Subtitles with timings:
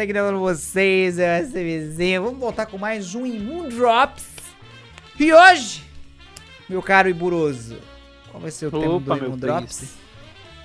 [0.00, 2.22] Tudo aqui pra vocês, eu SMzinho.
[2.22, 4.24] Vamos voltar com mais um Imun Drops.
[5.18, 5.82] E hoje,
[6.66, 7.76] meu caro Iburoso,
[8.30, 9.76] qual vai ser o tema Opa, do meu Imun Drops?
[9.76, 10.00] príncipe.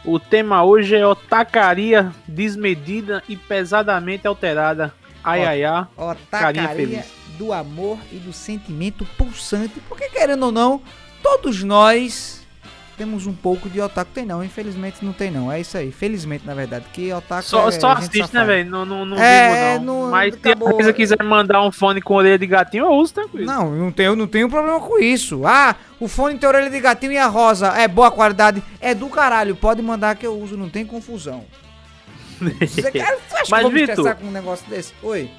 [0.06, 4.94] O tema hoje é otacaria desmedida e pesadamente alterada.
[5.22, 5.88] Ai, Ó, ai, ai.
[5.98, 7.06] Ó, Carinha tacaria feliz.
[7.38, 9.82] do amor e do sentimento pulsante.
[9.90, 10.82] Porque, querendo ou não,
[11.22, 12.45] todos nós
[12.98, 14.12] temos um pouco de otaku.
[14.14, 15.52] Tem não, infelizmente não tem não.
[15.52, 15.92] É isso aí.
[15.92, 16.86] Felizmente, na verdade.
[16.94, 18.70] Que otaku Só, é só assiste, né, velho?
[18.70, 20.04] Não, não, não É, não.
[20.04, 23.46] não- Mas se a quiser mandar um fone com orelha de gatinho, eu uso tranquilo.
[23.46, 25.46] Não, não tenho, não tenho problema com isso.
[25.46, 28.64] Ah, o fone tem orelha de gatinho e a rosa é boa qualidade.
[28.80, 29.56] É do caralho.
[29.56, 31.44] Pode mandar que eu uso, não tem confusão.
[32.60, 34.94] Você quer, você acha Mas, que Vitor- com um negócio desse?
[35.02, 35.30] Oi.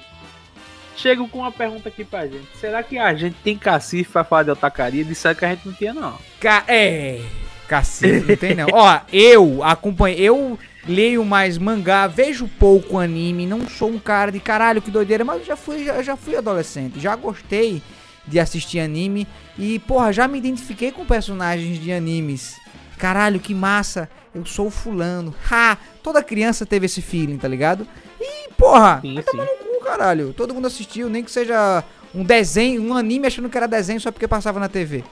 [0.95, 2.47] Chego com uma pergunta aqui pra gente.
[2.59, 5.03] Será que a gente tem cacife pra falar de otacaria?
[5.03, 6.17] Disseram que a gente não tinha, não.
[6.39, 7.21] Ca é.
[7.67, 8.67] Cacete, não tem não.
[8.71, 10.17] Ó, eu acompanho.
[10.17, 15.25] Eu leio mais mangá, vejo pouco anime, não sou um cara de caralho, que doideira,
[15.25, 17.81] mas eu já fui, já, já fui adolescente, já gostei
[18.25, 22.55] de assistir anime e, porra, já me identifiquei com personagens de animes.
[22.97, 25.33] Caralho, que massa, eu sou fulano.
[25.51, 25.77] Ha!
[26.01, 27.87] Toda criança teve esse feeling, tá ligado?
[28.19, 29.37] E, porra, Sim, sim.
[29.37, 30.33] no cu, caralho.
[30.33, 34.11] Todo mundo assistiu, nem que seja um desenho, um anime achando que era desenho só
[34.11, 35.03] porque passava na TV.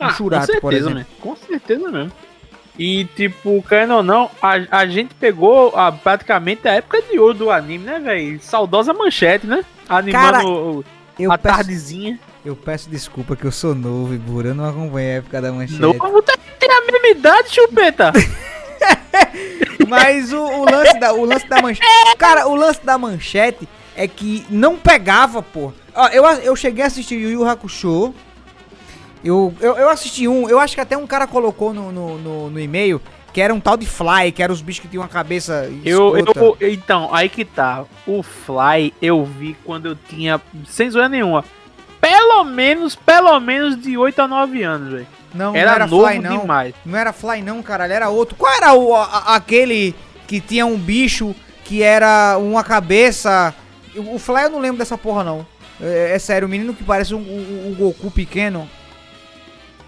[0.00, 1.06] Ah, churato, com certeza, mesmo.
[1.20, 2.12] Com certeza mesmo.
[2.78, 7.34] E, tipo, querendo ou não, a, a gente pegou a, praticamente a época de ouro
[7.34, 8.40] do anime, né, velho?
[8.40, 9.62] Saudosa manchete, né?
[9.88, 10.84] Animando
[11.18, 12.18] Cara, a peço, tardezinha.
[12.44, 14.48] eu peço desculpa que eu sou novo, Ibura.
[14.48, 15.80] Eu não acompanhei a época da manchete.
[15.80, 18.12] Novo tem, tem a mesma idade, chupeta.
[19.86, 22.16] Mas o, o lance da, o lance da manchete.
[22.16, 25.72] Cara, o lance da manchete é que não pegava, pô.
[25.94, 28.14] Ó, eu, eu cheguei a assistir Yu Yu Hakusho.
[29.22, 32.50] Eu, eu, eu assisti um, eu acho que até um cara colocou no, no, no,
[32.50, 33.00] no e-mail
[33.32, 36.16] que era um tal de Fly, que era os bichos que tinham uma cabeça eu,
[36.16, 37.84] eu, então, aí que tá.
[38.06, 41.44] O Fly eu vi quando eu tinha, sem zoeira nenhuma,
[42.00, 45.06] pelo menos, pelo menos de 8 a 9 anos, velho.
[45.32, 46.40] Não, Era, não era novo Fly, não.
[46.40, 46.74] demais.
[46.84, 48.34] Não era Fly não, caralho, era outro.
[48.36, 49.94] Qual era o, a- aquele
[50.26, 51.32] que tinha um bicho
[51.64, 53.54] que era uma cabeça...
[53.94, 55.46] O o Fly eu não lembro dessa porra, não.
[55.80, 58.68] É, é sério, o menino que parece um, um- um Goku pequeno.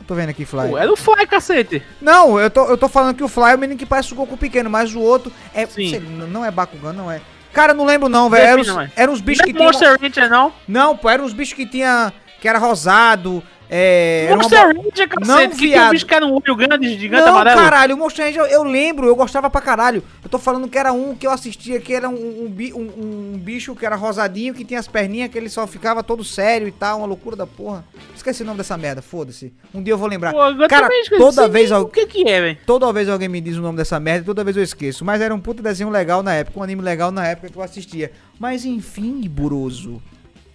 [0.07, 0.69] Tô vendo aqui, Fly.
[0.69, 1.83] Pô, era o Fly, cacete.
[2.01, 4.17] Não, eu tô, eu tô falando que o Fly é o menino que parece o
[4.17, 5.67] Goku pequeno, mas o outro é...
[5.67, 5.91] Sim.
[5.91, 7.21] sei, não é Bakugan, não é...
[7.53, 8.63] Cara, eu não lembro não, velho.
[8.63, 9.67] Eram eram os bichos Não que é tinham...
[9.67, 10.53] Monster Rancher, não.
[10.67, 12.13] Não, pô, eram os bichos que tinha...
[12.41, 13.43] Que era rosado,
[13.75, 14.27] é...
[14.29, 15.29] uma Monster bo- Rancher, cacete.
[15.29, 15.87] Não, que viado.
[15.89, 17.61] um bicho que era um olho grande, gigante, não, amarelo.
[17.61, 20.03] caralho, o Monster Rancher eu, eu lembro, eu gostava pra caralho.
[20.23, 23.39] Eu tô falando que era um que eu assistia, que era um, um, um- um
[23.39, 26.73] bicho que era rosadinho, que tinha as perninhas, que ele só ficava todo sério e
[26.73, 27.85] tal, uma loucura da porra.
[28.15, 29.53] Esqueci o nome dessa merda, foda-se.
[29.75, 30.33] Um dia eu vou lembrar.
[30.33, 32.59] Pô, agora Cara, toda vez O al- que que é, velho?
[32.67, 35.05] Toda vez alguém me diz o nome dessa merda, toda vez eu esqueço.
[35.05, 37.63] Mas era um puta desenho legal na época, um anime legal na época que eu
[37.63, 38.13] assistia.
[38.39, 40.03] Mas enfim, Buroso.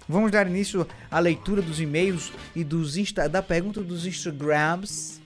[0.08, 5.22] Vamos dar início à leitura dos e-mails e dos Insta, da pergunta dos Instagrams.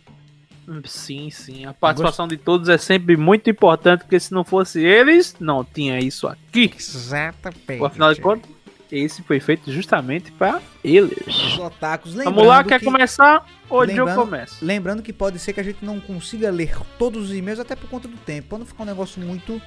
[0.85, 1.65] Sim, sim.
[1.65, 5.99] A participação de todos é sempre muito importante, porque se não fosse eles, não tinha
[5.99, 6.71] isso aqui.
[6.77, 7.83] Exatamente.
[7.83, 8.49] Afinal de contas,
[8.91, 11.27] esse foi feito justamente para eles.
[11.27, 13.45] Os otakus, Vamos lá, quer que- começar?
[13.69, 14.65] Hoje eu lembrando- começo.
[14.65, 17.89] Lembrando que pode ser que a gente não consiga ler todos os e-mails, até por
[17.89, 18.49] conta do tempo.
[18.49, 19.61] Pra não ficar um negócio muito,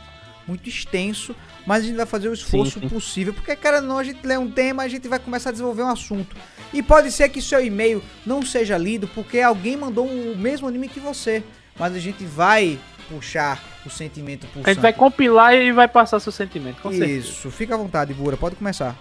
[0.47, 1.35] muito extenso,
[1.67, 2.89] mas a gente vai fazer o esforço Sim, sim.
[2.89, 3.35] possível.
[3.35, 5.91] Porque, cara, não, a gente lê um tema, a gente vai começar a desenvolver um
[5.91, 6.37] assunto.
[6.73, 10.89] E pode ser que seu e-mail não seja lido porque alguém mandou o mesmo anime
[10.89, 11.43] que você.
[11.79, 12.79] Mas a gente vai
[13.09, 17.29] puxar o sentimento por A gente vai compilar e vai passar seu sentimento, com certeza.
[17.29, 18.97] Isso, fica à vontade, Bura, pode começar.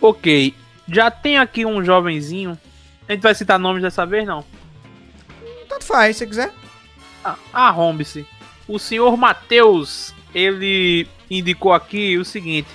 [0.00, 0.54] Ok,
[0.88, 2.58] já tem aqui um jovenzinho.
[3.08, 4.44] A gente vai citar nomes dessa vez, não?
[5.68, 6.52] Tanto faz, se você quiser.
[7.24, 8.26] Ah, arrombe-se.
[8.66, 12.68] O senhor Matheus, ele indicou aqui o seguinte.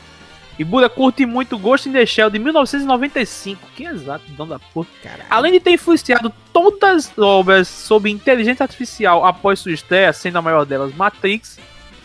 [0.57, 3.61] Ibura curte muito Ghost in the Shell de 1995.
[3.75, 4.87] Que exato, dão da porra.
[5.03, 5.25] Caralho.
[5.29, 10.41] Além de ter influenciado todas as obras sobre inteligência artificial após sua estreia, sendo a
[10.41, 11.59] maior delas Matrix,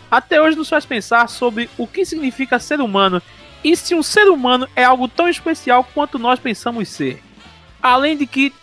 [0.09, 3.21] até hoje nos faz pensar sobre o que significa ser humano
[3.63, 7.23] e se um ser humano é algo tão especial quanto nós pensamos ser.
[7.81, 8.53] Além de que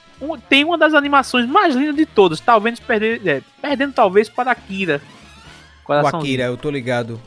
[0.48, 5.00] tem uma das animações mais lindas de todas, talvez perder, é, perdendo talvez para Akira.
[5.88, 6.20] O Coraçãozinho.
[6.22, 7.18] Akira, eu tô ligado.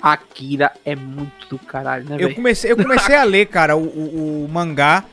[0.00, 2.34] Akira é muito do caralho, né, Eu velho?
[2.34, 5.04] comecei, eu comecei a ler, cara, o, o- o mangá.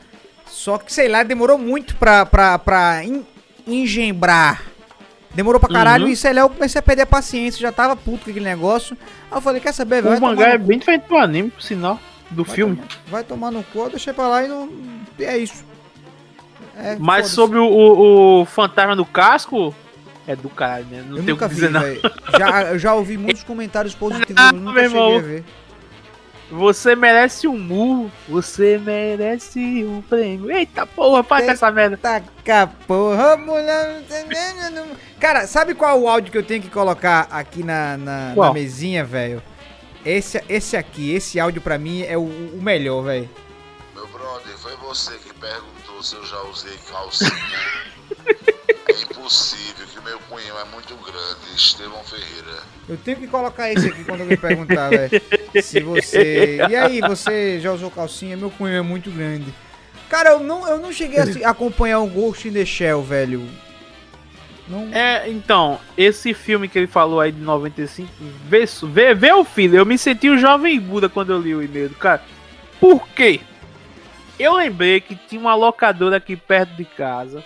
[0.46, 3.24] Só que, sei lá, demorou muito pra, pra, pra en-
[3.66, 4.62] engembrar.
[5.34, 6.10] Demorou pra caralho Uhum.
[6.10, 8.96] e sei lá, eu comecei a perder a paciência, já tava puto com aquele negócio.
[9.30, 11.98] Aí eu falei, quer saber, vai O mangá é bem diferente do anime, por sinal,
[12.30, 12.76] do Vai filme.
[12.76, 14.68] tomar- vai tomar no cu, eu deixei pra lá e não.
[15.18, 15.64] É isso.
[16.76, 19.74] É, Mas sobre o, o- o fantasma do casco,
[20.26, 21.04] é do caralho, né?
[21.08, 21.80] Não Eu tem o nunca que vi, dizer, não.
[21.80, 22.00] velho.
[22.38, 25.16] Já, eu já ouvi muitos comentários positivos, Ah, eu nunca meu cheguei irmão.
[25.18, 25.44] a ver.
[26.50, 30.50] Você merece um murro, você merece um prêmio.
[30.50, 31.96] Eita porra, para com essa merda.
[31.96, 34.02] Taca porra, mulher.
[35.18, 38.52] Cara, sabe qual é o áudio que eu tenho que colocar aqui na, na, na
[38.52, 39.42] mesinha, velho?
[40.04, 43.30] Esse, esse aqui, esse áudio pra mim é o, o melhor, velho.
[43.94, 47.30] Meu brother, foi você que perguntou se eu já usei calcinha.
[48.92, 51.56] é impossível, que o meu punhão é muito grande.
[51.56, 52.62] Estevão Ferreira.
[52.88, 55.10] Eu tenho que colocar esse aqui quando alguém perguntar, velho.
[55.62, 56.58] Se você.
[56.68, 58.36] E aí, você já usou calcinha?
[58.36, 59.52] Meu punhão é muito grande.
[60.08, 63.48] Cara, eu não, eu não cheguei a acompanhar o Ghost in the Shell, velho.
[64.68, 64.88] Não...
[64.92, 68.08] É, então, esse filme que ele falou aí de 95,
[68.46, 69.76] vê, vê, vê o filho.
[69.76, 72.22] Eu me senti um jovem Buda quando eu li o e-mail do cara.
[72.78, 73.40] Por quê?
[74.38, 77.44] Eu lembrei que tinha uma locadora aqui perto de casa,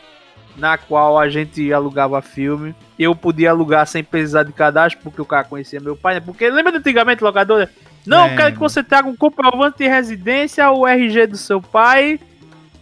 [0.57, 2.75] na qual a gente alugava filme.
[2.99, 6.15] Eu podia alugar sem precisar de cadastro, porque o cara conhecia meu pai.
[6.15, 6.21] Né?
[6.21, 7.71] Porque lembra de antigamente locadora?
[8.07, 8.37] Não, é.
[8.37, 12.21] quero que você traga um comprovante de residência, o RG do seu pai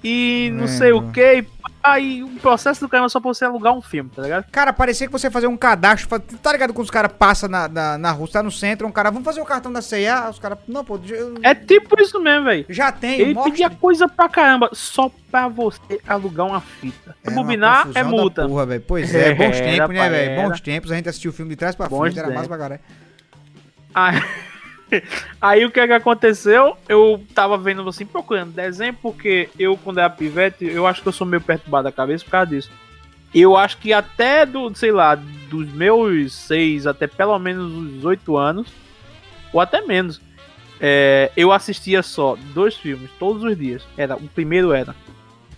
[0.02, 1.46] e não sei o que,
[1.84, 4.46] aí o processo do caramba só pra você alugar um filme, tá ligado?
[4.50, 6.18] Cara, parecia que você fazia um cadastro.
[6.18, 9.10] Tá ligado quando os caras passam na, na, na rua, tá no centro, um cara,
[9.10, 10.30] vamos fazer o cartão da CIA?
[10.30, 10.98] Os caras, não, pô.
[11.06, 11.34] Eu...
[11.42, 12.64] É tipo isso mesmo, velho.
[12.70, 13.52] Já tem, Ele mostra.
[13.52, 17.14] pedia coisa pra caramba, só pra você alugar uma fita.
[17.22, 18.48] É Bobinar é multa.
[18.48, 18.84] Porra, velho.
[18.86, 20.42] Pois é, bons tempos, né, velho?
[20.42, 22.80] Bons tempos, a gente assistiu o filme de trás pra frente, era mais pra caralho.
[23.94, 24.12] Ah.
[25.40, 26.76] Aí o que é que aconteceu?
[26.88, 31.12] Eu tava vendo assim, procurando desenho, porque eu, quando era pivete, eu acho que eu
[31.12, 32.70] sou meio perturbado da cabeça por causa disso.
[33.34, 35.16] Eu acho que até do, sei lá,
[35.50, 38.68] dos meus seis até pelo menos os oito anos,
[39.52, 40.20] ou até menos,
[40.80, 43.82] é, eu assistia só dois filmes todos os dias.
[43.96, 44.94] Era o primeiro era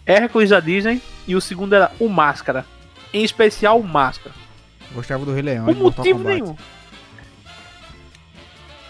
[0.06, 2.64] Hércules da Disney e o segundo era o Máscara.
[3.12, 4.34] Em especial o Máscara.
[4.92, 5.64] Gostava do Rei Leão.
[5.66, 6.56] Por motivo nenhum.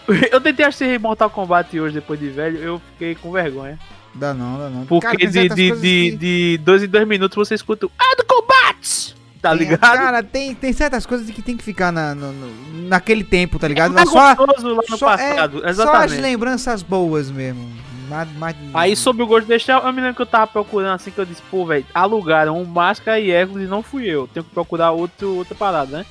[0.31, 3.77] Eu tentei assistir Mortal Kombat hoje, depois de velho, eu fiquei com vergonha.
[4.13, 4.85] Dá não, dá não.
[4.85, 6.17] Porque cara, de, de, de, que...
[6.17, 9.15] de dois em dois minutos você escuta o Ah, do Kombat!
[9.41, 9.79] Tá tem, ligado?
[9.79, 13.67] Cara, tem, tem certas coisas que tem que ficar na, no, no, naquele tempo, tá
[13.67, 13.97] ligado?
[13.97, 16.09] É só, lá no só, passado, é, exatamente.
[16.09, 17.69] Só as lembranças boas mesmo.
[18.09, 18.55] Nada mais...
[18.73, 21.19] Aí sobre o gosto de deixar, eu me lembro que eu tava procurando assim que
[21.19, 24.27] eu disse, pô, velho, alugaram um Máscara e Hércules e não fui eu.
[24.33, 26.05] Tenho que procurar outro, outra parada, né?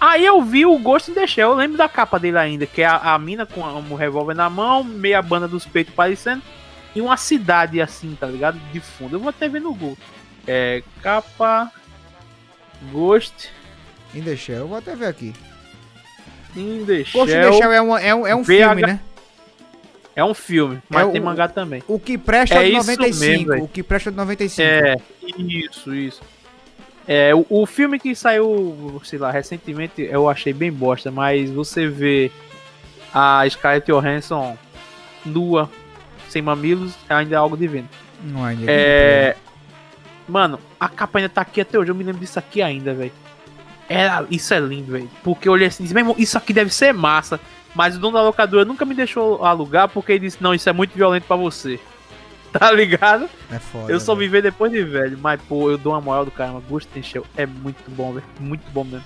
[0.00, 2.82] Aí eu vi o Ghost in the Shell, eu lembro da capa dele ainda, que
[2.82, 6.42] é a, a mina com um revólver na mão, meia banda dos peitos parecendo,
[6.94, 8.58] e uma cidade assim, tá ligado?
[8.72, 9.16] De fundo.
[9.16, 9.98] Eu vou até ver no Google.
[10.46, 11.72] É, capa
[12.92, 13.50] Ghost
[14.14, 15.32] in the Shell, eu vou até ver aqui.
[16.54, 19.00] In the Ghost in the Shell é um, é um, é um filme, né?
[20.14, 21.82] É um filme, mas é tem o, mangá também.
[21.86, 23.50] O que presta é, é de 95.
[23.50, 24.62] Mesmo, o que presta é de 95.
[24.62, 24.96] É,
[25.38, 26.22] isso, isso.
[27.08, 31.86] É, o, o, filme que saiu, sei lá, recentemente eu achei bem bosta, mas você
[31.86, 32.32] vê
[33.14, 34.58] a Scarlett Johansson
[35.24, 35.70] nua,
[36.28, 37.88] sem mamilos, ainda é algo divino.
[38.24, 39.36] Não, ainda é.
[40.28, 43.12] Mano, a capa ainda tá aqui até hoje, eu me lembro disso aqui ainda, velho.
[43.88, 45.08] Era, isso é lindo, velho.
[45.22, 47.38] Porque eu olhei assim, disse, isso aqui deve ser massa.
[47.72, 50.72] Mas o dono da locadora nunca me deixou alugar porque ele disse, não, isso é
[50.72, 51.78] muito violento para você.
[52.58, 53.28] tá ligado?
[53.50, 53.92] É foda.
[53.92, 56.62] Eu só vi ver depois de velho, mas pô, eu dou uma moral do caramba.
[56.68, 58.26] Ghost in Shell é muito bom, velho.
[58.40, 59.04] Muito bom mesmo.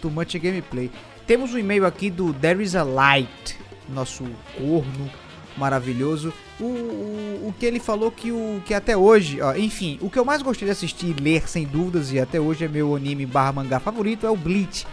[0.00, 0.90] Too much gameplay.
[1.26, 4.24] Temos um e-mail aqui do There is a Light, nosso
[4.56, 5.10] corno
[5.56, 6.32] maravilhoso.
[6.58, 10.18] O, o, o, que ele falou que o que até hoje, ó, enfim, o que
[10.18, 13.26] eu mais gostei de assistir e ler sem dúvidas e até hoje é meu anime
[13.26, 14.86] barra mangá favorito é o Bleach.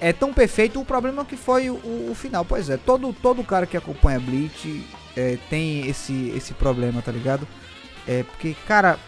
[0.00, 1.74] É tão perfeito, o problema é que foi o,
[2.10, 2.44] o, final.
[2.44, 4.84] Pois é, todo todo cara que acompanha Bleach
[5.16, 7.48] é, tem esse, esse problema, tá ligado?
[8.06, 8.98] É, porque, cara,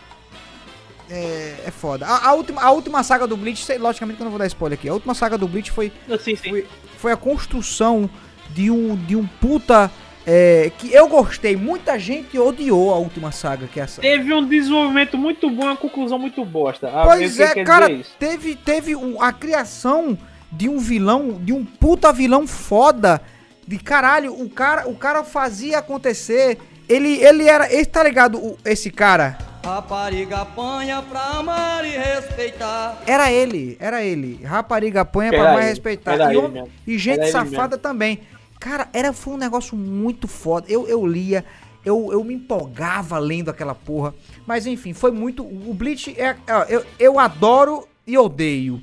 [1.11, 2.07] é, é foda.
[2.07, 4.47] A, a, última, a última saga do Bleach, sei, logicamente que eu não vou dar
[4.47, 6.51] spoiler aqui, a última saga do Bleach foi, sim, sim.
[6.51, 8.09] foi, foi, a construção
[8.51, 9.91] de um, de um puta...
[10.31, 14.03] É, que eu gostei, muita gente odiou a última saga que é essa.
[14.03, 16.91] Teve um desenvolvimento muito bom, uma conclusão muito bosta.
[17.03, 17.89] Pois é, cara,
[18.19, 20.19] teve, teve um, a criação
[20.53, 23.23] de um vilão, de um puta vilão foda
[23.69, 26.57] de caralho, o cara, o cara fazia acontecer.
[26.89, 29.37] Ele, ele era, ele tá ligado, o, esse cara?
[29.63, 33.03] Rapariga apanha pra amar e respeitar.
[33.07, 34.43] Era ele, era ele.
[34.43, 36.17] Rapariga apanha pra amar e respeitar.
[36.33, 38.21] E, e, gente safada também.
[38.59, 40.67] Cara, era, foi um negócio muito foda.
[40.67, 41.45] Eu, eu lia,
[41.85, 44.15] eu, eu me empolgava lendo aquela porra.
[44.47, 45.45] Mas enfim, foi muito.
[45.45, 46.37] O Bleach é.
[46.71, 48.83] Eu, eu adoro e odeio.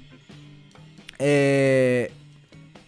[1.17, 2.11] É.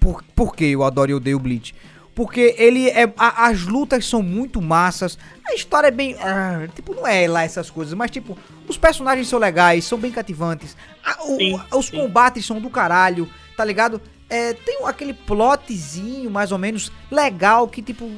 [0.08, 1.76] Por, por que eu adoro e odeio o Bleach?
[2.16, 3.12] Porque ele é.
[3.18, 5.18] A, as lutas são muito massas.
[5.46, 6.16] A história é bem.
[6.22, 8.38] Ah, tipo, não é lá essas coisas, mas tipo,
[8.70, 10.78] os personagens são legais, são bem cativantes.
[11.06, 11.98] A, o, sim, os sim.
[11.98, 14.02] combates são do caralho, tá ligado?
[14.30, 18.10] É, tem aquele plotzinho mais ou menos legal que, tipo,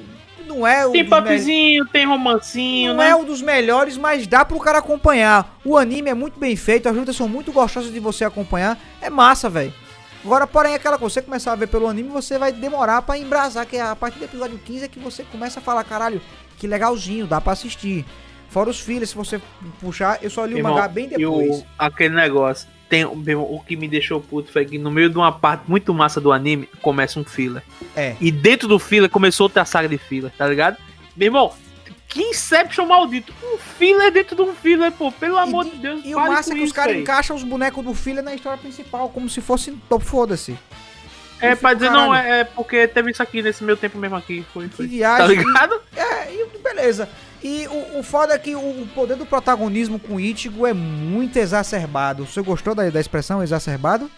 [0.45, 3.09] não é o Tem dos me- popzinho, tem romancinho, não né?
[3.09, 5.57] é um dos melhores, mas dá pro cara acompanhar.
[5.65, 8.77] O anime é muito bem feito, as lutas são muito gostosas de você acompanhar.
[9.01, 9.73] É massa, velho.
[10.23, 13.65] Agora, porém, aquela coisa, você começar a ver pelo anime, você vai demorar pra embrasar,
[13.65, 16.21] que é a partir do episódio 15 é que você começa a falar, caralho,
[16.57, 18.05] que legalzinho, dá pra assistir.
[18.49, 19.39] Fora os filhos, se você
[19.79, 21.59] puxar, eu só li o Irmão, mangá bem depois.
[21.59, 22.67] o, aquele negócio.
[22.89, 26.19] Tem, o que me deixou puto foi que no meio de uma parte muito massa
[26.19, 27.61] do anime começa um filler.
[27.95, 28.15] É.
[28.19, 30.75] E dentro do filler começou outra saga de filler, tá ligado?
[31.15, 31.53] Meu irmão,
[32.09, 33.31] que Inception maldito.
[33.43, 35.11] Um filler dentro de um filler, pô.
[35.11, 37.93] Pelo amor de Deus, E o massa é que os caras encaixam os bonecos do
[37.93, 40.57] filho na história principal, como se fosse top foda-se.
[41.39, 42.27] É, pra dizer, não, caralho.
[42.27, 44.45] é, é porque teve isso aqui nesse meu tempo mesmo aqui.
[44.53, 44.85] Foi, Que foi.
[44.87, 45.37] Tá viagem.
[45.37, 45.81] ligado?
[45.95, 47.07] É, e beleza.
[47.41, 51.37] E o, o foda é que o, o poder do protagonismo com Ichigo é muito
[51.37, 52.25] exacerbado.
[52.25, 54.11] Você gostou da, da expressão exacerbado?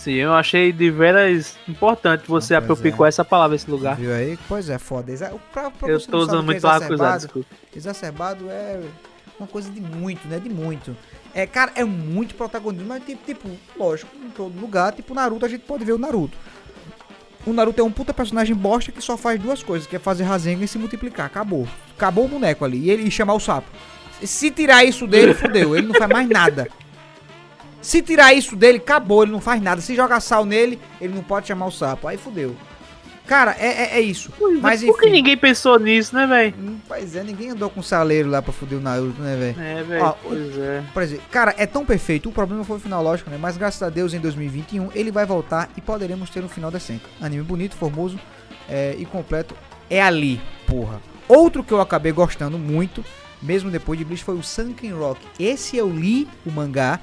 [0.00, 3.96] Sim, eu achei de veras importante você pois apropriar essa palavra nesse lugar.
[3.96, 4.38] Viu aí?
[4.48, 5.12] Pois é, foda.
[5.12, 8.80] Exa pra, pra Eu sabe usando é muito lá cruzado, exacerbado, é
[9.38, 10.38] uma coisa de muito, né?
[10.38, 10.96] De muito.
[11.34, 15.48] É, cara, é muito protagonismo, mas tipo, tipo, lógico, em todo lugar, tipo Naruto, a
[15.50, 16.36] gente pode ver o Naruto.
[17.44, 20.24] O Naruto é um puta personagem bosta que só faz duas coisas, que é fazer
[20.24, 21.26] Rasengan e se multiplicar.
[21.26, 21.68] Acabou.
[21.94, 22.78] Acabou o boneco ali.
[22.78, 23.68] E ele e chamar o sapo.
[24.22, 25.76] Se tirar isso dele, fudeu.
[25.76, 26.68] Ele não faz mais nada.
[27.80, 29.22] Se tirar isso dele, acabou.
[29.22, 29.80] Ele não faz nada.
[29.80, 32.06] Se jogar sal nele, ele não pode chamar o sapo.
[32.08, 32.56] Aí fudeu.
[33.26, 34.32] Cara, é, é, é isso.
[34.60, 35.14] Mas Por que enfim.
[35.14, 36.54] ninguém pensou nisso, né, velho?
[36.58, 39.60] Hum, Pois é, ninguém andou com saleiro lá pra fuder o Naruto, né, velho?
[39.60, 40.82] É, velho, pois é.
[40.92, 43.38] Por exemplo, cara, é tão perfeito, o problema foi o final, lógico, né?
[43.40, 47.04] Mas graças a Deus, em 2021, ele vai voltar e poderemos ter um final decente.
[47.20, 48.18] Anime bonito, formoso
[48.68, 49.54] é, e completo.
[49.88, 51.00] É ali, porra.
[51.28, 53.04] Outro que eu acabei gostando muito,
[53.40, 55.20] mesmo depois de Bleach, foi o Sunken Rock.
[55.38, 56.98] Esse eu li o mangá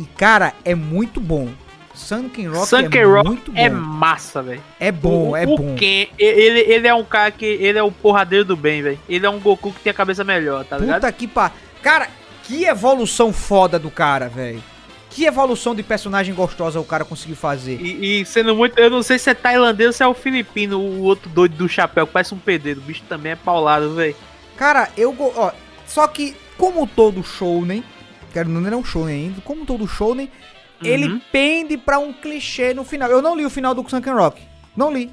[0.00, 1.50] e, cara, é muito bom.
[1.92, 3.60] Sunken Rock Sunken é Rock muito bom.
[3.60, 4.62] É massa, velho.
[4.78, 5.76] É bom, o, é o bom.
[5.76, 7.44] Ken, ele, ele é um cara que.
[7.44, 8.98] Ele é o porradeiro do bem, velho.
[9.06, 11.02] Ele é um Goku que tem a cabeça melhor, tá ligado?
[11.02, 11.52] Puta que pa...
[11.82, 12.08] Cara,
[12.44, 14.62] que evolução foda do cara, velho.
[15.10, 17.78] Que evolução de personagem gostosa o cara conseguiu fazer.
[17.78, 18.78] E, e sendo muito.
[18.78, 21.68] Eu não sei se é tailandês ou se é o filipino, o outro doido do
[21.68, 22.80] chapéu, que parece um pedreiro.
[22.80, 24.16] O bicho também é paulado, velho.
[24.56, 25.50] Cara, eu ó,
[25.86, 27.99] só que como todo shounen, quero
[28.46, 30.30] não é um shounen ainda, como todo shounen,
[30.82, 31.20] ele Uhum.
[31.32, 33.10] pende pra um clichê no final.
[33.10, 34.40] Eu não li o final do Sunken Rock.
[34.76, 35.10] Não li.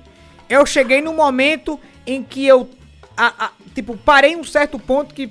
[0.50, 2.70] Eu cheguei no momento em que eu
[3.18, 5.30] a- a- tipo, parei um certo ponto que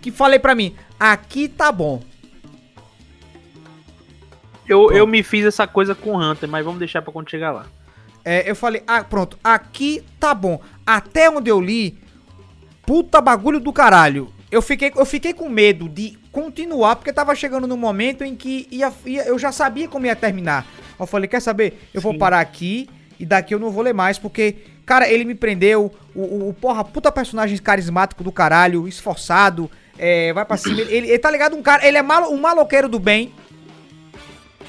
[0.00, 2.00] que falei pra mim, aqui tá bom.
[4.68, 7.50] Eu, eu me fiz essa coisa com o Hunter, mas vamos deixar pra quando chegar
[7.52, 7.66] lá.
[8.24, 10.60] É, eu falei, ah, pronto, aqui tá bom.
[10.86, 11.98] Até onde eu li,
[12.86, 14.32] puta bagulho do caralho.
[14.50, 18.66] Eu fiquei, eu fiquei com medo de continuar, porque tava chegando no momento em que
[18.70, 20.66] ia, ia- eu já sabia como ia terminar.
[20.98, 21.78] Eu falei, quer saber?
[21.92, 22.18] Eu vou Sim.
[22.18, 22.88] parar aqui
[23.20, 25.92] e daqui eu não vou ler mais, porque, cara, ele me prendeu.
[26.14, 30.80] O, o, o porra, puta personagem carismático do caralho, esforçado, é, vai pra cima.
[30.80, 31.54] Ele, ele tá ligado?
[31.54, 33.32] Um cara, ele é malo, um maloqueiro do bem.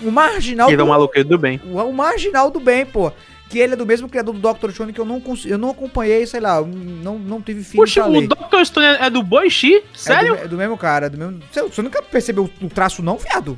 [0.02, 1.60] Um marginal Ele é um do, maluqueiro do bem.
[1.66, 3.12] o, o marginal do bem, pô.
[3.50, 4.70] Que ele é do mesmo criador do Dr.
[4.72, 8.28] Stone que eu não, eu não acompanhei, sei lá, não, não tive Puxa, pra o.
[8.28, 8.64] Dr.
[8.66, 9.84] Stone é do Boichi?
[9.94, 10.36] Sério?
[10.36, 11.40] É do, é do mesmo cara, é do mesmo...
[11.52, 13.58] Você, você nunca percebeu o, traço não, viado?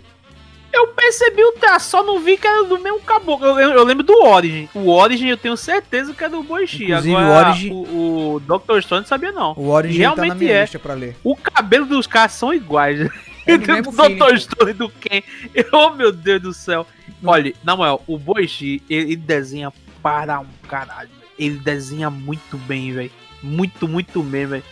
[0.74, 3.46] Eu percebi o traço, só não vi que era do mesmo caboclo.
[3.46, 4.70] Eu, eu- eu lembro do Origin.
[4.74, 6.86] O Origin eu tenho certeza que é do Boichi.
[6.86, 8.80] Inclusive, Agora, o Origin- o, o Dr.
[8.82, 9.52] Stone sabia não.
[9.58, 10.62] O Origin tá na Realmente minha é.
[10.62, 11.18] lista pra ler.
[11.26, 13.02] O cabelo dos caras são iguais.
[13.46, 14.38] É do do pô.
[14.38, 15.22] Stone e do Ken.
[15.74, 16.88] Oh, meu Deus do céu.
[17.24, 19.70] Olha, na moral, o Boichi, ele desenha
[20.02, 21.10] para um caralho.
[21.38, 23.12] Ele desenha muito bem, velho.
[23.42, 24.64] Muito, muito bem, velho.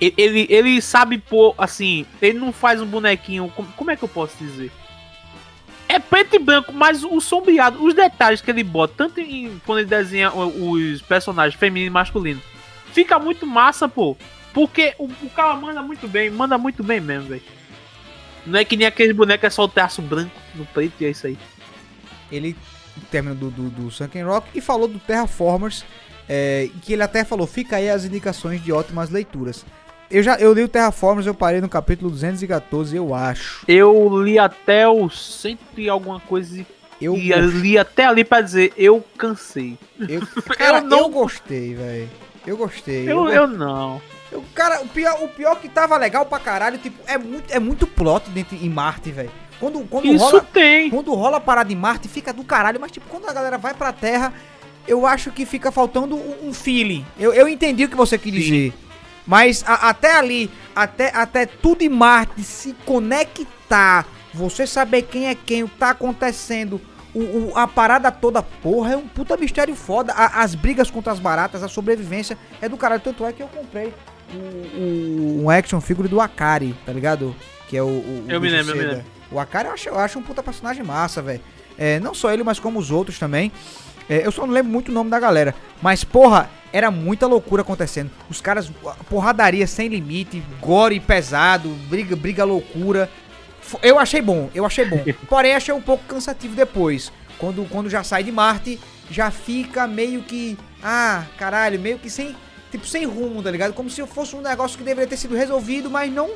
[0.00, 3.50] Ele, ele, sabe pôr, assim, ele não faz um bonequinho.
[3.54, 4.70] Como, como é que eu posso dizer?
[5.88, 9.80] É preto e branco, mas o sombreado, os detalhes que ele bota, tanto em, quando
[9.80, 12.42] ele desenha os personagens feminino e masculino,
[12.92, 14.16] fica muito massa, pô.
[14.52, 17.42] Porque o, o cara manda muito bem, manda muito bem mesmo, velho.
[18.46, 21.10] Não é que nem aquele boneco, é só o traço branco no preto e é
[21.10, 21.38] isso aí.
[22.30, 22.56] Ele
[23.10, 25.84] termina do, do, do Sunken Rock e falou do Terraformers,
[26.28, 29.64] é, que ele até falou, fica aí as indicações de ótimas leituras.
[30.10, 33.64] Eu já eu li o Terraformers, eu parei no capítulo 214, eu acho.
[33.66, 36.66] Eu li até o cento e alguma coisa e
[37.00, 39.76] Eu, e eu li até ali pra dizer, eu cansei.
[40.08, 40.20] eu,
[40.56, 42.08] cara, eu, não- gostei, velho.
[42.46, 43.10] Eu gostei.
[43.10, 44.00] Eu, go- eu não.
[44.30, 47.58] Eu- cara, o pior, o pior que tava legal pra caralho, tipo, é muito, é
[47.58, 49.30] muito plot dentro em Marte, velho.
[49.60, 50.90] Quando, quando Isso rola, tem.
[50.90, 53.72] quando rola a parada em Marte, fica do caralho, mas tipo, quando a galera vai
[53.74, 54.32] pra Terra,
[54.86, 57.04] eu acho que fica faltando um, um feeling.
[57.18, 58.74] Eu, eu entendi o que você quis dizer.
[59.26, 65.34] Mas a- até ali, até, até tudo em Marte se conectar, você saber quem é
[65.34, 66.80] quem, o que tá acontecendo,
[67.14, 70.12] o, o- a parada toda, porra, é um puta mistério foda.
[70.12, 73.00] A- as brigas contra as baratas, a sobrevivência é do caralho.
[73.00, 73.94] Tanto é que eu comprei
[74.34, 77.34] o- o- um action figure do Akari, tá ligado?
[77.68, 77.86] Que é o.
[77.86, 79.04] o Eu me lembro, eu me lembro.
[79.30, 81.40] O Akari eu acho, eu acho um puta personagem massa, velho.
[81.78, 83.50] É, não só ele, mas como os outros também.
[84.08, 85.54] É, eu só não lembro muito o nome da galera.
[85.80, 88.10] Mas, porra, era muita loucura acontecendo.
[88.28, 88.70] Os caras,
[89.08, 93.10] porradaria sem limite, gore pesado, briga, briga loucura.
[93.82, 95.02] Eu achei bom, eu achei bom.
[95.28, 97.10] Porém, achei um pouco cansativo depois.
[97.38, 98.78] Quando, quando já sai de Marte,
[99.10, 100.58] já fica meio que.
[100.82, 102.36] Ah, caralho, meio que sem.
[102.70, 103.72] Tipo, sem rumo, tá ligado?
[103.72, 106.30] Como se fosse um negócio que deveria ter sido resolvido, mas não,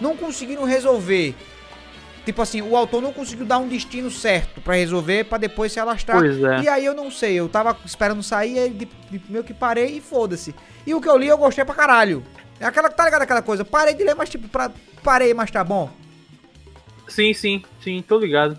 [0.00, 1.36] não conseguiram resolver.
[2.24, 5.78] Tipo assim, o autor não conseguiu dar um destino certo pra resolver, pra depois se
[5.78, 6.18] alastrar.
[6.18, 6.62] Pois é.
[6.62, 9.98] E aí eu não sei, eu tava esperando sair, aí de, de, meio que parei
[9.98, 10.54] e foda-se.
[10.86, 12.24] E o que eu li eu gostei pra caralho.
[12.58, 13.64] É aquela, tá ligado aquela coisa?
[13.64, 14.70] Parei de ler, mas tipo, pra,
[15.02, 15.90] parei, mas tá bom.
[17.08, 18.58] Sim, sim, sim, tô ligado.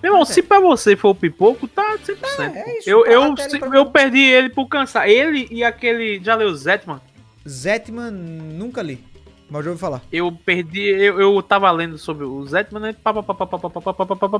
[0.00, 0.26] Meu irmão, É.
[0.26, 2.54] se pra você for o pipoco, tá 100%.
[2.54, 5.08] É, é isso, eu, tá eu, pra eu perdi ele por cansar.
[5.08, 6.20] Ele e aquele.
[6.22, 7.00] Já leu Zetman?
[7.48, 9.11] Zetman, nunca li.
[9.52, 10.00] Mas já ouvi falar.
[10.10, 10.80] Eu perdi.
[10.80, 12.96] Eu, eu tava lendo sobre o Zetman, né?
[13.04, 13.12] Pá,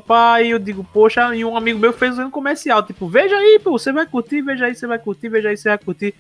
[0.01, 2.83] pá, e eu digo, poxa, e um amigo meu fez um comercial.
[2.83, 5.69] Tipo, veja aí, pô, você vai curtir, veja aí, você vai curtir, veja aí, você
[5.69, 6.15] vai curtir.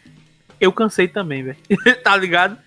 [0.60, 1.56] Eu cansei também, velho.
[2.04, 2.58] tá ligado?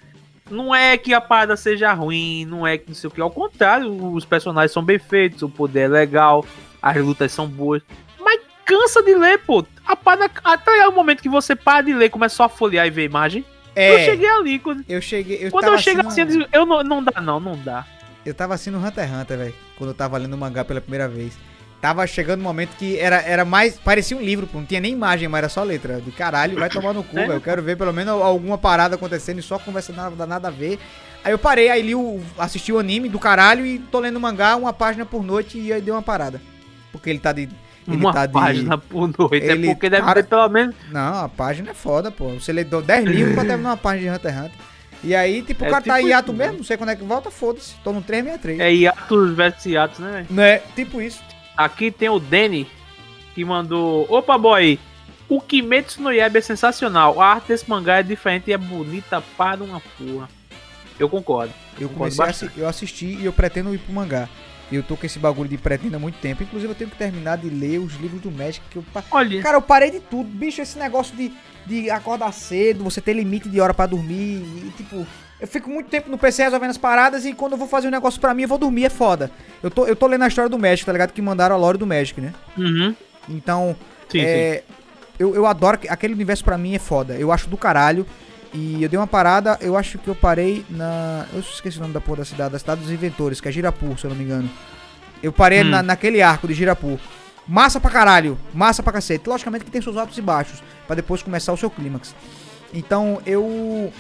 [0.50, 3.22] Não é que a parada seja ruim, não é que não sei o que.
[3.22, 6.44] Ao contrário, os personagens são bem feitos, o poder é legal,
[6.82, 7.84] as lutas são boas.
[8.20, 9.64] Mas cansa de ler, pô.
[9.86, 12.90] A parada, até o momento que você para de ler, começa só a folhear e
[12.90, 13.46] ver a imagem.
[13.76, 14.60] Eu É, cheguei ali.
[14.60, 15.38] Quando, eu cheguei.
[15.42, 17.86] Eu quando eu chego assim, eu, digo, eu não, não dá, não, não dá.
[18.26, 19.54] Eu tava assistindo Hunter x Hunter, velho.
[19.78, 21.38] Quando eu tava lendo o mangá pela primeira vez.
[21.82, 23.78] Tava chegando um momento que era, era mais.
[23.78, 24.58] Parecia um livro, pô.
[24.60, 26.02] Não tinha nem imagem, mas era só letra.
[26.02, 27.22] De caralho, vai tomar no cu, É.
[27.28, 27.34] velho.
[27.34, 30.80] Eu quero ver pelo menos alguma parada acontecendo e só conversa nada, nada a ver.
[31.24, 34.20] Aí eu parei, aí li o, assisti o anime do caralho e tô lendo o
[34.20, 36.42] mangá uma página por noite e aí deu uma parada.
[36.92, 37.50] Porque ele tá de.
[37.88, 38.34] Ele Uma tá de.
[38.34, 39.46] página por noite.
[39.46, 40.76] ele é porque deve para- ter pelo menos.
[40.92, 42.30] Não, a página é foda, pô.
[42.30, 44.58] Você lê 10 livros pra terminar uma página de Hunter x Hunter.
[45.04, 46.90] E aí, tipo, o É cara tá tipo em hiato isso, mesmo, não sei quando
[46.90, 47.76] é que volta, foda-se.
[47.84, 48.60] Tô no 363.
[48.60, 50.28] É hiatos versus hiatos, né, velho?
[50.32, 50.60] Né?
[50.76, 51.22] Tipo isso.
[51.56, 52.68] Aqui tem o Danny,
[53.36, 54.08] que mandou.
[54.10, 54.80] Opa, boy!
[55.30, 57.22] O Kimetsu no Yaiba é sensacional.
[57.22, 60.28] A arte desse mangá é diferente e é bonita para uma porra.
[61.00, 61.54] Eu concordo.
[61.80, 64.30] Eu Concordo comecei a eu assisti e eu pretendo ir pro mangá.
[64.72, 66.42] Eu tô com esse bagulho de pretendo há muito tempo.
[66.44, 68.66] Inclusive, eu tenho que terminar de ler os livros do Magic.
[68.70, 68.84] Que eu...
[68.94, 70.28] pa- Olha, Cara, eu parei de tudo.
[70.28, 71.32] Bicho, esse negócio de,
[71.66, 74.42] de acordar cedo, você ter limite de hora pra dormir.
[74.66, 75.06] E, tipo,
[75.40, 77.26] eu fico muito tempo no PC resolvendo as paradas.
[77.26, 78.86] E quando eu vou fazer um negócio pra mim, eu vou dormir.
[78.86, 79.30] É foda.
[79.62, 81.12] Eu tô, eu tô lendo a história do Magic, tá ligado?
[81.14, 82.34] Que mandaram a lore do Magic, né?
[82.58, 82.96] uhum.
[83.30, 83.76] Então,
[84.10, 84.26] sim, sim.
[84.26, 84.64] é,
[85.20, 85.78] Eu, eu adoro.
[85.78, 87.14] que- Aquele universo pra mim é foda.
[87.16, 88.06] Eu acho do caralho.
[88.58, 91.26] E eu dei uma parada, eu acho que eu parei na.
[91.34, 93.98] Eu esqueci o nome da porra da cidade, da cidade dos inventores, que é Girapur,
[94.00, 94.50] se eu não me engano.
[95.22, 95.66] Eu parei Hum.
[95.70, 96.98] na, naquele arco de Girapur.
[97.48, 99.28] Massa pra caralho, massa pra cacete.
[99.28, 102.16] Logicamente que tem seus altos e baixos, pra depois começar o seu clímax.
[102.74, 103.92] Então eu.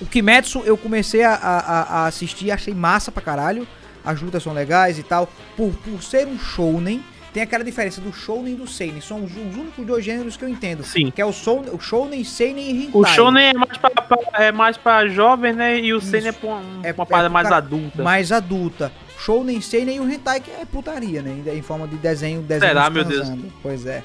[0.00, 3.68] O Kimetsu eu comecei a, a- a assistir, achei massa pra caralho.
[4.04, 5.28] As lutas são legais e tal.
[5.56, 9.00] Por, por ser um shounen, tem aquela diferença do shounen e do seinen.
[9.00, 10.84] São os, os únicos dois gêneros que eu entendo.
[10.84, 11.10] Sim.
[11.10, 13.00] Que é o, soul, o shounen, seinen e hentai.
[13.00, 15.78] O Shonen é mais pra, pra- é mais pra jovem, né?
[15.78, 18.02] E o Seinen é pra uma, É- uma é parada mais pra- adulta.
[18.02, 18.92] mais adulta.
[19.18, 21.42] Shounen, seinen e o hentai, que é putaria, né?
[21.54, 23.28] Em forma de desenho, desenho Será, meu Deus?
[23.62, 24.02] Pois é.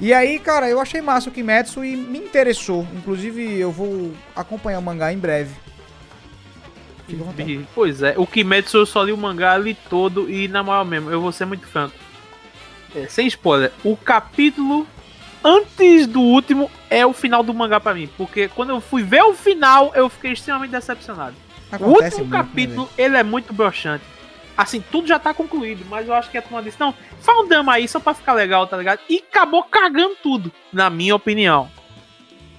[0.00, 2.86] E aí, cara, eu achei massa o Kimetsu e me interessou.
[2.96, 5.52] Inclusive, eu vou acompanhar o mangá em breve.
[7.74, 11.10] Pois é, o Kimetsu eu só li o mangá ali todo e na moral mesmo,
[11.10, 11.94] eu vou ser muito franco.
[12.94, 14.86] É, sem spoiler, o capítulo
[15.44, 19.22] antes do último é o final do mangá pra mim, porque quando eu fui ver
[19.22, 21.36] o final, eu fiquei extremamente decepcionado.
[21.70, 24.04] o Acontece último muito, né, capítulo, ele é muito broxante.
[24.56, 27.46] Assim, tudo já tá concluído, mas eu acho que a turma disse, não, faz um
[27.46, 29.00] drama aí só pra ficar legal, tá ligado?
[29.08, 31.70] E acabou cagando tudo, na minha opinião.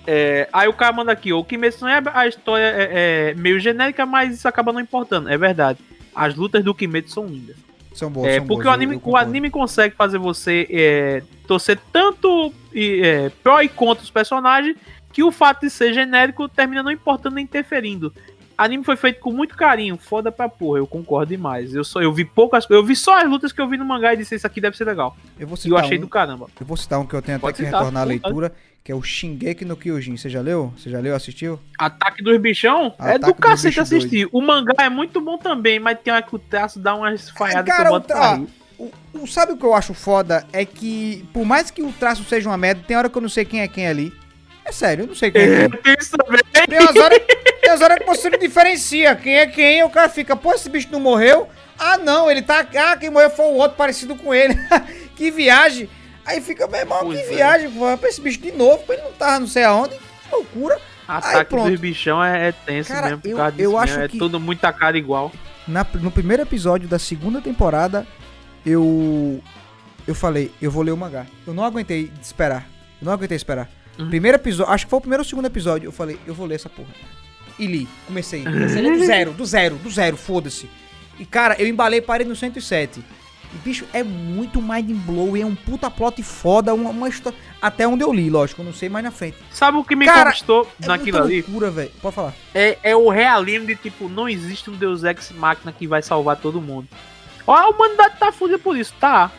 [0.07, 3.59] É, aí o cara manda aqui, o Kimetsu não é a história é, é meio
[3.59, 5.79] genérica, mas isso acaba não importando, é verdade.
[6.15, 7.57] As lutas do Kimetsu são lindas.
[7.99, 11.77] São boas, É, são porque boas, o anime, o anime consegue fazer você é, torcer
[11.91, 14.77] tanto é, pró e contra os personagens
[15.11, 18.13] que o fato de ser genérico termina não importando nem interferindo.
[18.57, 21.75] O anime foi feito com muito carinho, foda pra porra, eu concordo demais.
[21.75, 24.13] Eu, só, eu vi poucas eu vi só as lutas que eu vi no mangá
[24.13, 25.17] e disse isso aqui deve ser legal.
[25.37, 26.47] Eu vou E eu citar achei um, do caramba.
[26.57, 28.53] Eu vou citar um que eu tenho até Pode que citar, retornar à vontade.
[28.83, 30.17] Que é o Shingeki no Kyojin.
[30.17, 30.73] Você já leu?
[30.77, 31.59] Você já leu, assistiu?
[31.77, 34.27] Ataque dos bichão é Ataque do dos cacete assistir.
[34.31, 37.63] O mangá é muito bom também, mas tem hora que o traço dá umas falhadas
[37.71, 38.39] que cara, eu o boto tra-.
[38.77, 40.45] O, o- sabe o que eu acho foda?
[40.53, 43.29] É que, por mais que o traço seja uma merda, tem hora que eu não
[43.29, 44.13] sei quem é quem ali.
[44.63, 45.69] É sério, eu não sei quem é quem.
[45.81, 46.41] Tem isso também.
[46.67, 47.19] Tem umas horas,
[47.61, 50.53] tem umas horas que você não diferencia quem é quem, e o cara fica, pô,
[50.53, 51.47] esse bicho não morreu?
[51.77, 52.65] Ah, não, ele tá.
[52.75, 54.53] Ah, quem morreu foi o outro parecido com ele.
[55.15, 55.89] que viagem.
[56.29, 57.35] Aí fica, meu irmão, Pois que é.
[57.35, 59.95] viagem, pô, pra esse bicho de novo, pô, ele não tava não sei aonde.
[59.95, 60.79] Que loucura.
[61.07, 61.71] Ataque pronto.
[61.71, 63.21] dos bichão é, é tenso Cara, mesmo.
[63.21, 65.31] por eu- causa disso eu mesmo, acho é que- tudo muita cara igual.
[65.67, 68.05] Na- no primeiro episódio da segunda temporada,
[68.65, 69.41] eu.
[70.07, 71.25] Eu falei, eu vou ler o mangá.
[71.45, 72.67] Eu não aguentei esperar.
[73.01, 73.69] Eu não aguentei esperar.
[73.97, 74.09] Uhum.
[74.09, 75.87] Primeiro episódio, acho que foi o primeiro ou o segundo episódio.
[75.87, 76.89] Eu falei, eu vou ler essa porra.
[77.59, 77.87] E li.
[78.07, 78.43] Comecei.
[78.43, 80.69] Comecei do zero, do zero, do zero, foda-se.
[81.19, 83.03] E cara, eu embalei e parei no 107.
[83.53, 87.37] E bicho, é muito mind blowing, é um puta plot foda, uma, uma história.
[87.61, 89.37] Até onde eu li, lógico, não sei mais na frente.
[89.51, 91.41] Sabe o que me Cara, conquistou É naquilo muita ali?
[91.41, 91.91] loucura, velho.
[92.01, 92.33] Pode falar.
[92.53, 96.37] É, é o realismo de tipo, não existe um Deus Ex Máquina que vai salvar
[96.37, 96.87] todo mundo.
[97.47, 98.93] Ó, a humanidade tá fudida por isso.
[98.99, 99.31] Tá.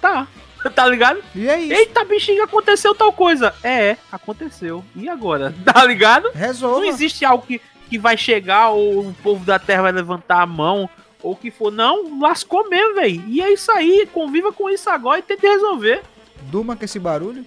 [0.00, 0.26] Tá.
[0.74, 1.22] Tá ligado?
[1.34, 1.72] E é isso.
[1.72, 3.54] Eita, bichinho, aconteceu tal coisa.
[3.64, 4.84] É, aconteceu.
[4.94, 5.54] E agora?
[5.64, 6.30] Tá ligado?
[6.34, 6.80] Resolva.
[6.80, 10.46] Não existe algo que, que vai chegar ou o povo da Terra vai levantar a
[10.46, 10.86] mão
[11.22, 11.70] ou o que for.
[11.72, 13.22] Não, lascou mesmo, velho.
[13.26, 14.08] E é isso aí.
[14.12, 16.02] Conviva com isso agora e tente resolver.
[16.42, 17.44] Durma com esse barulho.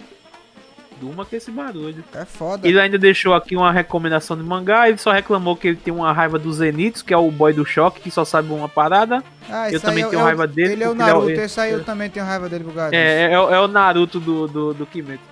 [1.00, 2.04] Durma com esse barulho.
[2.14, 2.66] É foda.
[2.66, 4.88] Ele ainda deixou aqui uma recomendação de mangá.
[4.88, 7.64] Ele só reclamou que ele tem uma raiva do Zenitsu, que é o boy do
[7.66, 9.22] choque, que só sabe uma parada.
[9.50, 11.14] Ah, Eu também é tenho é o- raiva dele, Ele é o porque ele é
[11.14, 12.94] o- Naruto, esse aí eu também tenho raiva dele por causa.
[12.94, 15.22] É, é, o- é o Naruto do, do, do Kimetsu.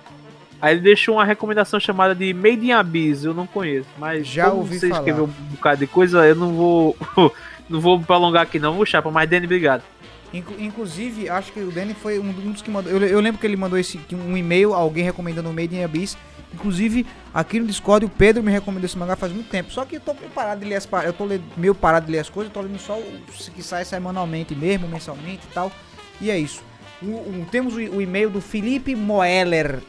[0.61, 3.23] Aí ele deixou uma recomendação chamada de Made in Abyss.
[3.25, 4.99] Eu não conheço, mas Já ouvi você falar.
[5.01, 6.97] escreveu um bocado de coisa, eu não vou.
[7.69, 8.73] não vou prolongar aqui, não.
[8.73, 9.83] Vou chapa, mas Danny, obrigado.
[10.33, 12.91] Inclu- inclusive, acho que o Danny foi um dos que mandou.
[12.91, 16.17] Eu, eu lembro que ele mandou esse, um e-mail, alguém recomendando o Made in Abyss.
[16.53, 19.71] Inclusive, aqui no Discord, o Pedro me recomendou esse mangá faz muito tempo.
[19.71, 20.87] Só que eu tô parado de ler as.
[21.05, 21.25] Eu tô
[21.57, 23.21] meio parado de ler as coisas, eu tô lendo só o
[23.55, 25.71] que sai semanalmente mesmo, mensalmente e tal.
[26.21, 26.61] E é isso.
[27.01, 29.79] O- o- temos o, o e-mail do Felipe Moeller.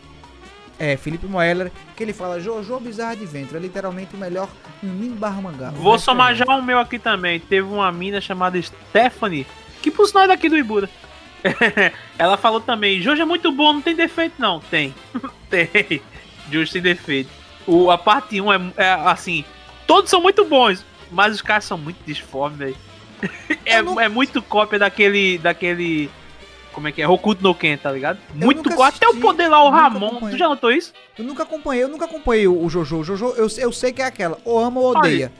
[0.79, 4.49] É, Felipe Moeller, que ele fala Jojo Bizarre Adventure, é literalmente o melhor
[4.83, 5.71] anime barra mangá.
[5.71, 7.39] Vou é somar já o meu aqui também.
[7.39, 9.47] Teve uma mina chamada Stephanie,
[9.81, 10.91] que por sinal é daqui do Ibura.
[12.19, 14.61] Ela falou também, Jojo é muito bom, não tem defeito não.
[14.61, 14.95] Tem.
[15.49, 16.03] tem.
[16.51, 17.31] Jojo tem defeito.
[17.67, 19.45] O, a parte 1 é, é assim,
[19.87, 22.77] todos são muito bons, mas os caras são muito disformes, velho.
[23.65, 26.11] É, não- é muito cópia daquele, daquele,
[26.75, 28.19] como é que é, Hokuto no Ken, tá ligado?
[28.35, 28.97] Muito nunca cópia.
[28.97, 30.35] Até o assisti, poder lá, o Ramon, acompanhei.
[30.35, 30.93] tu já notou isso?
[31.19, 32.99] Eu nunca acompanhei, eu nunca acompanhei o, Jojo.
[32.99, 35.31] O Jojo, eu, eu sei que é aquela, ou ama ou odeia.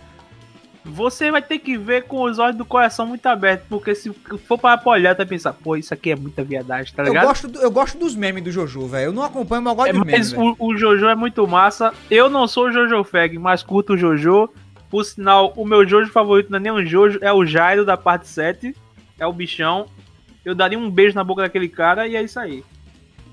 [0.87, 4.13] Você vai ter que ver com os olhos do coração muito abertos, porque se
[4.47, 7.27] for para olhar, vai pensar, pô, isso aqui é muita viadagem, tá eu, ligado?
[7.27, 9.07] gosto do- eu gosto dos memes do Jojo, velho.
[9.07, 11.47] Eu não acompanho, mas eu gosto É, dos memes, mas o, o Jojo é muito
[11.49, 11.95] massa.
[12.11, 14.51] Eu não sou o Jojo Fag, mas curto o Jojo.
[14.91, 17.97] Por sinal, o meu Jojo favorito não é nem o Jojo, é o Jairo da
[17.97, 18.77] parte 7.
[19.19, 19.87] É o bichão.
[20.45, 22.63] Eu daria um beijo na boca daquele cara e é isso aí.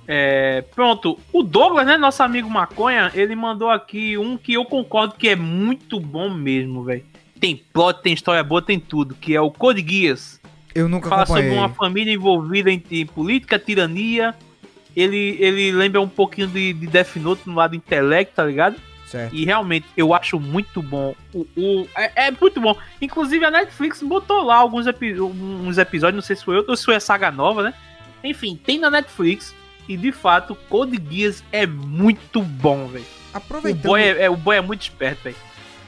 [0.08, 5.15] É, pronto, o Douglas, né, nosso amigo Maconha, ele mandou aqui um que eu concordo
[5.15, 7.06] que é muito bom mesmo, velho.
[7.39, 10.39] Tem plot, tem história boa, tem tudo, que é o Code Geass.
[10.74, 11.65] Eu nunca Fala sobre acompanhei.
[11.65, 14.36] uma família envolvida em, em política, tirania.
[14.95, 18.76] Ele, ele lembra um pouquinho de, de Death Note no lado intelecto, tá ligado?
[19.12, 19.36] Certo.
[19.36, 21.13] E realmente eu acho muito bom.
[21.34, 22.76] O, o- é, é muito bom.
[23.02, 26.78] Inclusive a Netflix botou lá alguns epi- uns episódios, não sei se foi outro ou
[26.78, 27.74] se foi a saga nova, né?
[28.24, 29.54] Enfim, tem na Netflix.
[29.89, 33.04] E de fato, Code Geass é muito bom, velho.
[33.34, 35.36] O Aproveitando, boy é, é- o boy é muito esperto, velho.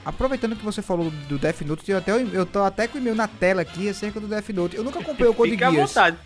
[0.03, 3.15] aproveitando que você falou do Death Note, eu, até, eu tô até com o e-mail
[3.15, 4.75] na tela aqui acerca do Death Note.
[4.75, 5.89] Eu nunca acompanhei o Code Fica à Geass.
[5.89, 6.17] vontade.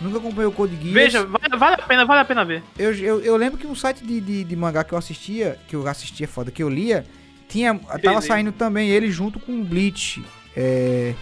[0.00, 0.92] Nunca acompanhei o Code Geass.
[0.92, 2.62] Veja, vale, vale a pena, vale a pena ver.
[2.78, 5.74] Eu, eu, eu lembro que um site de, de, de mangá que eu assistia, que
[5.74, 7.04] eu assistia foda, que eu lia,
[7.48, 10.22] tinha, tava saindo também ele junto com o Bleach.
[10.54, 11.14] É,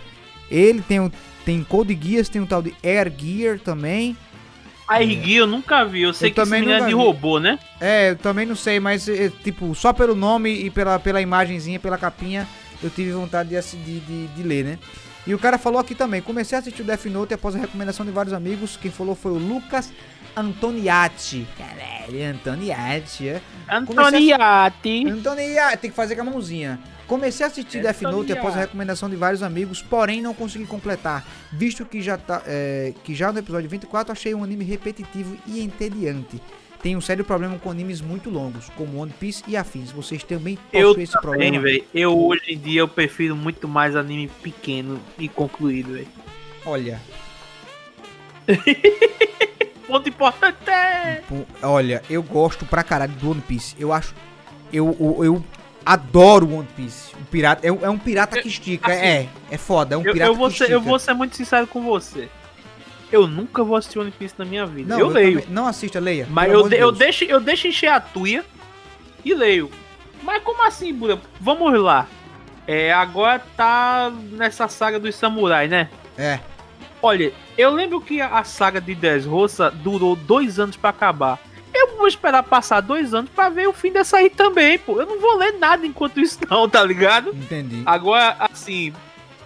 [0.50, 1.12] ele tem, o,
[1.44, 4.16] tem Code Geass, tem um tal de Air Gear também.
[4.86, 6.02] A Ergui eu nunca vi.
[6.02, 7.00] Eu sei Eu que esse também menino é de vi.
[7.00, 7.58] robô, né?
[7.80, 11.80] É, eu também não sei, mas é, tipo, só pelo nome e pela, pela imagenzinha,
[11.80, 12.46] pela capinha,
[12.82, 14.78] eu tive vontade de, de, de, de ler, né?
[15.26, 18.04] E o cara falou aqui também, comecei a assistir o Death Note após a recomendação
[18.04, 19.90] de vários amigos, quem falou foi o Lucas
[20.36, 21.46] Antoniati.
[21.56, 23.40] Caralho, Antoniati, é?
[23.68, 25.08] Antoniati.
[25.08, 26.78] Antoniati, tem que fazer com a mãozinha.
[27.06, 31.24] Comecei a assistir Death Note após a recomendação de vários amigos, porém não consegui completar,
[31.52, 35.60] visto que já, tá, é, que já no episódio 24 achei um anime repetitivo e
[35.60, 36.40] entediante.
[36.84, 39.90] Tenho um sério problema com animes muito longos, como One Piece e afins.
[39.90, 41.60] Vocês também Eu possuem esse também, problema?
[41.60, 41.84] velho.
[41.94, 46.06] Eu hoje em dia eu prefiro muito mais anime pequeno e concluído, velho.
[46.66, 47.00] Olha,
[49.86, 50.56] Ponto importante
[51.28, 53.74] pô, olha, eu gosto pra caralho do One Piece.
[53.78, 54.14] Eu acho,
[54.72, 55.44] eu, eu, eu
[55.86, 57.14] adoro One Piece.
[57.14, 60.02] O pirata é, um- é um pirata que estica, assim, é, é foda, é um
[60.04, 60.74] Eu, pirata eu, vou que ser, estica.
[60.76, 62.28] eu vou ser muito sincero com você.
[63.14, 64.92] Eu nunca vou assistir One Piece na minha vida.
[64.94, 65.40] Não, eu, leio.
[65.40, 66.26] também- não assista, leia.
[66.28, 68.44] Mas eu, de eu, deixo, eu deixo encher a tuia
[69.24, 69.70] e leio.
[70.22, 71.20] Mas como assim, Buda?
[71.40, 72.06] Vamos lá.
[72.66, 75.88] É, agora tá nessa saga dos samurais, né?
[76.18, 76.40] É.
[77.02, 81.38] Olha, eu lembro que a saga de Dressrosa durou dois anos pra acabar.
[81.72, 85.00] Eu vou esperar passar dois anos pra ver o fim dessa aí também, pô.
[85.00, 87.30] Eu não vou ler nada enquanto isso não, tá ligado?
[87.30, 87.82] Entendi.
[87.84, 88.92] Agora, assim,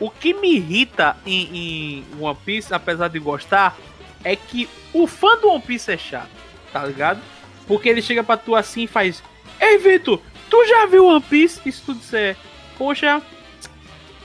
[0.00, 3.76] o que me irrita em, em One Piece, apesar de gostar,
[4.24, 6.30] é que o fã do One Piece é chato,
[6.72, 7.20] tá ligado?
[7.66, 9.22] Porque ele chega pra tu assim e faz:
[9.60, 11.60] Ei, Vitor, tu já viu One Piece?
[11.66, 12.36] E se tu disser,
[12.76, 13.20] poxa,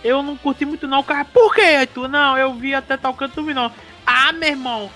[0.04, 1.26] eu não curti muito não, cara.
[1.26, 2.08] Por que, Aí tu?
[2.08, 3.72] Não, eu vi até tal canto, tu vi não.
[4.06, 4.92] Ah, meu irmão.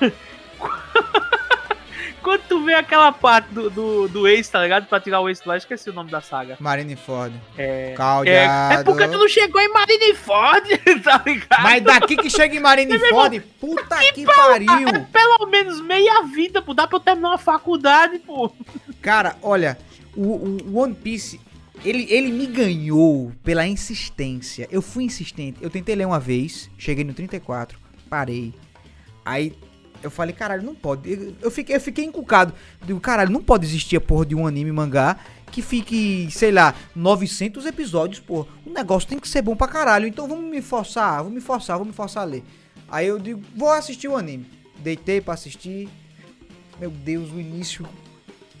[2.26, 4.88] Quando tu vê aquela parte do, do, do Ace, tá ligado?
[4.88, 6.56] Pra tirar o Ace lá, esqueci o nome da saga.
[6.58, 7.40] Marineford.
[7.56, 7.92] É.
[7.92, 8.80] É, Caldeado.
[8.80, 11.62] é porque tu não chegou em Marineford, tá ligado?
[11.62, 14.88] Mas daqui que chega em Marineford, puta que, pariu.
[14.88, 16.74] É pelo menos meia vida, pô.
[16.74, 18.50] Dá pra eu terminar uma faculdade, pô.
[19.00, 19.78] Cara, olha,
[20.16, 21.40] o, o One Piece,
[21.84, 24.66] ele, ele me ganhou pela insistência.
[24.68, 25.58] Eu fui insistente.
[25.62, 27.78] Eu tentei ler uma vez, cheguei no 34,
[28.10, 28.52] parei.
[29.24, 29.54] Aí
[30.06, 31.34] eu falei, caralho, não pode.
[31.40, 32.54] Eu fiquei, eu fiquei encucado.
[32.84, 35.18] Digo, caralho, não pode existir a porra de um anime mangá
[35.50, 38.46] que fique, sei lá, 900 episódios, porra.
[38.64, 40.06] O negócio tem que ser bom pra caralho.
[40.06, 42.44] Então vamos me forçar, vamos me forçar, vamos me forçar a ler.
[42.88, 44.46] Aí eu digo, vou assistir o anime.
[44.78, 45.88] Deitei pra assistir.
[46.78, 47.86] Meu Deus, o início.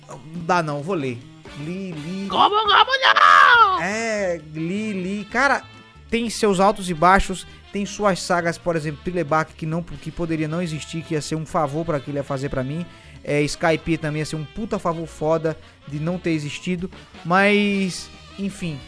[0.08, 1.18] Não dá não, vou ler.
[1.58, 2.28] Li, li.
[2.28, 3.80] Como, como não?
[3.80, 5.24] É, li, li.
[5.26, 5.62] Cara,
[6.10, 7.46] tem seus altos e baixos.
[7.76, 11.34] Tem suas sagas, por exemplo, Trileback, que, não, que poderia não existir, que ia ser
[11.34, 12.86] um favor para que ele ia fazer para mim.
[13.22, 15.54] É, Skype também ia ser um puta favor foda
[15.86, 16.90] de não ter existido.
[17.22, 18.08] Mas,
[18.38, 18.80] enfim.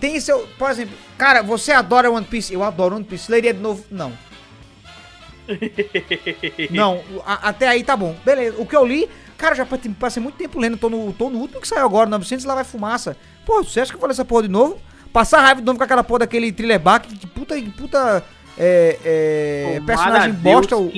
[0.00, 0.46] Tem seu.
[0.56, 2.54] Por exemplo, cara, você adora One Piece?
[2.54, 3.28] Eu adoro One Piece.
[3.32, 3.84] Leria de novo?
[3.90, 4.12] Não.
[6.70, 8.14] Não, a- até aí tá bom.
[8.24, 8.56] Beleza.
[8.60, 10.76] O que eu li, cara, já pa- passei muito tempo lendo.
[10.76, 13.16] Tô no, tô no último que saiu agora, 900 lá vai fumaça.
[13.44, 14.78] Pô, você acha que eu vou ler essa porra de novo?
[15.12, 18.24] Passar raiva de novo com aquela porra daquele Trileback, que puta, puta
[18.62, 20.76] é, é, personagem bosta.
[20.76, 20.90] O,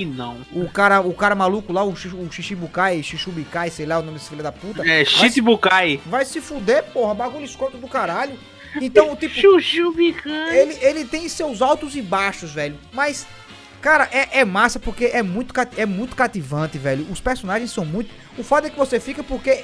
[0.51, 4.43] o, cara, o cara maluco lá, o, o Shishubikai, sei lá o nome desse filho
[4.43, 4.81] da puta.
[4.83, 6.01] É, vai, Shichibukai.
[6.05, 8.37] vai se fuder, porra, bagulho escroto do caralho.
[8.81, 10.57] Então, tipo, Chuchubikai.
[10.57, 12.77] ele, ele tem seus altos e baixos, velho.
[12.91, 13.25] Mas,
[13.81, 17.07] cara, é, é massa porque é muito, é muito cativante, velho.
[17.09, 18.11] Os personagens são muito.
[18.37, 19.63] O foda é que você fica porque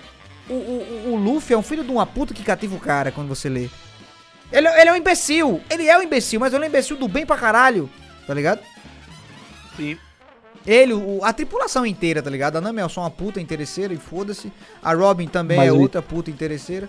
[0.50, 3.28] o, o, o Luffy é um filho de uma puta que cativa o cara quando
[3.28, 3.70] você lê.
[4.52, 5.62] Ele, ele é um imbecil.
[5.70, 7.90] Ele é um imbecil, mas ele é um imbecil do bem pra caralho.
[8.26, 8.62] Tá ligado?
[9.76, 9.98] Sim.
[10.68, 12.58] Ele, o- a tripulação inteira, tá ligado?
[12.58, 14.52] A Nami é só uma puta interesseira e foda-se.
[14.84, 16.88] A Robin também Mas é o- outra puta interesseira.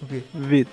[0.00, 0.22] O quê?
[0.34, 0.72] Vitor.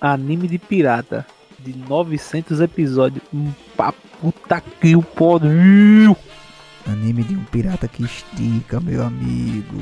[0.00, 1.26] Anime de pirata.
[1.58, 3.22] De 900 episódios.
[3.32, 6.16] Um pra puta que o pariu.
[6.86, 9.80] Anime de um pirata que estica, meu amigo.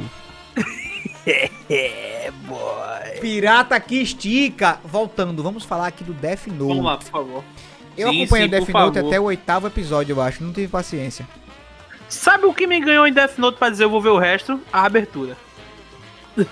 [1.71, 3.21] É, boy.
[3.21, 4.79] Pirata que estica.
[4.85, 6.69] Voltando, vamos falar aqui do Death Note.
[6.69, 7.45] Vamos lá, por favor.
[7.97, 9.09] Eu Sim, acompanhei sim, o Death Note favor.
[9.09, 10.43] até o oitavo episódio, eu acho.
[10.45, 11.27] Não tive paciência.
[12.09, 14.61] Sabe o que me ganhou em Death Note pra dizer eu vou ver o resto?
[14.73, 15.37] A abertura.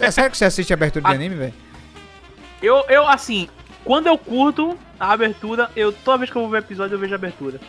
[0.00, 1.54] É sério que você assiste a abertura de A- anime, velho?
[2.62, 3.48] Eu, eu, assim,
[3.84, 7.12] quando eu curto a abertura, eu toda vez que eu vou ver episódio, eu vejo
[7.12, 7.60] a abertura.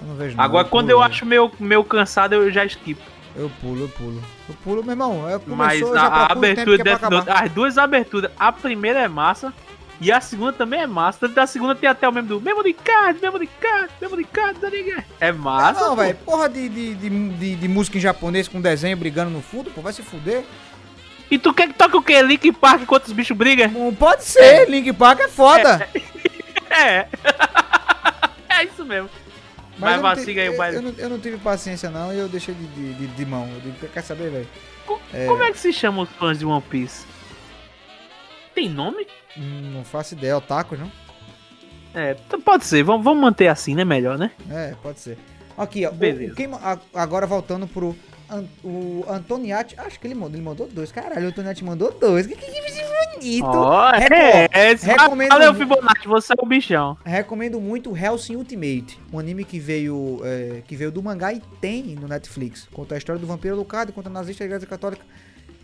[0.00, 3.02] Eu não vejo não, Agora, quando pulo, eu acho meio, meio cansado, eu já skipo.
[3.36, 4.22] Eu pulo, eu pulo.
[4.48, 5.28] Eu pulo, meu irmão.
[5.28, 6.98] É, Mas começou, eu a, a abertura de é.
[7.10, 9.52] Note, as duas aberturas, a primeira é massa
[10.00, 11.18] e a segunda também é massa.
[11.20, 14.70] Tanto da segunda tem até o mesmo do Memory Card, Memory Card, Memory Card, tá
[14.70, 15.04] ligado?
[15.20, 15.80] É massa.
[15.80, 16.16] não, velho.
[16.24, 19.82] Porra de, de, de, de- de música em japonês com desenho brigando no fundo, pô.
[19.82, 20.42] Vai se fuder.
[21.30, 22.22] E tu quer que toque o quê?
[22.22, 23.68] Link Park enquanto os bichos brigam?
[23.68, 24.68] Não pode ser.
[24.70, 25.86] Link Park é foda.
[26.70, 27.06] É.
[28.48, 29.10] é isso mesmo.
[29.78, 30.76] Mas siga aí o baile.
[30.76, 32.12] eu, não, eu não tive paciência, não.
[32.12, 33.48] E eu deixei de, de, de, de mão.
[33.54, 34.48] Eu digo, quer saber, velho?
[35.26, 37.04] Como é que se chamam os fãs de One Piece?
[38.54, 39.06] Tem nome?
[39.36, 40.36] Hum, Não faço ideia.
[40.38, 40.90] Otaku, não?
[41.94, 42.82] É, pode ser.
[42.82, 43.84] Vamos, vamos manter assim, né?
[43.84, 44.30] Melhor, né?
[44.50, 45.18] É, pode ser.
[45.56, 45.90] Aqui, ó.
[45.90, 46.32] Beleza.
[46.32, 46.48] o quem
[46.94, 47.96] agora voltando pro.
[48.30, 49.74] An- o Antoniati.
[49.78, 50.34] Acho que ele mandou.
[50.34, 50.92] Ele mandou dois.
[50.92, 52.26] Caralho, o Antoniati mandou dois.
[52.26, 52.60] Que que que
[53.14, 53.46] bonito.
[53.46, 55.68] Reco- é, é, recomendo Valeu, muito.
[55.68, 56.96] Fibonacci, você é o bichão.
[57.04, 61.96] Recomendo muito Hellsing Ultimate, um anime que veio, é, que veio do mangá e tem
[62.00, 62.68] no Netflix.
[62.72, 65.04] Conta a história do vampiro Alucard, conta a nazista da Igreja Católica.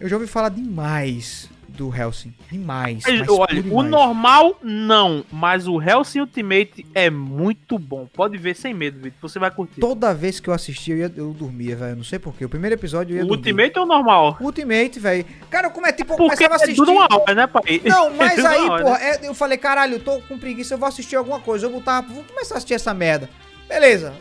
[0.01, 2.33] Eu já ouvi falar demais do Hellsing.
[2.51, 3.03] Demais.
[3.07, 3.91] Mas, olha, por o demais.
[3.91, 8.07] normal não, mas o Hellsing Ultimate é muito bom.
[8.13, 9.19] Pode ver sem medo, Vitor.
[9.23, 9.81] Você vai curtir.
[9.81, 11.97] Toda vez que eu assistia, eu, ia- eu dormia, velho.
[11.97, 12.45] Não sei porquê.
[12.45, 13.41] O primeiro episódio eu ia O dormir.
[13.53, 14.37] Ultimate ou o normal?
[14.41, 15.25] Ultimate, velho.
[15.51, 16.77] Cara, como é tipo, eu Porque a é assistir.
[16.77, 17.81] tudo uma hora, né, pai?
[17.85, 19.11] Não, É mas tudo aí, hora, porra, né?
[19.23, 21.67] é, eu falei, caralho, eu tô com preguiça, eu vou assistir alguma coisa.
[21.67, 23.29] Eu botava, vou começar a assistir essa merda.
[23.69, 24.13] Beleza.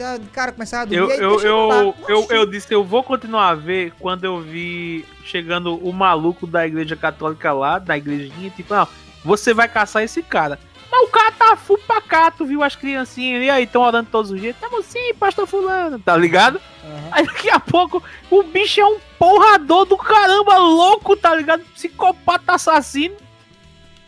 [0.00, 1.12] Tá, cara, começava a dormir.
[1.20, 5.74] Eu, eu, eu, eu, eu disse, eu vou continuar a ver quando eu vi chegando
[5.76, 8.88] o maluco da igreja católica lá, da igrejinha, tipo, não,
[9.22, 10.58] você vai caçar esse cara.
[10.90, 14.40] Mas o cara tá full pacato, viu as criancinhas ali, aí estão orando todos os
[14.40, 14.56] dias.
[14.58, 16.58] Tamo sim, pastor fulano, tá ligado?
[16.82, 17.08] Aham.
[17.12, 21.62] Aí daqui a pouco o bicho é um porrador do caramba, louco, tá ligado?
[21.74, 23.16] Psicopata assassino.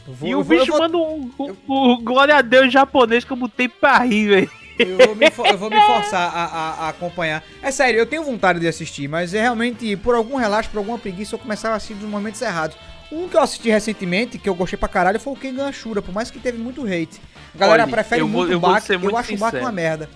[0.09, 1.57] Vou- e o vou- bicho vou- manda um, um-
[1.92, 4.62] um glória a Deus japonês que eu botei pra rir, velho.
[4.78, 7.42] Eu vou, me, eu vou me forçar a, a- a acompanhar.
[7.62, 10.98] É sério, eu tenho vontade de assistir, mas é realmente por algum relaxo, por alguma
[10.98, 12.76] preguiça, eu começava a assistir nos momentos errados.
[13.11, 16.14] Um que eu assisti recentemente, que eu gostei pra caralho, foi o Kengan Ashura, por
[16.14, 17.20] mais que teve muito hate.
[17.54, 19.50] A galera Olha, prefere eu vou- muito eu Bach, ser eu muito acho o Bach
[19.50, 19.64] sincero.
[19.64, 20.08] uma merda.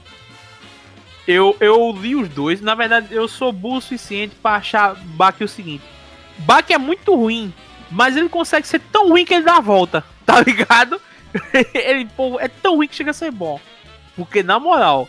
[1.26, 2.60] Eu, eu li os dois.
[2.60, 5.82] Na verdade, eu sou burro o suficiente pra achar Bach o seguinte:
[6.38, 7.52] Bach é muito ruim,
[7.90, 11.00] mas ele consegue ser tão ruim que ele dá a volta, tá ligado?
[11.74, 13.60] ele pô, é tão ruim que chega a ser bom.
[14.16, 15.06] Porque, na moral,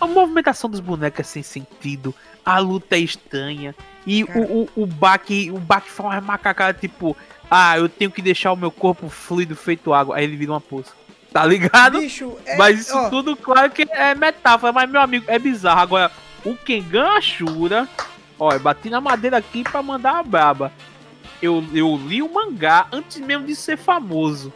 [0.00, 3.74] a movimentação dos bonecos é sem sentido, a luta é estranha.
[4.06, 4.40] E Cara.
[4.40, 7.16] o, o, o Bach, o Bach fala uma macacada tipo:
[7.50, 10.16] Ah, eu tenho que deixar o meu corpo fluido feito água.
[10.16, 10.92] Aí ele vira uma poça.
[11.32, 12.00] Tá ligado?
[12.00, 15.80] Bicho, é, Mas isso ó, tudo, claro que é metáfora, mas meu amigo, é bizarro.
[15.80, 16.10] Agora,
[16.42, 17.86] o Kengan Ashura,
[18.38, 20.72] ó, eu bati na madeira aqui pra mandar a braba.
[21.42, 24.52] Eu, eu li o mangá antes mesmo de ser famoso.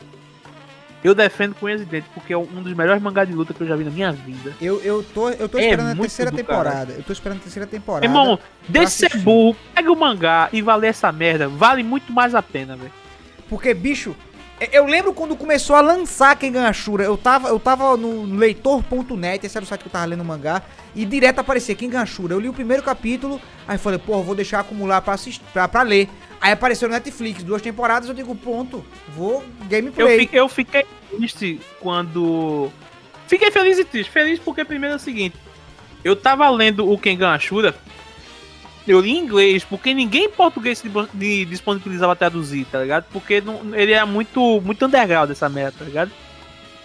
[1.04, 3.60] Eu defendo com unhas e dentes, porque é um dos melhores mangás de luta que
[3.60, 4.54] eu já vi na minha vida.
[4.60, 6.92] eu, eu tô, eu tô É esperando a muito terceira temporada.
[6.92, 8.06] Eu tô esperando a terceira temporada.
[8.06, 8.38] Irmão,
[8.68, 11.48] deixa de ser burro, pega o mangá e valer essa merda.
[11.48, 12.92] Vale muito mais a pena, velho.
[13.48, 14.14] Porque, bicho,
[14.60, 19.44] é- eu lembro quando começou a lançar Kengan Ashura, eu tava, eu tava no leitor.net,
[19.44, 20.62] esse era o site que eu tava lendo o mangá,
[20.94, 22.34] e direto aparecia Kengan Ashura.
[22.34, 25.82] Eu li o primeiro capítulo, aí falei, pô, vou deixar acumular pra, assistir, pra, pra
[25.82, 26.08] ler.
[26.42, 28.84] Aí apareceu no Netflix, duas temporadas, eu digo, pronto,
[29.16, 30.26] vou Eu, gameplay.
[30.26, 32.68] fi- eu fiquei triste quando.
[33.28, 34.10] Fiquei feliz e triste.
[34.10, 35.36] Feliz porque, primeiro, é o seguinte:
[36.02, 37.74] eu tava lendo o Kengan Ashura,
[38.88, 43.04] eu li em inglês, porque ninguém em português se disponibilizava traduzir, tá ligado?
[43.12, 46.10] Porque não- ele é muito, muito underground essa merda, tá ligado?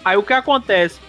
[0.05, 0.99] Aí o que acontece?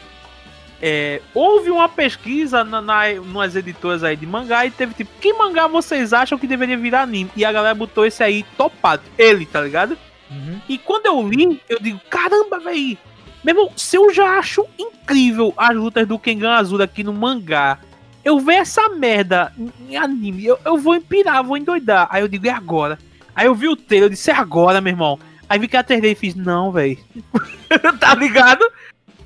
[0.81, 5.33] É, houve uma pesquisa na, na, nas editoras aí de mangá e teve tipo, que
[5.33, 7.31] mangá vocês acham que deveria virar anime?
[7.35, 9.99] E a galera botou esse aí topado, ele, tá ligado?
[10.31, 10.61] Uhum.
[10.69, 12.97] E quando eu li, eu digo, caramba, velho.
[13.43, 17.79] Meu irmão, se eu já acho incrível as lutas do Kengan Azul aqui no mangá,
[18.25, 22.07] eu ver essa merda em- anime, eu, eu vou empirar, vou endoidar.
[22.11, 22.99] Aí eu digo, é agora.
[23.35, 25.19] Aí eu vi o trailer, eu disse, é agora, meu irmão.
[25.49, 26.99] Aí vi que a 3D e fiz, não, velho.
[27.99, 28.65] tá ligado?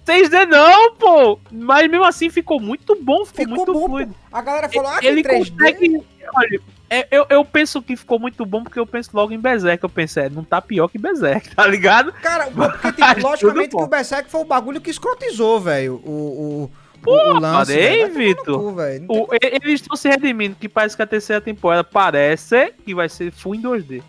[0.06, 1.38] 3D não, pô.
[1.50, 4.12] Mas mesmo assim ficou muito bom, ficou, Ficou muito bom, fluido.
[4.12, 4.36] pô.
[4.36, 5.38] A galera falou, ah, que Ele 3D.
[5.38, 6.02] consegue.
[6.34, 6.60] Olha,
[6.90, 9.82] é, eu, eu penso que ficou muito bom porque eu penso logo em Berserk.
[9.82, 12.12] Eu pensei, é, não tá pior que Berserk, tá ligado?
[12.12, 16.10] Cara, porque, tipo, Tudo logicamente que o Berserk foi o bagulho que escrotizou, velho, o,
[16.64, 16.70] o,
[17.02, 17.72] Pô, o lance.
[17.72, 18.74] parei, Vitor.
[18.76, 19.06] tem
[19.62, 23.54] eles estão se redimindo, que parece que a terceira temporada parece que vai ser full
[23.54, 24.02] em 2D.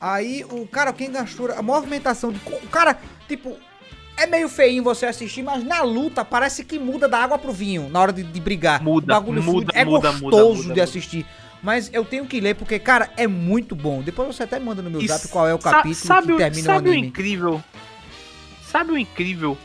[0.00, 2.40] Aí o cara, o Kengan Ashura, a movimentação do.
[2.50, 3.56] O cara, tipo,
[4.16, 7.88] é meio feinho você assistir, mas na luta parece que muda da água pro vinho
[7.90, 8.82] na hora de, de brigar.
[8.82, 9.72] Muda, O bagulho muda.
[9.74, 10.82] É muda, gostoso muda, muda, de muda.
[10.84, 11.26] assistir.
[11.62, 14.02] Mas eu tenho que ler porque, cara, é muito bom.
[14.02, 16.62] Depois você até manda no meu zap qual é o capítulo sabe, que o- termina
[16.66, 17.08] sabe o o anime.
[17.08, 17.62] incrível?
[18.66, 19.56] Sabe o incrível?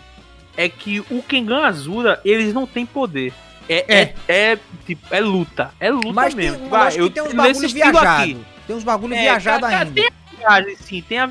[0.56, 3.34] É que o Kengan Azura, eles não têm poder.
[3.70, 4.14] É, é.
[4.28, 5.72] é, tipo, é luta.
[5.80, 6.66] É luta Mas tem, mesmo.
[6.66, 8.46] eu Vai, acho que tem uns bagulho viajado.
[8.66, 9.92] Tem uns bagulho É, viajado ainda.
[9.92, 11.02] Tem a viagem, sim.
[11.08, 11.30] Tem a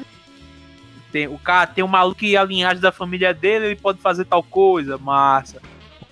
[1.12, 4.24] tem, o cara tem um maluco que a linhagem da família dele, ele pode fazer
[4.24, 5.60] tal coisa, massa.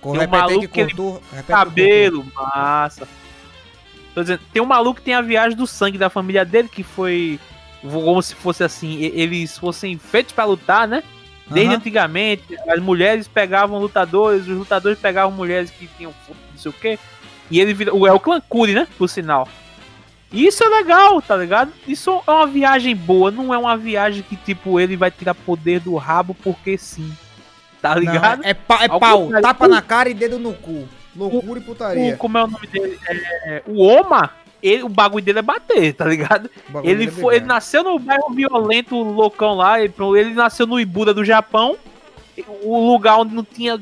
[0.01, 3.07] Com tem um maluco que ele- repete que Cabelo, massa.
[4.13, 6.83] Tô dizendo, tem um maluco que tem a viagem do sangue da família dele, que
[6.83, 7.39] foi
[7.81, 11.03] como se fosse assim, eles fossem feitos pra lutar, né?
[11.47, 16.73] Desde antigamente, as mulheres pegavam lutadores, os lutadores pegavam mulheres que tinham não sei o
[16.73, 16.97] quê.
[17.51, 18.87] E ele vira, é o clã Curi, né?
[18.97, 19.47] Por sinal.
[20.35, 21.71] Isso é legal, tá ligado?
[21.87, 25.79] Isso é uma viagem boa, não é uma viagem que, tipo, ele vai tirar poder
[25.79, 27.11] do rabo porque sim.
[27.81, 28.43] Tá Não, ligado?
[28.43, 29.41] é, pa- é pau, contrário.
[29.47, 30.87] tapa na cara e dedo no cu.
[31.15, 32.13] Loucura e putaria.
[32.13, 32.99] O, como é o nome dele?
[33.45, 36.49] É, o Oma, ele- o bagulho dele é bater, tá ligado?
[36.73, 39.79] O Ele, é foi, ele nasceu no bairro violento, loucão lá.
[39.79, 41.77] Ele, ele nasceu no Ibura do Japão.
[42.63, 43.79] O lugar onde não tinha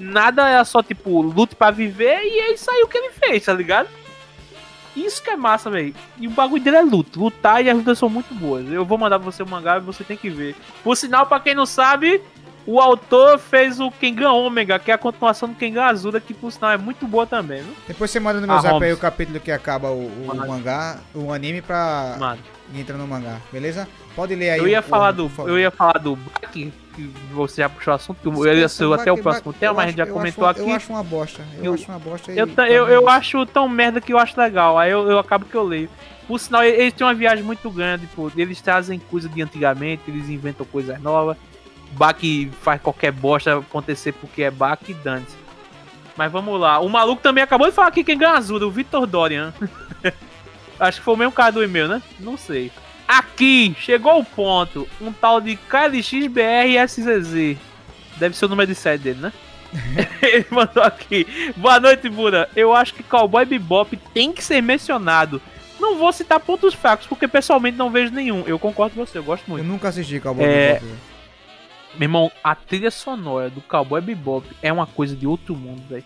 [0.00, 2.22] nada, era só tipo luta pra viver.
[2.24, 3.88] E é aí o que ele fez, tá ligado?
[4.96, 5.94] Isso que é massa, velho.
[6.18, 7.18] E o bagulho dele é luta.
[7.18, 8.66] Lutar e as lutas são muito boas.
[8.70, 10.54] Eu vou mandar pra você o mangá e você tem que ver.
[10.82, 12.22] Por sinal, pra quem não sabe,
[12.66, 16.50] o autor fez o Kengan Omega, que é a continuação do Kengan Azura, que por
[16.52, 17.74] sinal é muito boa também, viu?
[17.88, 18.96] Depois você manda no meu Ah, zap aí Holmes.
[18.96, 22.40] o capítulo que acaba o, o mangá, o anime pra, Mano.
[22.72, 23.86] E entra no mangá, beleza?
[24.16, 24.58] Pode ler aí.
[24.58, 25.30] Eu ia o- falar o- do.
[25.46, 27.02] Eu ia falar do Baki, que
[27.32, 29.88] você já puxou o assunto, que eu ia ser até o próximo tema, mas a
[29.88, 30.70] gente já comentou acho, aqui.
[30.70, 31.42] Eu acho uma bosta.
[31.58, 32.32] Eu, Eu- acho uma bosta.
[32.32, 34.78] Eu, eu, eu acho tão merda que eu acho legal.
[34.78, 35.88] Aí eu, eu acabo que eu leio.
[36.26, 38.30] Por sinal, eles têm uma viagem muito grande, pô.
[38.36, 41.36] Eles trazem coisa de antigamente, eles inventam coisas novas.
[41.92, 45.26] Baki faz qualquer bosta acontecer porque é Baki e dane
[46.16, 46.78] Mas vamos lá.
[46.80, 49.52] O maluco também acabou de falar aqui quem ganha azul, o Vitor Dorian.
[50.78, 52.02] Acho que foi o mesmo cara do e-mail, né?
[52.18, 52.70] Não sei.
[53.06, 54.88] Aqui, chegou o ponto.
[55.00, 57.58] Um tal de KLXBRSZZ.
[58.16, 59.32] Deve ser o número de série dele, né?
[60.22, 61.26] Ele mandou aqui.
[61.56, 62.48] Boa noite, Bura.
[62.54, 65.40] Eu acho que Cowboy Bebop tem que ser mencionado.
[65.80, 68.44] Não vou citar pontos fracos, porque pessoalmente não vejo nenhum.
[68.46, 69.64] Eu concordo com você, eu gosto muito.
[69.64, 70.98] Eu nunca assisti Cowboy É, Bebop.
[71.94, 76.04] Meu irmão, a trilha sonora do Cowboy Bebop é uma coisa de outro mundo, velho.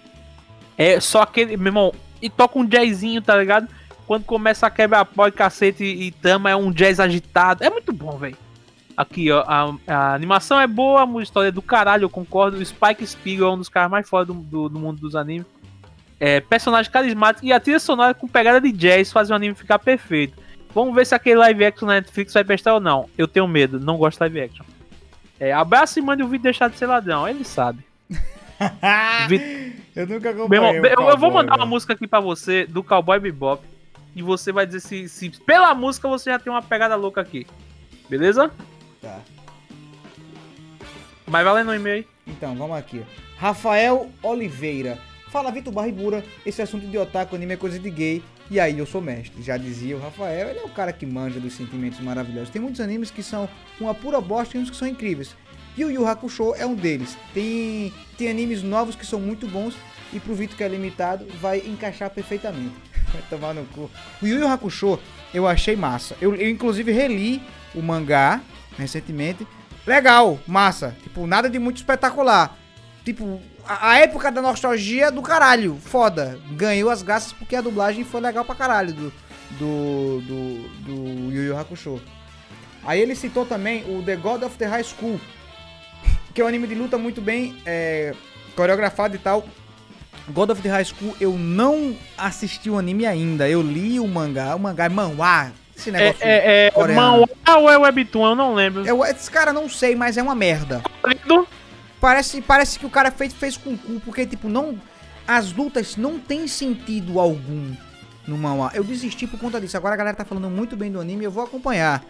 [0.76, 3.68] É só aquele, meu irmão, e toca um jazzinho, tá ligado?
[4.08, 7.62] Quando começa a quebrar pó e cacete e, tama, é um jazz agitado.
[7.62, 8.38] É muito bom, velho.
[8.96, 12.56] Aqui, ó, a, a animação é boa, a história é do caralho, eu concordo.
[12.56, 15.46] O Spike Spiegel é um dos caras mais foda do, do, do mundo dos animes.
[16.18, 19.78] É, personagem carismático e a trilha sonora com pegada de jazz faz o anime ficar
[19.78, 20.42] perfeito.
[20.74, 23.10] Vamos ver se aquele live action na Netflix vai prestar ou não.
[23.16, 24.64] Eu tenho medo, não gosto de live action.
[25.38, 27.84] É, abraço e mande o vídeo deixar de ser ladrão, ele sabe.
[29.94, 30.80] Eu nunca Meu acompanhei.
[30.80, 33.62] o eu, eu vou Cowboy, mandar uma música aqui pra você do Cowboy Bebop
[34.18, 37.46] e você vai dizer se, se pela música você já tem uma pegada louca aqui.
[38.10, 38.50] Beleza?
[39.00, 39.20] Tá.
[41.24, 42.06] Mas vai lendo o e-mail aí.
[42.26, 43.04] Então, vamos aqui.
[43.36, 44.98] Rafael Oliveira.
[45.28, 46.24] Fala, Vitor Barribura.
[46.44, 48.20] Esse assunto de otaku anime é coisa de gay.
[48.50, 49.40] E aí, eu sou mestre.
[49.40, 52.50] Já dizia o Rafael, ele é o cara que manja dos sentimentos maravilhosos.
[52.50, 53.48] Tem muitos animes que são
[53.78, 55.36] uma pura bosta e uns que são incríveis.
[55.76, 57.16] E o Yu Yu Hakusho é um deles.
[57.32, 59.76] Tem, tem animes novos que são muito bons.
[60.12, 62.74] E pro Vitor que é limitado, vai encaixar perfeitamente.
[63.12, 63.90] Vai tomar no cu.
[64.22, 64.98] O Yu Yu Hakusho,
[65.32, 66.16] eu achei massa.
[66.20, 67.42] Eu, eu inclusive reli
[67.74, 68.40] o mangá
[68.76, 69.46] recentemente.
[69.86, 70.94] Legal, massa.
[71.02, 72.56] Tipo, nada de muito espetacular.
[73.04, 75.76] Tipo, a, a época da nostalgia do caralho.
[75.80, 76.38] Foda.
[76.52, 79.12] Ganhou as graças porque a dublagem foi legal pra caralho do,
[79.58, 82.00] do, do, do Yu Yu Hakusho.
[82.84, 85.20] Aí ele citou também o The God of the High School,
[86.32, 88.14] que é um anime de luta muito bem é,
[88.54, 89.46] coreografado e tal.
[90.32, 93.48] God of the High School, eu não assisti o anime ainda.
[93.48, 94.54] Eu li o mangá.
[94.54, 95.52] O mangá é manhwa.
[95.76, 96.18] Esse É, negócio.
[96.22, 97.00] é, é coreano.
[97.00, 98.26] Manhwa ou é Webtoon?
[98.30, 98.86] Eu não lembro.
[98.86, 100.82] Eu, esse cara não sei, mas é uma merda.
[102.00, 104.78] Parece, parece que o cara fez, fez com cu, porque, tipo, não.
[105.26, 107.72] As lutas não tem sentido algum
[108.26, 108.70] no manhwa.
[108.74, 109.76] Eu desisti por conta disso.
[109.76, 112.02] Agora a galera tá falando muito bem do anime, eu vou acompanhar.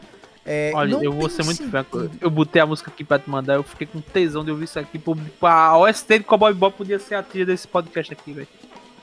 [0.51, 1.70] É, Olha, eu vou ser muito sentido.
[1.70, 2.11] franco.
[2.20, 4.78] Eu botei a música aqui pra te mandar, eu fiquei com tesão de ouvir isso
[4.78, 4.99] aqui.
[4.99, 8.49] Pô, a OST de Cowboy Bob podia ser a trilha desse podcast aqui, velho.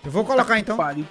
[0.03, 0.75] Eu vou colocar então.
[0.75, 1.05] Pariu.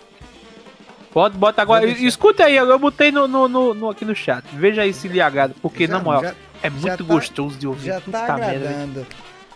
[1.12, 1.86] Pode, bota agora.
[1.86, 4.44] Escuta aí, eu botei no, no, no- no- aqui no chat.
[4.54, 7.68] Veja aí se lhe agrada, porque Já- na moral, já- é muito tá- gostoso de
[7.68, 7.86] ouvir.
[7.86, 9.06] Já Puta tá merda, agradando.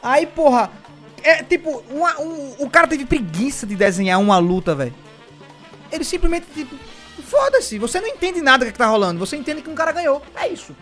[0.01, 0.71] Aí, porra,
[1.25, 4.95] é tipo, uma- um- o cara teve preguiça de desenhar uma luta, velho.
[5.91, 6.77] Ele simplesmente, tipo,
[7.23, 10.23] foda-se, você não entende nada do que tá rolando, você entende que um cara ganhou.
[10.35, 10.75] É isso.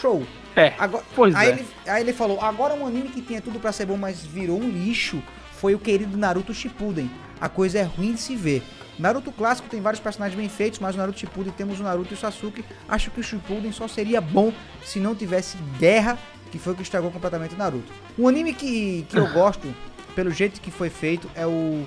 [0.00, 0.24] Show.
[0.56, 1.52] É, Agora, pois aí, é.
[1.52, 4.58] ele, aí ele falou, agora um anime que tinha tudo pra ser bom, mas virou
[4.58, 7.10] um lixo, foi o querido Naruto Shippuden.
[7.40, 8.62] A coisa é ruim de se ver.
[8.98, 12.14] Naruto clássico tem vários personagens bem feitos, mas no Naruto Shippuden temos o Naruto e
[12.14, 12.64] o Sasuke.
[12.88, 14.52] Acho que o Shippuden só seria bom
[14.84, 16.18] se não tivesse guerra,
[16.50, 17.90] que foi o que estragou completamente o Naruto.
[18.18, 19.74] Um anime que, que eu gosto,
[20.14, 21.86] pelo jeito que foi feito, é o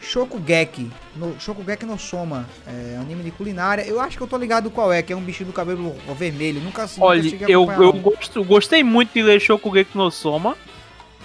[0.00, 0.90] Shokugeki.
[1.16, 2.46] No, Shokugeki no Soma.
[2.66, 3.82] É anime de culinária.
[3.82, 6.60] Eu acho que eu tô ligado qual é, que é um bichinho do cabelo vermelho.
[6.60, 10.56] Nunca, nunca Olha, cheguei a eu, eu gosto, gostei muito de ler Shokugeki no Soma.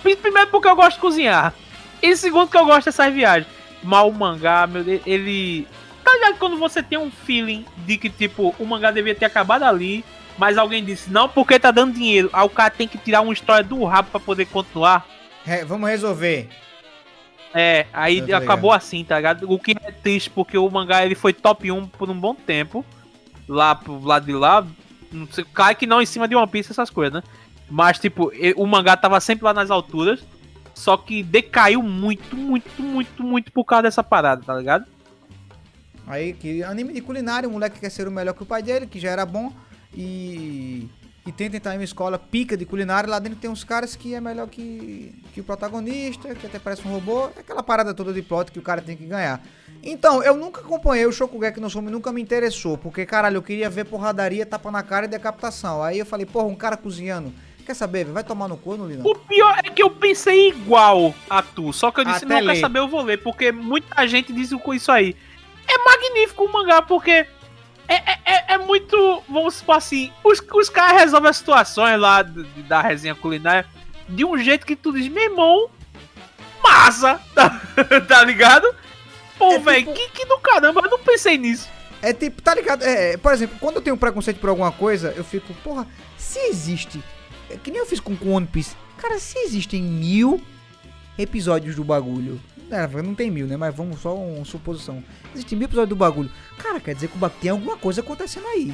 [0.03, 1.53] Pri- Primeiro porque eu gosto de cozinhar.
[2.01, 3.47] E segundo que eu gosto dessas viagens.
[3.81, 5.67] Mas o mangá, meu ele.
[6.03, 9.63] Tá ligado quando você tem um feeling de que, tipo, o mangá devia ter acabado
[9.63, 10.05] ali,
[10.37, 12.29] mas alguém disse, não, porque tá dando dinheiro.
[12.31, 15.03] Aí o cara tem que tirar uma história do rabo pra poder continuar.
[15.43, 16.49] Re- vamos resolver.
[17.57, 19.49] É, aí tô acabou assim, tá ligado?
[19.49, 22.85] O que é triste, porque o mangá ele foi top 1 por um bom tempo.
[23.47, 24.67] Lá pro lado de lá.
[25.09, 27.23] Não sei, cai que não em cima de One Piece, essas coisas, né?
[27.69, 30.21] Mas, tipo, o mangá tava sempre lá nas alturas.
[30.73, 34.85] Só que decaiu muito, muito, muito, muito por causa dessa parada, tá ligado?
[36.05, 38.85] Aí, que anime de culinária, o moleque quer ser o melhor que o pai dele,
[38.85, 39.53] que já era bom,
[39.93, 40.89] e,
[41.25, 43.09] e tenta entrar em uma escola pica de culinária.
[43.09, 46.87] Lá dentro tem uns caras que é melhor que, que o protagonista, que até parece
[46.87, 47.29] um robô.
[47.35, 49.41] É aquela parada toda de plot que o cara tem que ganhar.
[49.81, 53.69] Então, eu nunca acompanhei o Shokugeki no Soma, nunca me interessou, porque, caralho, eu queria
[53.69, 55.81] ver porradaria, tapa na cara e decapitação.
[55.83, 57.33] Aí eu falei, porra, um cara cozinhando.
[57.65, 59.05] Quer saber, vai tomar no cu, não li não.
[59.05, 61.73] O pior é que eu pensei igual a tu.
[61.73, 62.53] Só que eu disse, Até não, ler.
[62.53, 63.17] quer saber, eu vou ler.
[63.17, 65.15] Porque muita gente diz isso aí.
[65.67, 67.25] É magnífico o mangá, porque
[67.87, 69.23] É, é, é- é muito.
[69.29, 70.11] Vamos supor assim.
[70.23, 73.65] Os, os caras resolvem as situações lá do- da resenha culinária
[74.09, 75.69] de um jeito que tu diz, meu irmão,
[76.63, 77.19] massa!
[77.35, 77.61] Tá,
[78.07, 78.67] tá ligado?
[79.37, 81.67] Pô, É velho, tipo- que, que do caramba, eu não pensei nisso.
[82.01, 82.83] É tipo, tá ligado?
[82.83, 86.39] É, é, por exemplo, quando eu tenho preconceito por alguma coisa, eu fico, porra, se
[86.39, 87.03] existe.
[87.49, 88.75] é que nem eu fiz com, com One Piece.
[88.97, 90.41] Cara, se existem mil
[91.17, 92.39] episódios do bagulho.
[92.69, 93.57] É, não tem mil, né?
[93.57, 95.03] Mas vamos só uma suposição.
[95.33, 96.31] Existem mil episódios do bagulho.
[96.57, 98.73] Cara, quer dizer que o tem alguma coisa acontecendo aí.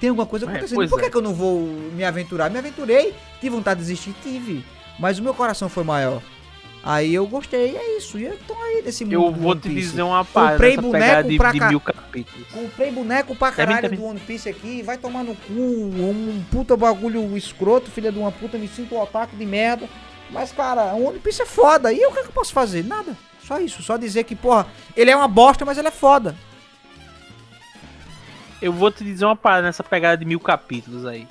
[0.00, 0.76] Tem alguma coisa É, acontecendo.
[0.76, 1.10] pois Por que, é.
[1.10, 2.50] que eu não vou me aventurar?
[2.50, 4.64] Me aventurei, tive vontade de desistir, tive.
[4.98, 6.22] Mas o meu coração foi maior.
[6.86, 8.18] Aí eu gostei, é isso.
[8.18, 9.14] E eu tô aí nesse mundo.
[9.14, 12.46] Eu vou te dizer uma parada Comprei boneco de, pra de mil capítulos.
[12.52, 13.98] Comprei boneco pra Também, caralho também.
[13.98, 18.30] do One Piece aqui, vai tomar no cu, um puta bagulho escroto, filha de uma
[18.30, 19.88] puta, me sinto um otaku de merda.
[20.34, 21.92] Mas, cara, o One Piece é foda.
[21.92, 22.84] E o que, é que eu posso fazer?
[22.84, 23.16] Nada.
[23.46, 23.82] Só isso.
[23.84, 24.66] Só dizer que, porra,
[24.96, 26.34] ele é uma bosta, mas ele é foda.
[28.60, 31.28] Eu vou te dizer uma parada nessa pegada de mil capítulos aí.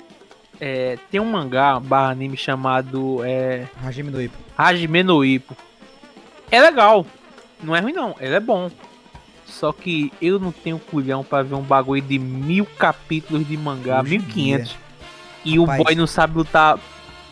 [0.58, 4.38] É, tem um mangá barra anime chamado é, Hajime no Ippo.
[4.56, 5.54] Hajime no Ippo.
[6.50, 7.04] É legal.
[7.62, 8.70] Não é ruim não, ele é bom.
[9.44, 14.00] Só que eu não tenho culhão pra ver um bagulho de mil capítulos de mangá,
[14.00, 14.76] Hoje em 1500.
[15.44, 15.84] E o Rapaz.
[15.84, 16.78] boy não sabe lutar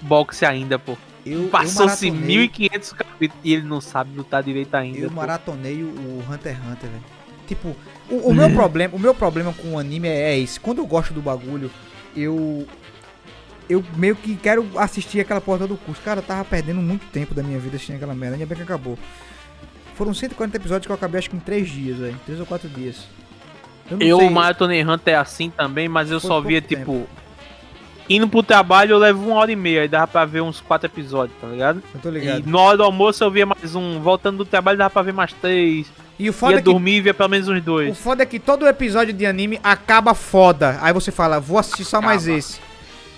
[0.03, 0.99] boxe ainda, pô.
[1.25, 4.99] Eu, Passou-se eu maratonei- 1500 capítulos e ele não sabe lutar direito ainda.
[4.99, 5.17] Eu pô.
[5.17, 7.05] maratonei o, Hunter x Hunter, velho.
[7.47, 7.77] Tipo,
[8.11, 10.59] o, o meu problema, o meu problema com o anime é, é esse.
[10.59, 11.71] Quando eu gosto do bagulho,
[12.17, 12.67] eu
[13.69, 16.03] eu meio que quero assistir aquela porta do curso.
[16.03, 18.35] Cara, eu tava perdendo muito tempo da minha vida assistindo aquela merda.
[18.37, 18.99] Ainda bem que acabou.
[19.95, 22.19] Foram 140 episódios que eu acabei acho que em 3 dias, velho.
[22.27, 23.07] 3 ou 4 dias.
[24.01, 26.93] Eu, o Marathon Hunter é assim também, mas eu Foi só via, tempo.
[27.07, 27.22] tipo.
[28.09, 30.87] Indo pro trabalho eu levo uma hora e meia, aí dava pra ver uns quatro
[30.87, 31.83] episódios, tá ligado?
[31.95, 32.47] Eu tô E ligado.
[32.47, 35.33] na hora do almoço eu via mais um, voltando do trabalho dava pra ver mais
[35.33, 35.87] três.
[36.19, 37.99] E o foda Ia é que dormir e via pelo menos uns O dois.
[37.99, 40.79] foda é que todo episódio de anime acaba foda.
[40.83, 42.39] Aí você fala, vou assistir só mais Acaba.
[42.39, 42.61] esse.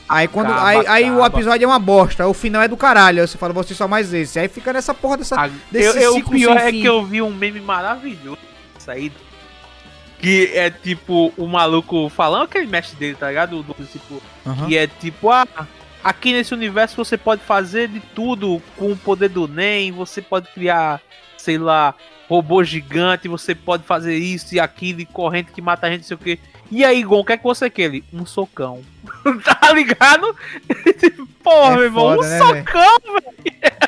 [0.09, 0.53] Aí quando.
[0.53, 1.39] Acaba, aí, aí o acaba.
[1.39, 2.29] episódio é uma bosta.
[2.29, 3.21] O final é do caralho.
[3.23, 4.39] Aí você fala, vou assistir só mais esse.
[4.39, 5.41] Aí fica nessa porra dessa.
[5.41, 6.81] A- desse eu, eu- o pior sem é fim.
[6.83, 8.39] que eu vi um meme maravilhoso
[8.79, 9.17] saído.
[10.19, 13.63] Que é tipo o maluco falando aquele mestre dele, tá ligado?
[13.63, 14.67] Do, tipo, Aham.
[14.67, 15.47] Que é tipo, ah,
[16.03, 20.49] aqui nesse universo você pode fazer de tudo com o poder do NEM, você pode
[20.53, 21.01] criar,
[21.37, 21.95] sei lá,
[22.29, 26.15] robô gigante, você pode fazer isso e aquilo, e corrente que mata a gente, sei
[26.15, 26.39] o que.
[26.71, 27.83] E aí, Gon, o que é que você quer?
[27.83, 28.81] Ele, um socão.
[29.45, 30.35] tá ligado?
[31.45, 32.97] Porra, É meu irmão, um né, socão,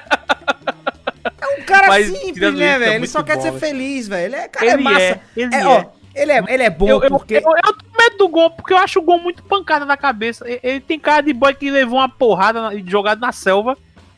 [1.41, 2.93] É um cara Mas, simples, né, é velho?
[2.95, 3.61] Ele só quer bom, ser velho.
[3.61, 4.27] feliz, velho.
[4.27, 5.01] Ele é, cara, é Ele massa.
[5.01, 5.67] é, ele É, é.
[5.67, 5.85] ó,
[6.17, 7.35] ele é, ele é bom Eu, eu, porque.
[7.37, 10.49] eu, eu tenho medo do Gon, porque eu acho o Gon muito pancada na cabeça.
[10.49, 13.77] Ele, ele tem cara de boy que levou uma porrada na- jogado na selva.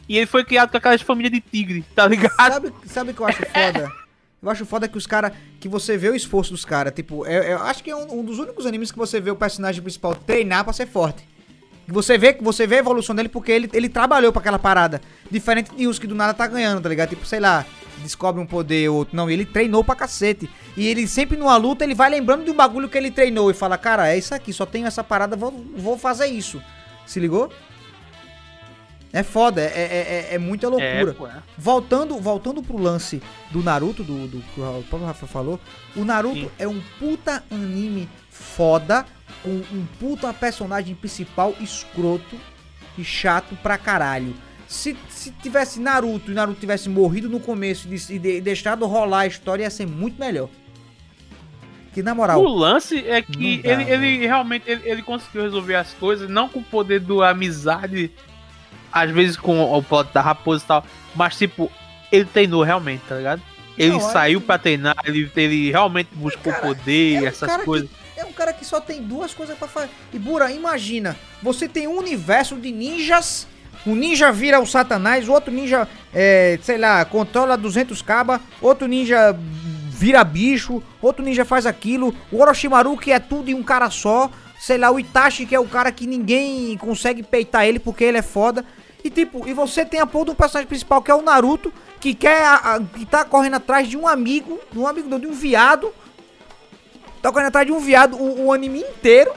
[0.08, 2.34] E ele foi criado com aquelas famílias de tigre, tá ligado?
[2.34, 3.92] Sabe, sabe o que eu acho foda?
[4.40, 5.32] Eu acho foda que os caras.
[5.58, 6.92] Que você vê o esforço dos caras.
[6.94, 9.36] Tipo, é- eu acho que é um, um dos únicos animes que você vê o
[9.36, 11.26] personagem principal treinar pra ser forte.
[11.84, 14.58] Que Você vê, que você vê a evolução dele porque ele, ele trabalhou pra aquela
[14.58, 15.00] parada.
[15.28, 17.08] Diferente de uns que do nada tá ganhando, tá ligado?
[17.08, 17.66] Tipo, sei lá,
[17.98, 19.16] descobre um poder ou outro.
[19.16, 20.48] Não, ele treinou pra cacete.
[20.76, 23.54] E ele sempre numa luta, ele vai lembrando de um bagulho que ele treinou e
[23.54, 26.62] fala, cara, é isso aqui, só tenho essa parada, vou, vou fazer isso.
[27.06, 27.52] Se ligou?
[29.12, 31.14] É foda, é, é, é, é muita loucura.
[31.14, 31.42] pô, é.
[31.56, 35.58] Voltando, voltando pro lance do Naruto, do, do que o próprio Rafa falou,
[35.96, 36.50] o Naruto Sim.
[36.58, 39.06] é um puta anime foda,
[39.42, 42.36] com um puta personagem principal escroto
[42.98, 44.34] e chato pra caralho.
[44.68, 49.20] Se, se tivesse Naruto e Naruto tivesse morrido no começo e de- de- deixado rolar
[49.20, 50.48] a história, ia ser muito melhor.
[51.94, 55.74] Que na moral, O lance é que dá, ele, ele realmente ele, ele conseguiu resolver
[55.74, 58.10] as coisas, não com o poder do amizade,
[58.92, 61.72] às vezes com o plot da raposa e tal, mas tipo,
[62.12, 63.42] ele treinou realmente, tá ligado?
[63.76, 67.26] Ele Não, é saiu que- pra treinar, ele, ele realmente buscou Cara, poder, é um
[67.26, 67.88] essas cara que- coisas.
[68.16, 69.88] É um cara que só tem duas coisas pra fazer.
[70.12, 73.46] E Bura, imagina, você tem um universo de ninjas,
[73.88, 79.36] um ninja vira o satanás, outro ninja, é, sei lá, controla 200 cabas, outro ninja
[79.90, 84.30] vira bicho, outro ninja faz aquilo, o Orochimaru que é tudo em um cara só,
[84.58, 88.18] sei lá, o Itachi que é o cara que ninguém consegue peitar ele porque ele
[88.18, 88.64] é foda.
[89.04, 92.14] E tipo, e você tem a porra do personagem principal que é o Naruto, que
[92.14, 95.26] quer, a- a- que tá correndo atrás de um amigo, de um amigo não, de
[95.26, 95.92] um viado,
[97.22, 99.32] tá correndo atrás de um viado o, o anime inteiro.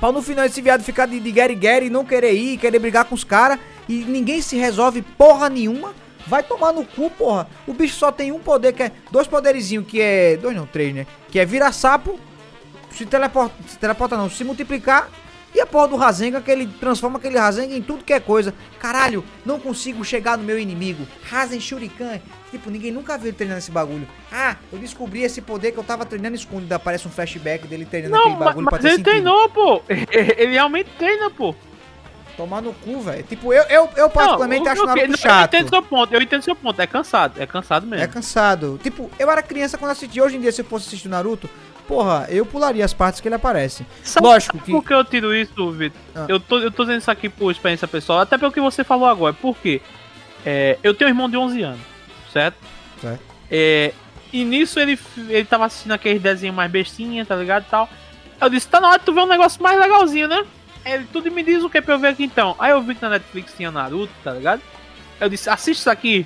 [0.00, 2.78] Pra no final esse viado ficar de, de Gary Gary e não querer ir, querer
[2.78, 3.58] brigar com os caras.
[3.86, 5.94] E ninguém se resolve porra nenhuma.
[6.26, 7.46] Vai tomar no cu, porra.
[7.66, 8.92] O bicho só tem um poder, que é.
[9.10, 10.36] Dois poderizinhos, que é.
[10.36, 11.06] Dois não, três, né?
[11.30, 12.18] Que é virar sapo,
[12.90, 13.54] se teleporta.
[13.68, 15.10] Se teleporta não, se multiplicar
[15.54, 18.54] E a porra do Rasengan, que ele transforma aquele Rasengan em tudo que é coisa.
[18.78, 21.06] Caralho, não consigo chegar no meu inimigo.
[21.28, 22.22] Rasen Shuriken.
[22.50, 24.06] Tipo, ninguém nunca viu ele treinando esse bagulho.
[24.32, 26.72] Ah, eu descobri esse poder que eu tava treinando escondido.
[26.72, 29.04] Aparece um flashback dele treinando Não, aquele bagulho mas, ele sentido.
[29.10, 29.82] treinou, pô.
[29.88, 31.54] Ele realmente treina, pô.
[32.36, 33.22] Tomar no cu, velho.
[33.24, 34.86] Tipo, eu, eu, eu particularmente Não, acho?
[34.86, 35.54] Naruto Não, chato.
[35.54, 36.80] Eu entendo seu ponto, eu entendo seu ponto.
[36.80, 38.02] É cansado, é cansado mesmo.
[38.02, 38.80] É cansado.
[38.82, 40.20] Tipo, eu era criança quando assisti.
[40.20, 41.50] Hoje em dia, se eu fosse assistir o Naruto,
[41.90, 43.84] porra, eu pularia as partes que ele aparece.
[44.04, 44.70] Sabe Lógico que.
[44.70, 46.00] por que eu tiro isso, Vitor?
[46.14, 46.26] Ah.
[46.28, 49.08] Eu, tô, eu tô dizendo isso aqui por experiência pessoal, até pelo que você falou
[49.08, 49.34] agora.
[49.34, 49.82] Por quê?
[50.46, 51.80] É, eu tenho um irmão de 11 anos,
[52.32, 52.56] certo?
[53.00, 53.20] Certo.
[53.50, 53.92] É,
[54.32, 54.96] e nisso ele,
[55.28, 57.88] ele tava assistindo aqueles desenhos mais bestinha, tá ligado e tal.
[58.40, 60.46] Eu disse, tá na hora de tu ver um negócio mais legalzinho, né?
[60.84, 62.54] Ele tudo me diz o que é pra eu ver aqui então.
[62.60, 64.62] Aí eu vi que na Netflix tinha Naruto, tá ligado?
[65.20, 66.24] Eu disse, assiste isso aqui.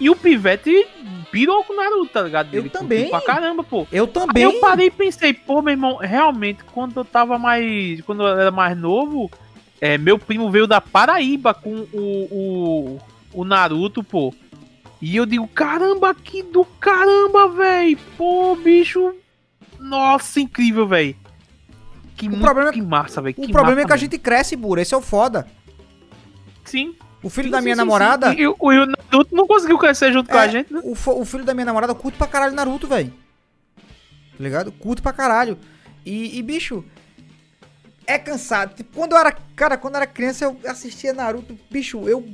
[0.00, 0.86] E o pivete
[1.30, 2.48] pirou com o Naruto, tá ligado?
[2.52, 3.10] Eu Ele curtiu também.
[3.10, 3.86] Pra caramba, pô.
[3.92, 4.42] Eu Aí também.
[4.44, 8.00] eu parei e pensei, pô, meu irmão, realmente, quando eu tava mais.
[8.02, 9.30] Quando eu era mais novo,
[9.80, 12.98] é, meu primo veio da Paraíba com o, o,
[13.40, 14.34] o Naruto, pô.
[15.00, 17.98] E eu digo, caramba, que do caramba, velho.
[18.16, 19.14] Pô, bicho.
[19.78, 21.14] Nossa, incrível, velho.
[22.16, 23.36] Que, muito, problema é- que massa, velho.
[23.38, 24.82] O problema é que a gente cresce, Bura.
[24.82, 25.46] Esse é o foda.
[26.64, 26.94] Sim.
[27.22, 28.30] O filho Sim, da minha sim, namorada.
[28.30, 28.40] sim.
[28.40, 28.56] E, o,
[29.10, 30.80] Naruto não conseguiu crescer junto com É, a gente, né?
[30.84, 33.12] o, o filho da minha namorada curte pra caralho Naruto, velho.
[33.76, 34.70] Tá ligado?
[34.72, 35.58] Curto pra caralho.
[36.04, 36.84] E, e, bicho,
[38.06, 38.74] é cansado.
[38.74, 39.32] Tipo, quando eu era.
[39.56, 41.58] Cara, quando eu era criança, eu assistia Naruto.
[41.70, 42.24] Bicho, eu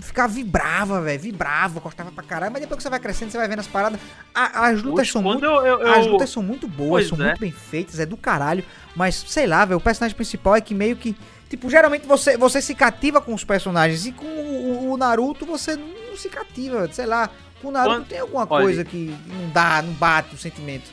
[0.00, 1.18] ficava vibrava, velho.
[1.20, 2.52] Vibrava, gostava pra caralho.
[2.52, 3.98] Mas depois que você vai crescendo, você vai vendo as paradas.
[4.34, 5.44] a- as lutas Oxe, são muito.
[5.44, 7.28] eu, eu, As eu- lutas são muito boas, Pois são é.
[7.30, 8.62] muito bem feitas, é do caralho.
[8.94, 11.16] Mas, sei lá, velho, o personagem principal é que meio que.
[11.48, 14.04] Tipo, geralmente você, você se cativa com os personagens.
[14.06, 17.30] E com o, o Naruto você não se cativa, sei lá.
[17.62, 20.90] Com o Naruto Quando- tem alguma olha- coisa que não dá, não bate o sentimento.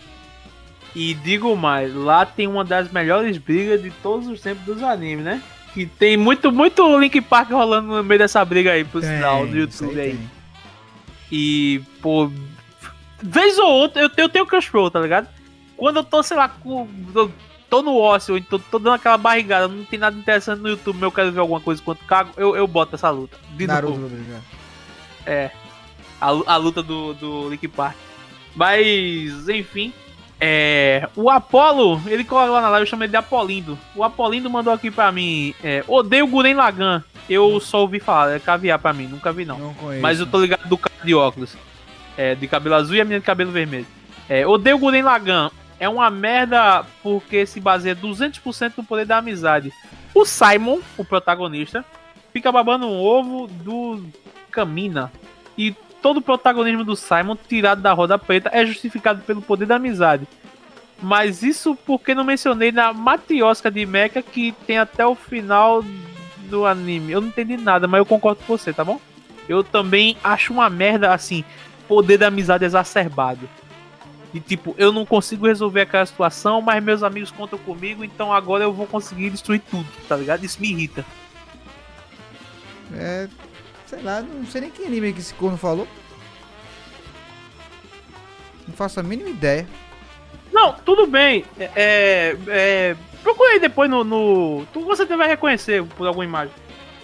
[0.96, 5.26] E digo mais, lá tem uma das melhores brigas de todos os tempos dos animes,
[5.26, 5.42] né?
[5.74, 9.58] Que tem muito, muito Link Park rolando no meio dessa briga aí, por sinal, no
[9.58, 10.20] YouTube aí.
[11.32, 12.32] E, pô,
[13.20, 15.28] vez ou outra, eu tenho, eu tenho Crush Roll, tá ligado?
[15.76, 17.32] Quando eu tô, sei lá, com, eu
[17.74, 20.98] tô no ócio, ou então tô dando aquela barrigada, não tem nada interessante no YouTube,
[20.98, 23.36] mas eu quero ver alguma coisa enquanto cago, eu, eu boto essa luta.
[23.58, 24.12] De Naruto.
[25.26, 25.50] É.
[26.22, 27.96] A, a luta do, do Link Park.
[28.56, 29.92] Mas, enfim.
[30.40, 33.80] É, o Apollo, ele colocou lá na live, eu chamo ele de Apolindo.
[33.96, 37.04] O Apolindo mandou aqui pra mim: é, Odeio Guren Lagan.
[37.28, 39.58] Eu só ouvi falar, é caviar pra mim, nunca vi não.
[39.58, 40.02] Não conheço.
[40.02, 41.56] Mas eu tô ligado do cara de óculos.
[42.16, 43.88] É, de cabelo azul e a menina de cabelo vermelho.
[44.30, 45.50] É, odeio Guren Lagan.
[45.84, 49.74] É uma merda porque se baseia 200% no poder da amizade.
[50.16, 51.84] O Simon, o protagonista,
[52.32, 54.02] fica babando um ovo do
[54.50, 55.12] Camina.
[55.58, 59.76] E todo o protagonismo do Simon, tirado da roda preta, é justificado pelo poder da
[59.76, 60.26] amizade.
[61.02, 65.84] Mas isso porque não mencionei na matriosca de Mecha que tem até o final
[66.50, 67.12] do anime.
[67.12, 69.02] Eu não entendi nada, mas eu concordo com você, tá bom?
[69.50, 71.44] Eu também acho uma merda assim,
[71.90, 73.50] poder da amizade exacerbado.
[74.34, 78.64] E tipo, eu não consigo resolver aquela situação, mas meus amigos contam comigo, então agora
[78.64, 80.44] eu vou conseguir destruir tudo, tá ligado?
[80.44, 81.06] Isso me irrita.
[82.96, 83.28] É.
[83.86, 85.88] Sei lá, não sei nem que anime que esse corno falou.
[88.68, 89.68] Não faço a mínima ideia.
[90.52, 91.46] Não, tudo bem.
[91.60, 94.66] É, é, é, procura aí depois no, no.
[94.74, 96.54] Tu você vai reconhecer por alguma imagem.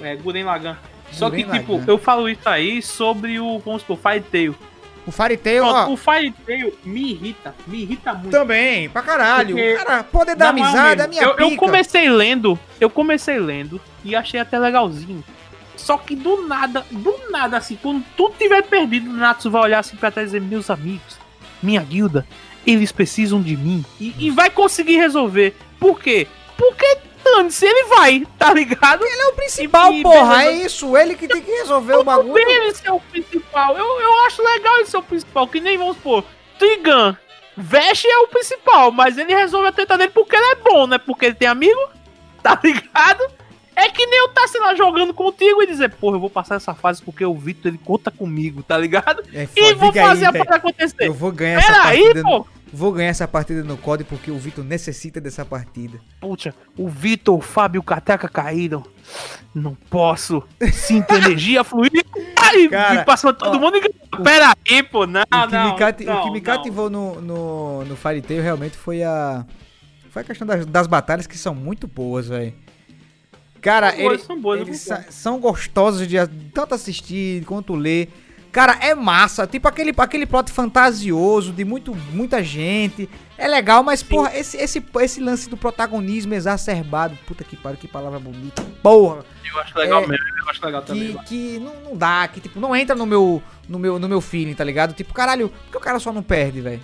[0.02, 0.78] É, Guren Lagan.
[1.12, 1.88] Só que, Gurren tipo, Lagann.
[1.88, 4.56] eu falo isso aí sobre o, vamos supor, Fire Tail.
[5.10, 5.94] O Fairy Tail, Pronto, ó.
[5.94, 8.30] o Fire Tail me irrita, me irrita muito.
[8.30, 9.56] Também, pra caralho.
[9.56, 13.40] Porque- Cara, poder da Na moral amizade é minha eu, eu comecei lendo, eu comecei
[13.40, 15.24] lendo e achei até legalzinho.
[15.76, 19.80] Só que do nada, do nada, assim, quando tudo tiver perdido, o Natsu vai olhar
[19.80, 21.18] assim pra trás e dizer, meus amigos,
[21.64, 22.24] minha guilda,
[22.68, 23.84] eles precisam de mim.
[24.00, 25.56] E, e vai conseguir resolver.
[25.80, 26.28] Por quê?
[26.56, 26.98] Porque
[27.38, 29.04] dane-se, ele vai, tá ligado?
[29.06, 30.44] Ele é o principal, E- porra.
[30.44, 30.66] É beleza.
[30.68, 30.98] isso.
[30.98, 32.34] Ele que tem que resolver o Tudo bagulho.
[32.34, 33.78] bem ele ser o principal.
[33.78, 35.48] Eu, eu acho legal ele ser o principal.
[35.48, 36.24] Que nem, vamos supor,
[36.58, 37.16] Trigun.
[37.58, 40.98] Veste é o principal, mas ele resolve a treta dele porque ele é bom, né?
[40.98, 41.80] Porque ele tem amigo,
[42.42, 43.24] tá ligado?
[43.76, 46.56] É que nem eu tá, sei lá, jogando contigo e dizer, porra, eu vou passar
[46.56, 49.24] essa fase porque o Vitor, ele conta comigo, tá ligado?
[49.34, 50.96] É E vou fica aí, fazer a parada acontecer.
[51.08, 52.22] Eu vou ganhar essa Pera aí, partida.
[52.24, 52.48] pô.
[52.72, 56.00] Vou ganhar essa partida no COD porque o Vitor necessita dessa partida.
[56.22, 58.86] Puxa, o Vitor, o Fábio e o Cateca caíram.
[59.56, 60.44] Não posso.
[60.72, 61.92] Sinto energia fluir.
[62.38, 64.24] Ai, Cara, passa todo ó, mundo e.
[64.24, 65.08] Pera aí, pô.
[65.08, 68.22] Não, o que não, me, cati- não, o que me cativou no, no, no Fairy
[68.22, 69.46] Tail realmente foi a.
[70.12, 72.54] Foi a questão das, das batalhas que são muito boas, velho.
[73.62, 76.16] Cara, São boas, ele- são boas, eles sa- são gostosos de
[76.54, 78.10] tanto assistir quanto ler.
[78.52, 79.46] Cara, é massa.
[79.46, 83.08] Tipo aquele, aquele plot fantasioso de muito, muita gente.
[83.38, 87.18] É legal, mas, porra, esse, esse, esse lance do protagonismo exacerbado.
[87.28, 88.62] Puta que pariu, que palavra bonita.
[88.82, 89.24] Porra.
[89.46, 91.08] Eu acho legal É, mesmo, eu acho legal também.
[91.08, 91.28] Que, mano.
[91.28, 94.54] que não, não dá, que tipo, não entra no meu, no meu, no meu feeling,
[94.54, 94.94] tá ligado?
[94.94, 96.82] Tipo, caralho, por que o cara só não perde, velho?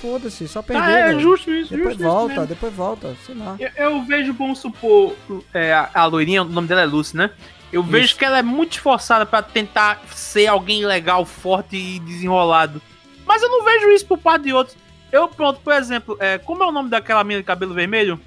[0.00, 0.82] Foda-se, só perder.
[0.82, 1.20] Ah, é velho.
[1.20, 2.46] justo isso, Depois justo isso volta, mesmo.
[2.46, 3.56] depois volta, sei lá.
[3.58, 5.14] Eu, eu vejo, vamos supor,
[5.52, 7.30] é, a, a loirinha, o nome dela é Lucy, né?
[7.72, 8.16] Eu vejo Isso.
[8.16, 12.82] que ela é muito esforçada pra tentar ser alguém legal, forte e desenrolado.
[13.24, 14.76] Mas eu não vejo isso por parte de outros.
[15.12, 18.20] Eu, pronto, por exemplo, é, como é o nome daquela menina de cabelo vermelho?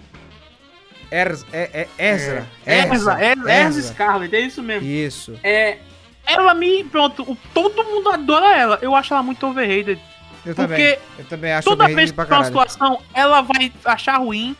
[1.12, 2.48] Erz, é, é, Ezra.
[2.66, 3.94] Erza, Erza, Erza Ezra.
[3.94, 4.88] Scarlett, é isso mesmo.
[4.88, 5.38] Isso.
[5.44, 5.78] É,
[6.26, 8.80] ela me, pronto, o- todo mundo adora ela.
[8.82, 10.02] Eu acho ela muito overrated.
[10.46, 10.98] Eu Porque também.
[11.20, 14.56] Eu também acho Toda vez que tem uma situação, ela vai achar ruim,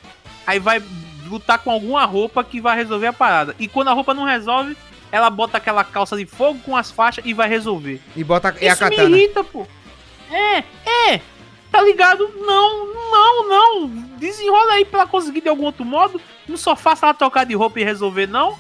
[0.46, 0.82] aí vai
[1.34, 3.56] lutar com alguma roupa que vai resolver a parada.
[3.60, 4.78] E quando a roupa não resolve,
[5.12, 8.02] ela bota aquela calça de fogo com as faixas e vai resolver.
[8.16, 9.18] E bota e a Isso me katana.
[9.18, 9.68] irrita, pô.
[10.32, 10.64] É,
[11.14, 11.22] é.
[11.72, 12.30] Tá ligado?
[12.38, 13.88] Não, não, não.
[14.18, 16.22] Desenrola aí pra ela conseguir de algum outro modo.
[16.48, 18.58] Não só faça ela trocar de roupa e resolver, não.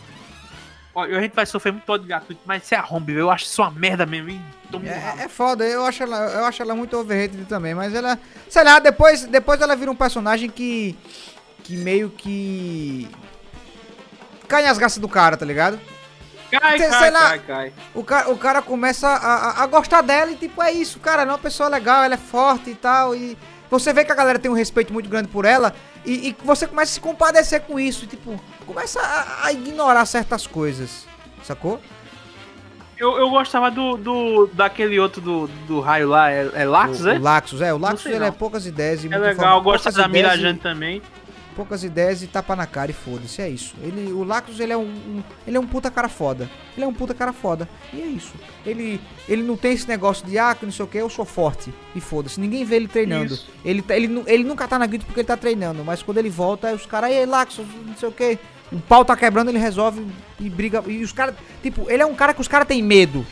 [0.96, 3.72] Ó, a gente vai sofrer muito ódio gratuito, mas se arrombe, eu acho isso uma
[3.72, 4.30] merda mesmo.
[4.30, 4.42] hein?
[4.84, 8.64] É, é foda, eu acho, ela, eu acho ela muito overrated também, mas ela, sei
[8.64, 10.96] lá, depois, depois ela vira um personagem que,
[11.64, 13.08] que meio que
[14.48, 15.80] cai nas graças do cara, tá ligado?
[16.52, 17.30] Cai, sei cai, lá.
[17.30, 17.74] cai, cai.
[17.96, 21.24] O cara, o cara começa a, a- a gostar dela e tipo, é isso, cara,
[21.24, 23.36] ela é uma pessoa legal, ela é forte e tal, e
[23.72, 25.74] você vê que a galera tem um respeito muito grande por ela,
[26.06, 30.06] e, e você começa a se compadecer com isso, e tipo, começa a, a ignorar
[30.06, 31.08] certas coisas,
[31.44, 31.82] sacou?
[33.00, 34.48] Eu, eu gostava do, do.
[34.54, 37.18] daquele outro do, do raio lá, é, é Laxus, o, é?
[37.18, 38.28] o Laxus, é, o Laxus sei ele não.
[38.28, 41.02] é poucas ideias e É legal, gosto poucas da ideias e- Mirajane também.
[41.54, 43.74] Poucas ideias e tapa na cara e foda-se, é isso.
[43.82, 46.50] Ele, o Lactus, ele é um, um- ele é um puta cara foda.
[46.76, 47.70] Ele é um puta cara foda.
[47.94, 48.34] E é isso.
[48.66, 49.00] Ele,
[49.30, 51.74] ele não tem esse negócio de, ah, que não sei o que, eu sou forte.
[51.96, 53.34] E foda-se, ninguém vê ele treinando.
[53.34, 53.48] Isso.
[53.64, 56.30] Ele, tá- ele, ele nunca tá na grito porque ele tá treinando, mas quando ele
[56.30, 58.38] volta, os caras, aí, Lactus, não sei o que.
[58.72, 60.04] O pau tá quebrando, ele resolve
[60.40, 60.84] e briga.
[60.88, 63.24] E os caras, tipo, ele é um cara que os caras têm medo.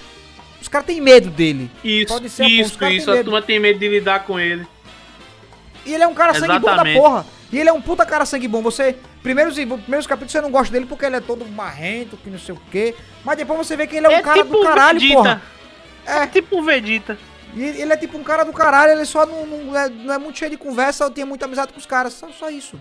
[0.62, 1.72] Os caras têm medo dele.
[1.84, 3.10] Isso, Pode ser, isso, caras isso.
[3.12, 4.68] A turma tem medo de lidar com ele.
[5.86, 7.26] E ele é um cara sangue bom da porra.
[7.52, 8.62] E ele é um puta cara sangue bom.
[8.62, 12.40] Você, primeiros, primeiros capítulos você não gosta dele porque ele é todo marrento, que não
[12.40, 12.96] sei o quê.
[13.26, 15.16] Mas depois você vê que ele é um cara do um caralho, Vegeta.
[15.16, 15.42] porra.
[16.06, 17.18] É É, tipo um Vegeta.
[17.54, 20.18] e ele é tipo um cara do caralho, ele só não, não, é, não é
[20.18, 22.14] muito cheio de conversa, eu tenho muita amizade com os caras.
[22.14, 22.80] Só, só isso.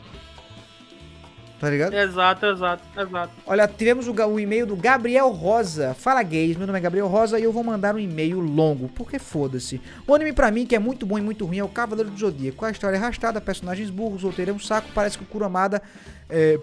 [1.61, 1.93] Tá ligado?
[1.93, 3.33] Exato, exato, exato.
[3.45, 5.93] Olha, tivemos o, o e-mail do Gabriel Rosa.
[5.93, 9.19] Fala gays, meu nome é Gabriel Rosa e eu vou mandar um e-mail longo, porque
[9.19, 9.79] foda-se.
[10.07, 12.19] O anime pra mim, que é muito bom e muito ruim, é o Cavaleiro do
[12.19, 12.65] Zodíaco.
[12.65, 15.83] A história é arrastada, personagens burros, roteiro é um saco, parece que o Kuramada
[16.31, 16.59] é,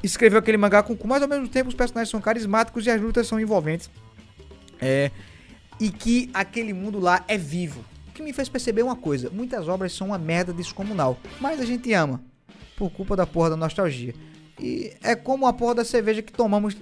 [0.00, 3.26] escreveu aquele mangá com mas ao mesmo tempo os personagens são carismáticos e as lutas
[3.26, 3.90] são envolventes.
[4.80, 5.10] É,
[5.80, 7.84] e que aquele mundo lá é vivo.
[8.10, 11.64] O que me fez perceber uma coisa, muitas obras são uma merda descomunal, mas a
[11.64, 12.22] gente ama
[12.78, 14.14] por culpa da porra da nostalgia.
[14.58, 16.76] E é como a porra da cerveja que tomamos.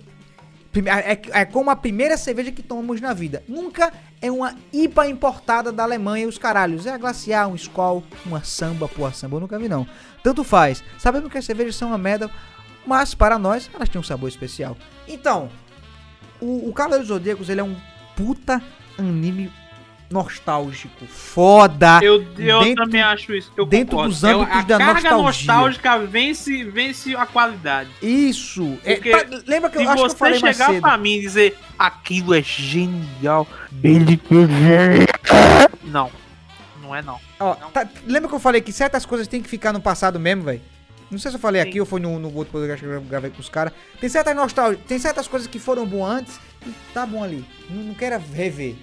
[0.75, 3.43] É, é como a primeira cerveja que tomamos na vida.
[3.49, 3.91] Nunca
[4.21, 6.85] é uma IPA importada da Alemanha e os caralhos.
[6.85, 8.87] É a glaciar, um Skol, uma samba.
[8.87, 9.87] Porra, samba eu nunca vi não.
[10.23, 10.85] Tanto faz.
[10.99, 12.31] Sabemos que as cervejas são uma merda,
[12.87, 14.77] mas para nós elas têm um sabor especial.
[15.09, 15.49] Então,
[16.41, 17.77] o, o Cavaleiro dos Zodíacos ele é um
[18.15, 18.63] puta
[18.99, 19.51] anime
[20.11, 21.07] nostálgico.
[21.07, 22.01] Foda!
[22.03, 23.53] Eu, eu Dentro- também acho isso.
[23.57, 24.11] Eu dentro concordo.
[24.15, 25.23] dos âmbitos É, a da carga nostalgia.
[25.23, 27.91] nostálgica vence, vence a qualidade.
[28.03, 28.79] Isso!
[28.85, 30.81] É, Porque pra- lembra que eu Se acho que eu você falei mais chegar cedo?
[30.81, 33.47] pra mim e dizer aquilo é genial,
[33.83, 34.21] ele
[35.85, 36.11] Não,
[36.83, 37.19] não é não.
[37.41, 40.45] Ó, tá- lembra que eu falei que certas coisas tem que ficar no passado mesmo,
[40.45, 40.61] velho?
[41.11, 41.69] Não sei se eu falei Sim.
[41.69, 43.73] aqui ou foi no, no outro podcast que eu gravei com os caras.
[44.01, 47.45] Tem certas nostalgias, tem certas coisas que foram boas antes e tá bom ali.
[47.71, 48.75] Não, não quero rever.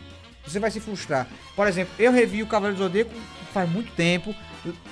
[0.46, 1.28] Você vai se frustrar.
[1.56, 3.12] Por exemplo, eu revi o Cavaleiro do Zodíaco
[3.54, 4.36] faz muito tempo.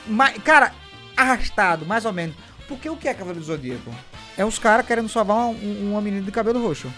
[0.08, 0.74] Mas, cara,
[1.16, 2.36] arrastado, mais ou menos.
[2.68, 3.93] Porque o que é Cavaleiro do Zodíaco?
[4.38, 6.91] É uns caras querendo salvar uma, um- uma menina de cabelo roxo.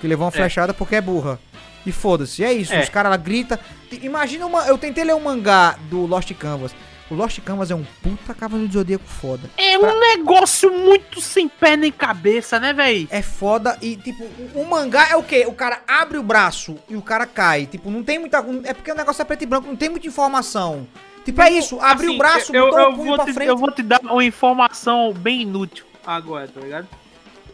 [0.00, 0.36] Que levou uma É.
[0.36, 1.38] flechada porque é burra.
[1.86, 2.72] E foda-se, é isso.
[2.74, 2.80] É.
[2.82, 3.58] Os caras lá gritam.
[4.02, 4.66] Imagina uma.
[4.66, 6.74] Eu tentei ler um mangá do Lost Canvas.
[7.10, 9.50] O Lost Canvas é um puta Cavaleiro do Zodíaco foda.
[9.56, 13.08] É Pra- um negócio muito sem pé nem cabeça, né, véi?
[13.10, 14.22] É foda e, tipo,
[14.54, 15.44] o, o mangá é o quê?
[15.48, 17.66] O cara abre o braço e o cara cai.
[17.66, 18.38] Tipo, não tem muita.
[18.64, 20.86] É porque o negócio é preto e branco, não tem muita informação.
[21.24, 23.48] Tipo, é isso, abriu Assim, o braço, eu, botou eu o punho pra te, frente.
[23.48, 26.86] eu vou te dar uma informação bem inútil agora, tá ligado?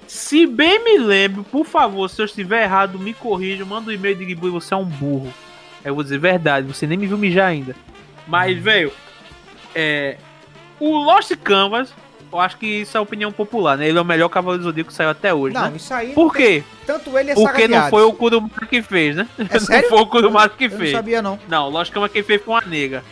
[0.06, 4.14] Se bem me lembro, por favor, se eu estiver errado, me corrija, manda um e-mail
[4.16, 5.32] de Gibu e você é um burro.
[5.84, 7.72] Eu vou dizer verdade, você nem me viu mijar ainda.
[7.72, 7.92] Hum.
[8.28, 8.92] Mas, velho,
[9.76, 10.16] é.
[10.80, 11.92] O Lost Canvas,
[12.32, 13.88] eu acho que isso é a opinião popular, né?
[13.88, 15.76] Ele é o melhor Cavaleiro do Zodíaco que saiu até hoje, Não, né?
[15.76, 16.12] isso aí.
[16.12, 16.62] Por quê?
[16.86, 19.28] Tanto ele a saga Porque não foi o Kurumada que fez, né?
[19.38, 19.90] É sério?
[19.90, 21.38] Não foi o que Eu não sabia, não.
[21.48, 23.02] Não, logicamente quem fez foi uma nega.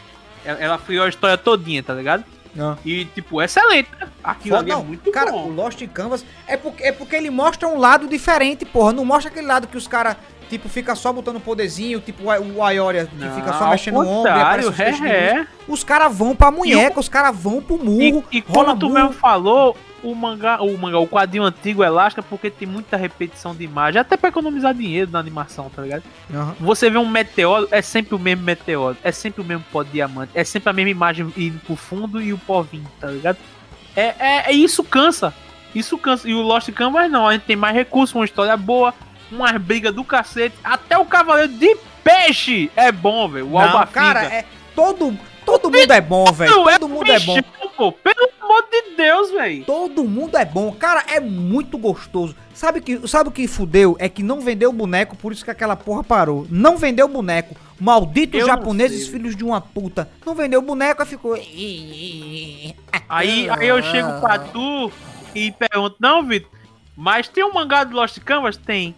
[0.44, 2.22] Ela, criou a história todinha, tá ligado?
[2.54, 2.78] Não.
[2.84, 4.08] E, tipo, excelente, né?
[4.22, 5.48] Aquilo ali é muito cara, bom.
[5.48, 8.92] o Lost Canvas é porque, é porque ele mostra um lado diferente, porra.
[8.92, 13.06] Não mostra aquele lado que os caras, tipo, fica só botando poderzinho, tipo o Ayoria,
[13.06, 15.46] que Não, fica só mexendo o ombro e aparece é, é.
[15.66, 18.24] Os caras vão pra munheca, os caras vão pro E, murro.
[18.30, 18.94] e rola como tu murro.
[19.00, 23.54] mesmo falou, o mangá, o mangá, o quadrinho antigo é elástica porque tem muita repetição
[23.54, 26.02] de imagem, até pra economizar dinheiro na animação, tá ligado?
[26.32, 26.54] Aham.
[26.60, 29.90] Você vê um meteoro, é sempre o mesmo meteoro, é sempre o mesmo pó de
[29.90, 33.38] diamante, é sempre a mesma imagem indo pro fundo e o pó vindo, tá ligado?
[33.96, 35.32] É, é, é isso cansa.
[35.74, 36.28] Isso cansa.
[36.28, 38.94] E o Lost Canvas não, a gente tem mais recursos, uma história boa,
[39.34, 40.56] umas brigas do cacete.
[40.62, 43.50] Até o Cavaleiro de Peixe é bom, velho.
[43.50, 46.68] O Alba cara, é todo, todo mundo é bom, velho.
[46.68, 47.38] É Todo mundo é bom.
[47.76, 47.92] pô.
[47.92, 49.64] Pelo amor de Deus, velho.
[49.64, 50.72] Todo mundo é bom.
[50.72, 52.34] Cara, é muito gostoso.
[52.52, 53.96] Sabe que, sabe o que fudeu?
[53.98, 56.46] É que não vendeu o boneco, por isso que aquela porra parou.
[56.48, 57.56] Não vendeu o boneco.
[57.80, 60.08] Malditos Eu japoneses, filhos de uma puta.
[60.24, 61.34] Não vendeu o boneco, aí ficou.
[61.34, 62.72] Aí,
[63.08, 64.92] aí eu chego pra tu
[65.34, 66.50] e pergunto, não, Vitor,
[66.96, 68.56] mas tem um mangá do Lost Canvas?
[68.56, 68.94] Tem.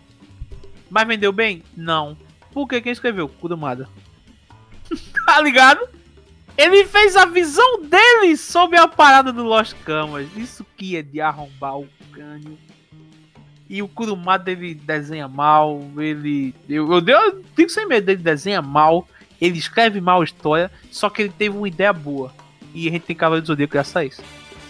[0.91, 1.63] Mas vendeu bem?
[1.77, 2.17] Não.
[2.53, 2.81] Por que?
[2.81, 3.29] Quem escreveu?
[3.29, 3.89] Kurumada.
[5.27, 5.89] tá ligado?
[6.57, 10.27] Ele fez a visão dele sobre a parada do Lost Canvas.
[10.37, 12.59] Isso que é de arrombar o crânio.
[13.69, 16.55] E o Kurumada ele desenha mal, ele.
[16.69, 19.07] Eu, eu, eu fico sem medo, ele desenha mal,
[19.41, 22.33] ele escreve mal a história, só que ele teve uma ideia boa.
[22.73, 24.23] E a gente tem Cavaleiro do Zodíaco graças a isso.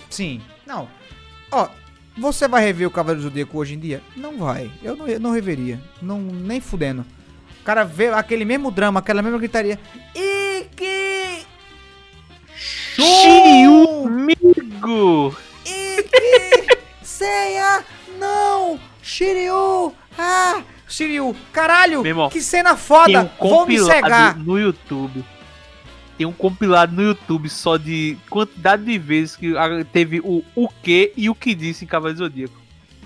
[0.08, 0.40] Sim.
[0.66, 0.88] Não.
[1.52, 1.68] Ó,
[2.16, 4.02] você vai rever o Cavaleiro do Zodíaco hoje em dia?
[4.16, 4.70] Não vai.
[4.82, 5.80] Eu não, eu não reveria.
[6.00, 7.04] Não, nem fudendo.
[7.60, 9.78] O cara vê aquele mesmo drama, aquela mesma gritaria.
[10.14, 11.44] Iki!
[12.56, 15.36] Shiryu, amigo!
[15.64, 16.78] Iki!
[17.02, 17.84] Seiya!
[18.18, 18.80] Não!
[19.02, 19.92] Shiryu!
[20.18, 20.62] Ah!
[20.88, 21.36] Shiryu!
[21.52, 22.06] Caralho!
[22.06, 23.30] Irmão, que cena foda!
[23.40, 24.38] um Vou me cegar!
[24.38, 25.24] no YouTube.
[26.16, 29.52] Tem um compilado no YouTube só de quantidade de vezes que
[29.92, 32.54] teve o o que e o que disse em Cavaleiro Zodíaco.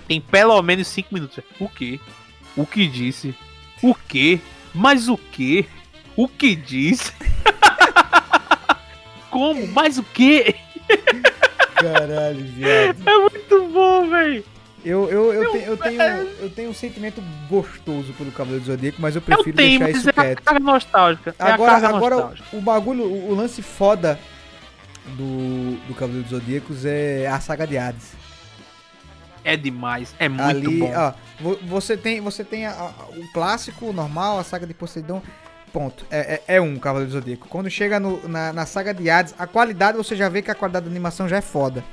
[0.07, 1.35] Tem pelo menos 5 minutos.
[1.37, 1.47] velho.
[1.59, 1.99] O que?
[2.55, 3.35] O que disse?
[3.81, 4.39] O que?
[4.73, 5.65] Mas o que?
[6.15, 7.11] O que disse?
[9.29, 9.65] Como?
[9.67, 10.55] Mas o que?
[11.75, 13.09] Caralho, viado.
[13.09, 14.43] É muito bom, velho.
[14.83, 18.99] Eu, eu, eu, te- eu, tenho, eu tenho um sentimento gostoso pelo Cavaleiro do Zodíaco,
[19.01, 20.41] mas eu Eu prefiro tenho, deixar isso é a quieto.
[20.43, 21.35] carga nostálgica.
[21.37, 22.57] É a Agora, carga agora nostálgica.
[22.57, 24.19] o, bagulho, o, lance foda
[25.17, 28.13] do, do Cavaleiro dos Zodíacos é a saga de Hades.
[29.43, 30.15] É demais.
[30.19, 30.91] É muito Ali, bom.
[30.95, 34.73] ó, vo- você tem, você tem a- a- o clássico, o normal, a saga de
[34.73, 35.21] Poseidon.
[35.73, 36.05] Ponto.
[36.11, 37.47] É, é, é um Cavaleiro do Zodíaco.
[37.47, 40.55] Quando chega no- na, na saga de Hades, a qualidade você já vê que a
[40.55, 41.83] qualidade da animação já é foda.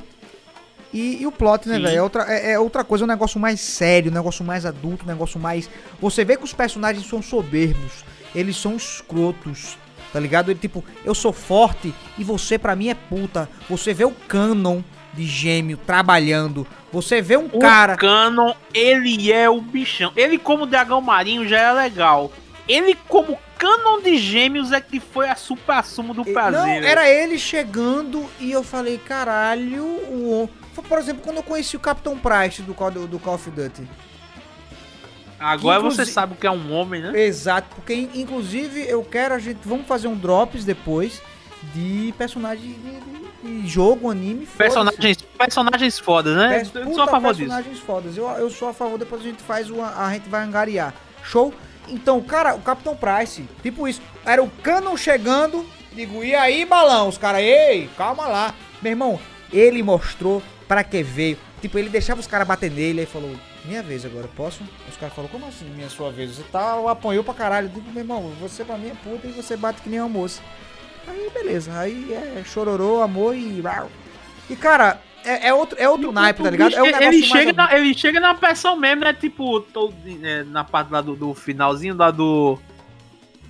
[0.93, 1.99] E, e o plot, né, velho?
[1.99, 5.09] É outra, é, é outra coisa, um negócio mais sério, um negócio mais adulto, um
[5.09, 5.69] negócio mais.
[6.01, 9.77] Você vê que os personagens são soberbos, eles são escrotos,
[10.13, 10.51] tá ligado?
[10.51, 13.49] Ele tipo, eu sou forte e você pra mim é puta.
[13.69, 14.81] Você vê o canon
[15.13, 17.97] de gêmeo trabalhando, você vê um O cara.
[17.97, 20.13] Canon, ele é o bichão.
[20.17, 22.33] Ele como dragão marinho já é legal.
[22.67, 26.61] Ele como Canon de gêmeos é que foi a supra sumo do prazer.
[26.61, 26.87] Não, velho.
[26.87, 30.49] era ele chegando e eu falei, caralho, o.
[30.83, 33.89] Por exemplo, quando eu conheci o Capitão Price do Call, do Call of Duty.
[35.41, 37.13] Agora Inclusive- você sabe o que é um homem, né?
[37.21, 39.61] Exato, porque in- inclusive eu quero a gente.
[39.65, 41.23] Vamos fazer um drops depois
[41.73, 44.47] de personagem de, de- de jogo, anime.
[44.47, 46.59] Personagens, personagens fodas, né?
[46.59, 47.49] Pers- Eu sou a favor disso.
[47.49, 48.17] personagens fodas.
[48.17, 49.95] Eu, eu sou a favor, depois a gente faz uma.
[49.97, 50.93] A gente vai angariar.
[51.23, 51.55] Show?
[51.87, 54.03] Então, cara, o Capitão Price, tipo isso.
[54.27, 55.65] Era o Canon chegando.
[55.93, 57.09] Digo, e aí, balão?
[57.09, 58.55] Os caras, ei, calma lá.
[58.83, 59.21] Meu irmão,
[59.53, 61.39] ele mostrou pra que veio.
[61.61, 64.63] Tipo, ele deixava os caras bater nele, aí falou, minha vez agora, posso?
[64.89, 66.37] Os caras falaram, como assim, minha sua vez?
[66.37, 67.67] Você tá, apanhou pra caralho.
[67.67, 70.09] Eu digo, meu irmão, você pra mim é puta e você bate que nem uma
[70.09, 70.41] moça.
[71.07, 71.77] Aí, beleza.
[71.77, 73.63] Aí é chororô, amor e...
[74.51, 76.75] E, cara, é, é outro, é outro naipe, tá ligado?
[76.75, 79.13] É um ele, chega na, ele chega na pressão mesmo, né?
[79.13, 82.59] Tipo, todo, é, na parte lá do, do finalzinho lá do.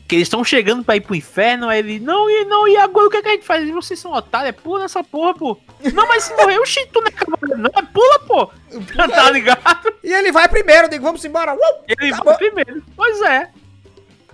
[0.08, 2.00] Que eles estão chegando pra ir pro inferno, aí ele.
[2.00, 3.68] Não, e não, e agora o que, é que a gente faz?
[3.70, 5.60] Vocês são otários, é pula nessa porra, pô.
[5.92, 8.46] Não, mas se morrer, o tu não é cavaleiro, não, é pula, pô.
[9.14, 9.94] tá ligado?
[10.02, 11.54] E ele vai primeiro, eu digo, vamos embora.
[11.54, 11.58] Uh!
[11.86, 12.24] Ele Acabou.
[12.32, 12.82] vai primeiro.
[12.96, 13.50] Pois é.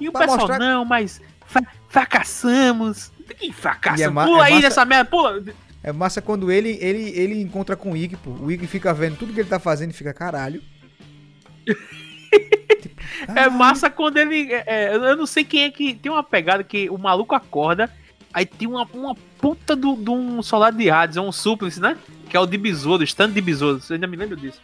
[0.00, 3.10] E o Pra pessoal, mostrar- não, mas fra- fracassamos.
[3.38, 4.00] Que fracasso?
[4.00, 5.42] E é ma- pula é aí massa- nessa merda, pula.
[5.82, 8.30] É massa quando ele, ele, ele encontra com o Ig, pô.
[8.30, 10.62] O Ig fica vendo tudo que ele tá fazendo e fica, caralho.
[13.34, 14.52] É massa quando ele.
[14.52, 15.94] é, é, eu não sei quem é que.
[15.94, 17.90] Tem uma pegada que o maluco acorda,
[18.32, 21.96] aí tem uma, uma puta de um soldado de Hades, é um súplice, né?
[22.34, 23.80] que é o de besouro, stand de besouro.
[23.80, 24.60] Você ainda me lembra disso.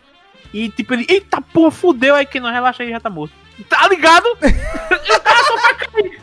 [0.52, 3.32] E tipo, ele, eita porra, fudeu aí que não relaxa aí, já tá morto.
[3.68, 4.26] Tá ligado?
[4.42, 6.20] e o cara só vai cair.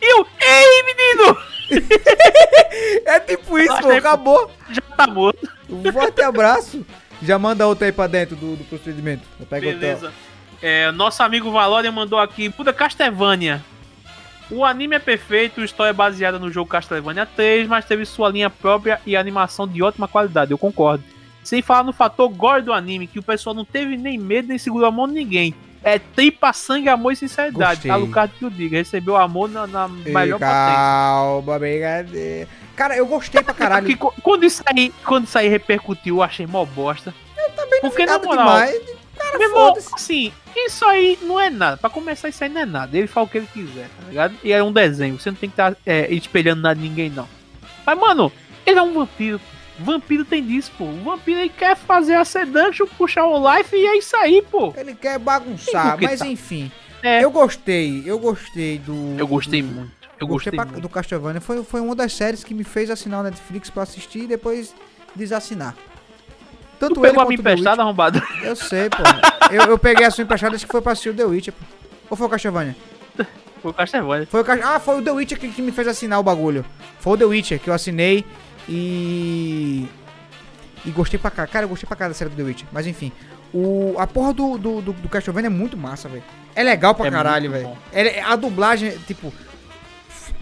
[0.00, 1.36] E eu, ei, menino!
[3.06, 4.50] É tipo isso, pô, acabou.
[4.70, 5.48] Já tá morto.
[5.68, 6.86] Um forte abraço.
[7.22, 9.22] Já manda outra aí pra dentro do, do procedimento.
[9.40, 10.12] Outra.
[10.66, 13.62] É, nosso amigo Valória mandou aqui, puta Castlevania.
[14.50, 18.30] O anime é perfeito, a história é baseada no jogo Castlevania 3, mas teve sua
[18.30, 21.04] linha própria e animação de ótima qualidade, eu concordo.
[21.42, 24.56] Sem falar no fator gore do anime, que o pessoal não teve nem medo nem
[24.56, 25.54] segurou a mão de ninguém.
[25.82, 27.86] É tripa, sangue, amor e sinceridade.
[27.86, 28.78] Tá Lucado que eu diga.
[28.78, 30.74] Recebeu amor na, na melhor potência.
[30.74, 32.48] calma, brincadeira.
[32.74, 33.84] Cara, eu gostei pra caralho.
[33.86, 37.12] Porque co- quando isso aí, quando isso aí repercutiu, eu achei mó bosta.
[37.36, 38.80] Eu também não Porque na moral, demais.
[39.38, 41.76] Meu irmão, assim, isso aí não é nada.
[41.76, 42.96] Pra começar, isso aí não é nada.
[42.96, 44.34] Ele fala o que ele quiser, tá ligado?
[44.42, 45.18] E é um desenho.
[45.18, 45.76] Você não tem que estar
[46.10, 47.28] espelhando nada de ninguém, não.
[47.86, 48.32] Mas, mano,
[48.64, 49.40] ele é um vampiro.
[49.78, 50.84] Vampiro tem disso, pô.
[50.84, 54.72] O vampiro ele quer fazer a seduction, puxar o life e é isso aí, pô.
[54.76, 56.26] Ele quer bagunçar, que mas tá.
[56.26, 56.70] enfim.
[57.02, 57.22] É.
[57.24, 59.16] Eu gostei, eu gostei do.
[59.18, 59.92] Eu gostei do- muito.
[60.20, 60.80] Eu gostei gostei muito.
[60.80, 61.40] do Castlevania.
[61.40, 64.72] Foi, foi uma das séries que me fez assinar o Netflix pra assistir e depois
[65.14, 65.74] desassinar.
[66.88, 68.22] Tanto Tu pegou a minha emprestada, arrombado?
[68.42, 69.02] Eu sei, pô.
[69.52, 71.64] eu, eu peguei a sua emprestada, acho que foi pra assistir o The Witcher, pô.
[72.10, 72.76] Ou foi o Castlevania?
[73.62, 74.26] Foi o Castlevania.
[74.30, 76.66] Foi o Ah, foi o The Witcher que, que me fez assinar o bagulho.
[77.00, 78.22] Foi o The Witcher que eu assinei
[78.68, 79.88] e.
[80.84, 81.46] E gostei pra cá.
[81.46, 82.68] Cara, eu gostei pra cá da série do The Witcher.
[82.70, 83.10] Mas enfim.
[83.54, 86.22] O, a porra do, do, do, do Castlevania é muito massa, velho.
[86.54, 87.70] É legal pra É caralho, velho.
[87.92, 89.32] É- A dublagem, tipo.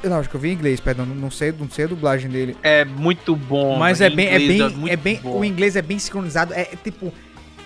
[0.04, 1.06] Não, acho que eu vi em inglês, perdão.
[1.06, 2.56] Não, sei, não sei a dublagem dele.
[2.62, 3.78] É muito bom.
[3.78, 4.26] Mas é bem.
[4.26, 5.38] É bem, muito é bem bom.
[5.40, 6.52] o inglês é bem sincronizado.
[6.54, 7.12] É, é tipo.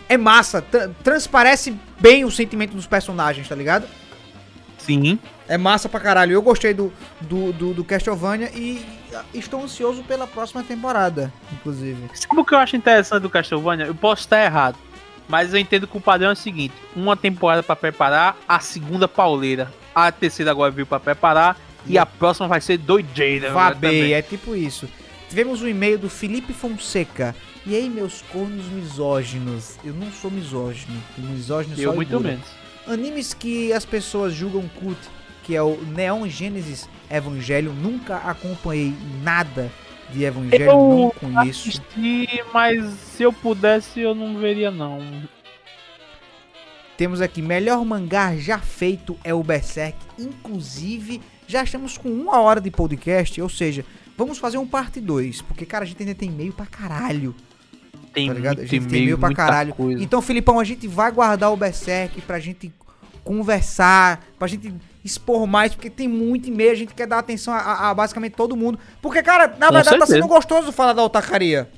[0.09, 0.61] É massa.
[0.63, 3.87] tra- transparece bem o sentimento dos personagens, tá ligado?
[4.79, 5.19] Sim.
[5.49, 6.33] É massa pra caralho.
[6.33, 8.85] Eu gostei do, do, do, do Castlevania e
[9.35, 11.99] estou ansioso pela próxima temporada, inclusive.
[12.15, 13.87] Sabe o que eu acho interessante do Castlevania?
[13.87, 14.77] Eu posso estar errado.
[15.29, 19.09] Mas eu entendo que o padrão é o seguinte: uma temporada pra preparar, a segunda
[19.09, 19.73] pauleira.
[19.95, 21.59] A terceira agora veio pra preparar.
[21.89, 23.53] E a próxima vai ser doideira.
[23.53, 24.03] Né, também.
[24.03, 24.89] bem, é tipo isso.
[25.29, 27.35] Tivemos um e-mail do Felipe Fonseca.
[27.65, 29.77] E aí, meus cornos misóginos?
[29.85, 31.03] Eu não sou misógino.
[31.19, 32.47] Misógino Eu só muito menos.
[32.87, 34.99] Animes que as pessoas julgam cult,
[35.43, 39.71] que é o Neon Genesis Evangelho, nunca acompanhei nada
[40.13, 41.69] de Evangelho, não Eu conheço.
[41.69, 45.01] assisti, mas se eu pudesse, eu não veria, não.
[46.97, 49.99] Temos aqui, melhor mangá já feito é o Berserk.
[50.19, 53.85] Inclusive, já estamos com uma hora de podcast, ou seja,
[54.17, 55.43] vamos fazer um parte 2.
[55.43, 57.35] Porque, cara, a gente ainda tem e-mail pra caralho.
[58.13, 58.61] Tem tá ligado?
[58.61, 59.75] A gente tem e-mail pra caralho.
[59.75, 60.03] coisa.
[60.03, 62.73] Então, Filipão, a gente vai guardar o Berserk pra gente
[63.23, 64.73] conversar, pra gente
[65.05, 68.33] expor mais, porque tem muito e-mail, a gente quer dar atenção a, a- a basicamente
[68.35, 68.79] todo mundo.
[69.03, 70.13] Porque, cara, na Com verdade tá certeza.
[70.15, 71.69] sendo gostoso falar da otacaria.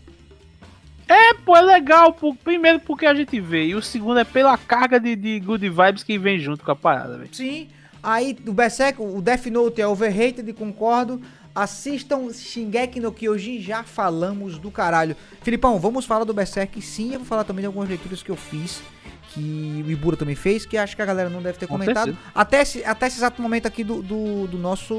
[1.09, 2.13] É, pô, é legal.
[2.13, 3.67] Pô, primeiro porque a gente vê.
[3.67, 6.77] E o segundo é pela carga de, de good vibes que vem junto com a
[6.77, 7.31] parada, velho.
[7.35, 7.69] Sim.
[8.09, 11.21] Aí, o Berserk, o Death Note é overrated, concordo.
[11.55, 15.15] Assistam Shingeki no Kyojin, já falamos do caralho.
[15.43, 17.13] Filipão, vamos falar do Berserk sim.
[17.13, 18.83] Eu vou falar também de algumas leituras que eu fiz,
[19.29, 22.17] que o Ibura também fez, que acho que a galera não deve ter Com comentado.
[22.35, 24.95] Até esse, até esse exato momento aqui do, do, do nosso,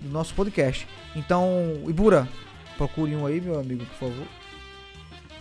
[0.00, 0.86] do nosso podcast.
[1.16, 2.28] Então, Ibura,
[2.76, 4.26] procure um aí, meu amigo, por favor.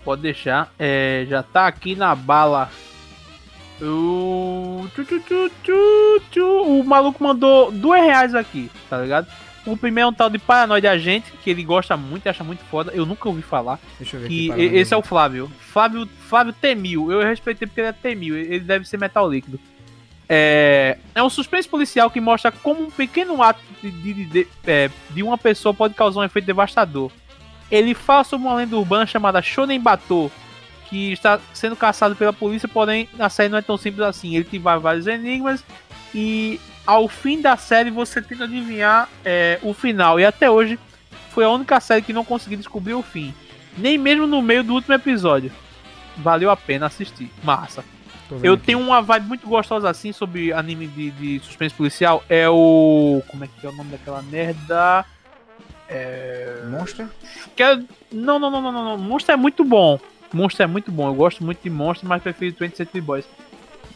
[0.03, 0.74] Pode deixar.
[0.80, 2.72] É, já tá aqui na bala.
[3.82, 4.86] O...
[6.66, 9.28] o maluco mandou dois reais aqui, tá ligado?
[9.66, 12.92] O primeiro é um tal de Paranoide Agente, que ele gosta muito, acha muito foda.
[12.94, 13.80] Eu nunca ouvi falar.
[14.00, 14.62] Deixa eu ver Que aqui.
[14.62, 15.52] e- esse é o Flávio.
[15.60, 17.12] Flávio, Flávio Temil.
[17.12, 18.38] Eu respeitei porque ele é Temil.
[18.38, 19.60] Ele deve ser metal líquido.
[20.30, 24.90] É, é um suspense policial que mostra como um pequeno ato de, de, de- é,
[25.10, 27.12] de uma pessoa pode causar um efeito devastador.
[27.72, 30.32] Ele fala sobre uma lenda urbana chamada Shonen Bato,
[30.90, 34.36] que está sendo caçado pela polícia, porém a série não é tão simples assim.
[34.36, 35.64] Ele tem vários enigmas
[36.14, 40.20] e ao fim da série você tenta adivinhar é, o final.
[40.20, 40.80] E até hoje
[41.32, 43.34] foi a única série que não consegui descobrir o fim.
[43.78, 45.52] Nem mesmo no meio do último episódio.
[46.18, 47.30] Valeu a pena assistir.
[47.44, 47.84] Massa.
[48.42, 48.68] Eu aqui.
[48.68, 52.24] tenho uma vibe muito gostosa assim sobre anime de, de suspense policial.
[52.30, 53.22] É o.
[53.28, 55.06] Como é que é o nome daquela merda?
[56.70, 57.08] Monster?
[57.56, 57.76] Que é...
[58.12, 58.98] Não, não, não, não, não, não.
[58.98, 60.00] Monster é muito bom.
[60.34, 61.08] Monster é muito bom.
[61.08, 63.26] Eu gosto muito de Monster, mas prefiro 20 Century Boys.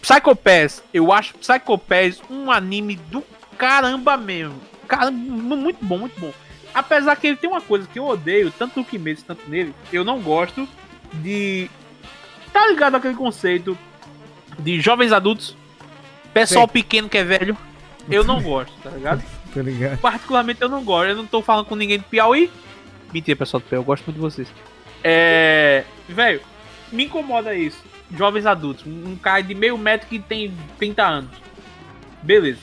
[0.02, 0.84] Psycho Pass.
[0.94, 3.24] Eu acho Psycho Pass um anime do
[3.58, 4.56] caramba mesmo.
[4.88, 6.34] Caramba, muito bom, muito bom.
[6.74, 10.04] Apesar que ele tem uma coisa que eu odeio, tanto no Kimetsu, tanto nele, eu
[10.04, 10.68] não gosto
[11.14, 11.70] de.
[12.54, 13.78] Tá ligado aquele conceito
[14.58, 15.56] de jovens adultos,
[16.34, 16.82] pessoal Sei.
[16.82, 17.58] pequeno que é velho?
[18.10, 19.24] Eu não gosto, tá ligado?
[19.56, 19.98] Ligado.
[20.00, 21.10] Particularmente eu não gosto.
[21.10, 22.52] Eu não tô falando com ninguém do Piauí.
[23.12, 24.48] Mentira, pessoal do Piauí, eu gosto muito de vocês.
[25.04, 25.84] É.
[26.08, 26.42] Velho,
[26.92, 27.84] me incomoda isso.
[28.16, 28.86] Jovens adultos.
[28.86, 31.32] Um cara de meio metro que tem 30 anos.
[32.22, 32.60] Beleza.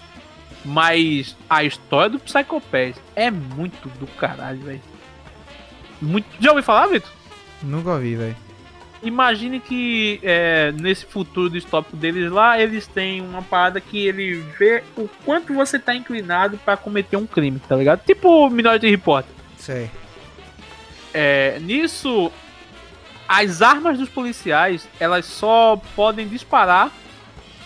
[0.65, 4.83] Mas a história do Psycho Pass é muito do caralho, velho.
[6.03, 6.27] Muito...
[6.41, 7.11] Já ouviu falar, Vitor?
[7.63, 8.37] Nunca ouvi, velho.
[9.03, 14.83] Imagine que é, nesse futuro distópico deles lá, eles têm uma parada que ele vê
[14.97, 18.05] o quanto você tá inclinado pra cometer um crime, tá ligado?
[18.05, 19.25] Tipo o Minority Report.
[19.59, 19.91] Sei.
[21.19, 22.31] É, nisso,
[23.27, 26.93] as armas dos policiais, elas só podem disparar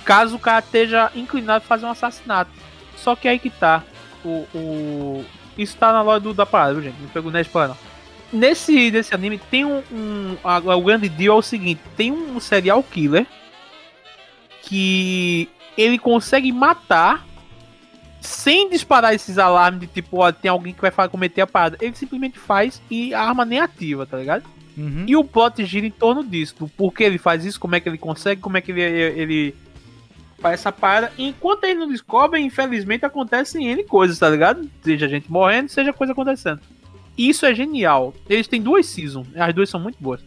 [0.04, 2.52] caso o cara esteja inclinado a fazer um assassinato.
[2.96, 3.82] Só que aí que tá.
[4.24, 5.24] O, o...
[5.58, 7.00] Isso tá na loja do, da parada, gente?
[7.00, 7.74] Não pegou nem spoiler.
[8.32, 9.82] Nesse, nesse anime tem um.
[9.90, 13.26] um a, o grande deal é o seguinte: tem um serial killer
[14.62, 17.26] que ele consegue matar
[18.20, 21.78] sem disparar esses alarmes de tipo, ó, tem alguém que vai cometer a parada.
[21.80, 24.44] Ele simplesmente faz e a arma nem ativa, tá ligado?
[24.76, 25.04] Uhum.
[25.06, 27.88] E o plot gira em torno disso, do porquê ele faz isso, como é que
[27.88, 29.54] ele consegue, como é que ele, ele
[30.38, 31.12] faz essa parada.
[31.16, 34.68] E enquanto ele não descobre, infelizmente acontecem N coisas, tá ligado?
[34.82, 36.60] Seja gente morrendo, seja coisa acontecendo.
[37.16, 38.14] E isso é genial.
[38.28, 40.20] Eles têm duas seasons, as duas são muito boas.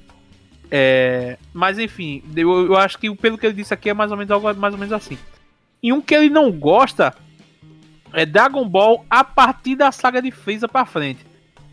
[0.70, 4.18] É, mas enfim, eu, eu acho que pelo que ele disse aqui é mais ou
[4.18, 5.18] menos algo mais ou menos assim.
[5.82, 7.14] E um que ele não gosta
[8.14, 11.26] é Dragon Ball a partir da saga de Freeza pra frente.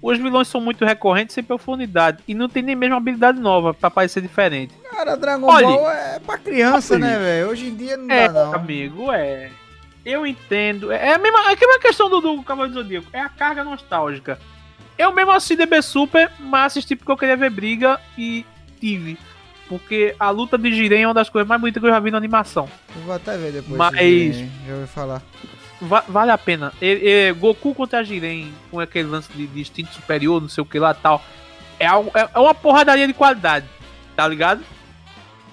[0.02, 3.90] Os vilões são muito recorrentes sem profundidade e não tem nem mesmo habilidade nova pra
[3.90, 4.72] parecer diferente.
[4.90, 7.50] Cara, Dragon Olha- Ball é pra criança, Olha- né, velho?
[7.50, 8.54] Hoje em dia não É, dá, não.
[8.54, 9.50] amigo, é.
[10.02, 10.90] Eu entendo.
[10.90, 13.06] É a mesma, é a mesma questão do, do Cavaleiro do Zodíaco.
[13.12, 14.38] É a carga nostálgica.
[14.96, 18.46] Eu mesmo assisti DB Super, mas assisti porque eu queria ver briga e
[18.80, 19.18] tive.
[19.68, 22.10] Porque a luta de Jiren é uma das coisas mais bonitas que eu já vi
[22.10, 22.66] na animação.
[22.96, 23.76] Eu vou até ver depois.
[23.76, 25.22] Mas- se já- Já ouvi falar.
[25.80, 26.72] Va- vale a pena.
[26.80, 30.66] E- e Goku contra Jiren, com aquele lance de, de instinto superior, não sei o
[30.66, 31.22] que lá tal.
[31.78, 33.66] É, algo, é, é uma porradaria de qualidade,
[34.14, 34.62] tá ligado?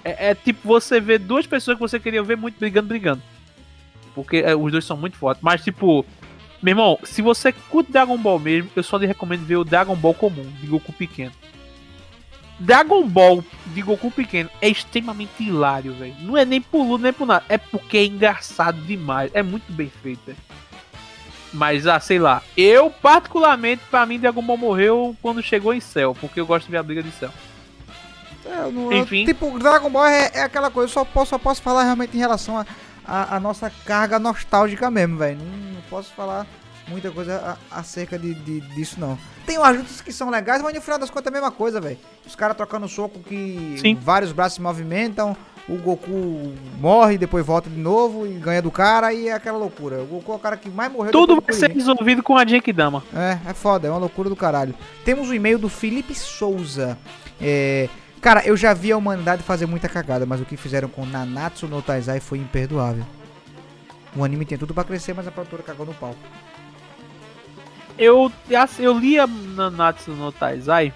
[0.04, 3.22] É, é tipo você ver duas pessoas que você queria ver muito brigando, brigando.
[4.14, 5.42] Porque é, os dois são muito fortes.
[5.42, 6.04] Mas, tipo,
[6.62, 9.96] meu irmão, se você curte Dragon Ball mesmo, eu só lhe recomendo ver o Dragon
[9.96, 11.32] Ball comum, de Goku pequeno.
[12.58, 16.14] Dragon Ball de Goku pequeno é extremamente hilário, velho.
[16.20, 17.44] Não é nem por luta, nem por nada.
[17.48, 19.30] É porque é engraçado demais.
[19.32, 20.38] É muito bem feito, velho.
[21.52, 22.42] Mas, ah, sei lá.
[22.56, 26.14] Eu, particularmente, pra mim, Dragon Ball morreu quando chegou em Cell.
[26.20, 27.30] Porque eu gosto de ver a briga de Cell.
[28.44, 29.24] É, eu- Enfim.
[29.24, 32.20] tipo, Dragon Ball é, é aquela coisa, eu só posso, só posso falar realmente em
[32.20, 32.66] relação a,
[33.06, 35.38] a, a nossa carga nostálgica mesmo, velho.
[35.38, 36.46] Não, não posso falar
[36.88, 39.18] muita coisa acerca de, de- disso, não.
[39.46, 41.80] Tem umas lutas que são legais, mas no final das contas é a mesma coisa,
[41.80, 41.98] velho.
[42.26, 43.94] Os caras trocando soco que Sim.
[43.94, 45.36] vários braços se movimentam,
[45.68, 50.02] o Goku morre, depois volta de novo e ganha do cara e é aquela loucura.
[50.02, 53.02] O Goku é o cara que mais morreu Tudo vai ser resolvido com a Genkidama.
[53.14, 54.74] É, é foda, é uma loucura do caralho.
[55.04, 56.98] Temos um e-mail do Felipe Souza.
[57.40, 57.88] É,
[58.20, 61.66] cara, eu já vi a humanidade fazer muita cagada, mas o que fizeram com Nanatsu
[61.66, 63.04] no Taizai foi imperdoável.
[64.16, 66.14] O anime tem tudo pra crescer, mas a produtora cagou no pau.
[67.98, 68.30] Eu,
[68.78, 70.92] eu li a Nanatsu no Taizai,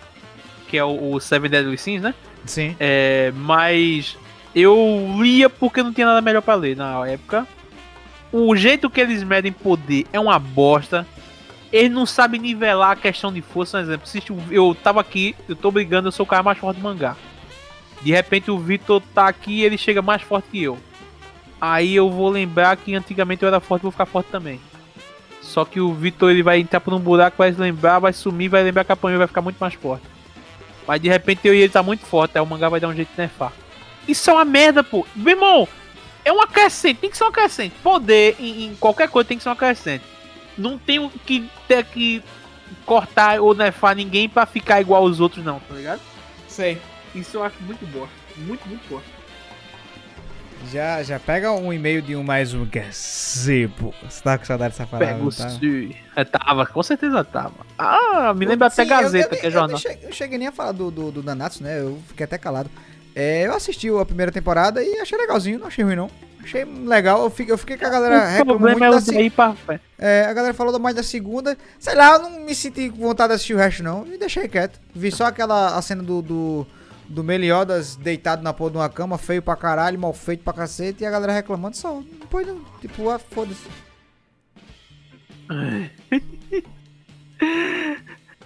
[0.69, 2.15] que é o, o Seven Deadly Sins, né?
[2.47, 2.77] Sim.
[2.79, 4.17] É, mas
[4.55, 7.47] eu lia porque não tinha nada melhor pra ler na época.
[8.33, 11.07] O jeito que eles medem poder é uma bosta.
[11.73, 14.07] Eles não sabem nivelar a questão de força, por exemplo.
[14.07, 17.17] Se eu tava aqui, eu tô brigando, eu sou o cara mais forte do mangá.
[18.03, 20.79] De repente o Vitor tá aqui e ele chega mais forte que eu.
[21.61, 24.61] Aí eu vou lembrar que antigamente eu era forte e vou ficar forte também.
[25.53, 28.49] Só que o Vitor ele vai entrar por um buraco, vai se lembrar, vai sumir,
[28.49, 30.03] vai lembrar que apanhou e vai ficar muito mais forte.
[30.87, 32.95] Mas de repente eu e ele tá muito forte, aí o mangá vai dar um
[32.95, 33.53] jeito de nerfar.
[34.09, 35.07] Isso é uma merda, pô.
[35.15, 35.69] Meu irmão,
[36.25, 37.75] é uma crescente, tem que ser uma crescente.
[37.83, 40.03] Poder em, em qualquer coisa tem que ser uma crescente.
[40.57, 42.23] Não tem o que ter que
[42.87, 46.01] cortar ou nerfar ninguém pra ficar igual aos outros, não, tá ligado?
[46.49, 46.81] Sei.
[47.15, 48.09] Isso eu acho muito boa.
[48.39, 49.03] Muito, muito boa.
[50.71, 53.93] Já, já pega um e-mail de um mais um gazebo.
[54.03, 55.51] Você tá com saudade dessa palavra, Pega o tá?
[56.17, 57.67] É, tava, com certeza tava.
[57.77, 59.79] Ah, me lembra até Sim, eu- Gazeta, eu, que é jornal.
[60.03, 61.81] Eu, cheguei, nem a falar do, do, do Nanatsu, né?
[61.81, 62.71] Eu fiquei até calado.
[63.15, 66.11] É, eu assisti a primeira temporada e achei legalzinho, não achei ruim não.
[66.43, 69.55] Achei legal, eu fiquei, eu fiquei com a galera O problema é o daí pra
[69.55, 69.83] frente.
[69.99, 71.57] É, a galera falou mais da segunda.
[71.79, 74.07] Sei lá, eu não me senti com vontade de assistir o resto, não.
[74.07, 74.81] E deixei quieto.
[74.95, 76.67] Vi só aquela a cena do, do,
[77.13, 81.05] do Meliodas deitado na porra de uma cama, feio pra caralho, mal feito pra cacete,
[81.05, 82.03] e a galera reclamando só.
[82.21, 82.65] Depois não.
[82.81, 83.69] Tipo, ah, foda-se.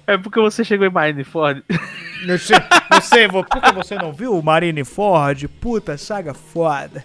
[0.07, 1.65] É porque você chegou em Marineford.
[2.27, 2.55] Você,
[2.91, 5.49] você, por que você não viu o Marineford?
[5.49, 7.05] Puta, saga foda.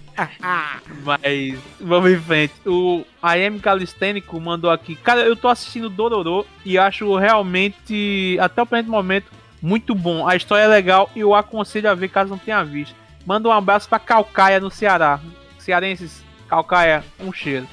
[1.03, 2.53] Mas vamos em frente.
[2.65, 4.95] O AM Calistênico mandou aqui.
[4.95, 9.25] Cara, eu tô assistindo Dororo e acho realmente, até o presente momento,
[9.61, 10.27] Muito bom.
[10.27, 12.95] A história é legal e eu aconselho a ver caso não tenha visto.
[13.25, 15.19] Manda um abraço pra Calcaia no Ceará.
[15.59, 17.67] Cearenses, Calcaia, um cheiro.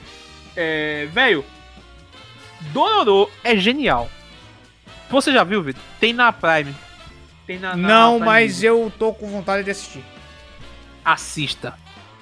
[0.55, 1.45] É, velho,
[2.73, 4.09] Dororo é genial.
[5.11, 5.83] Você já viu, Vitor?
[5.99, 6.75] Tem na Prime.
[7.47, 8.69] Tem na, na Não, Prime mas Video.
[8.85, 10.05] eu tô com vontade de assistir.
[11.05, 11.75] assista.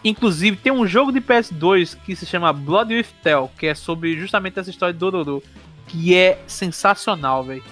[0.04, 4.16] Inclusive, tem um jogo de PS2 que se chama Blood with Tell, que é sobre
[4.16, 5.42] justamente essa história de Dororo,
[5.88, 7.64] que é sensacional, velho.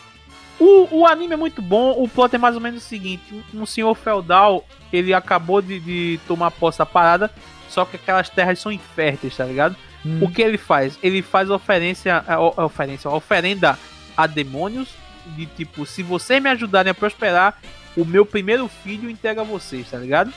[0.58, 3.22] O, o anime é muito bom, o plot é mais ou menos o seguinte:
[3.52, 7.30] um senhor feudal, ele acabou de, de tomar posse da parada,
[7.68, 9.76] só que aquelas terras são inférteis, tá ligado?
[10.22, 10.98] O que ele faz?
[11.02, 12.22] Ele faz oferência,
[12.58, 13.78] oferência, oferenda
[14.16, 14.90] a demônios,
[15.34, 17.58] de tipo, se vocês me ajudarem a prosperar,
[17.96, 20.32] o meu primeiro filho entrega a vocês, tá ligado?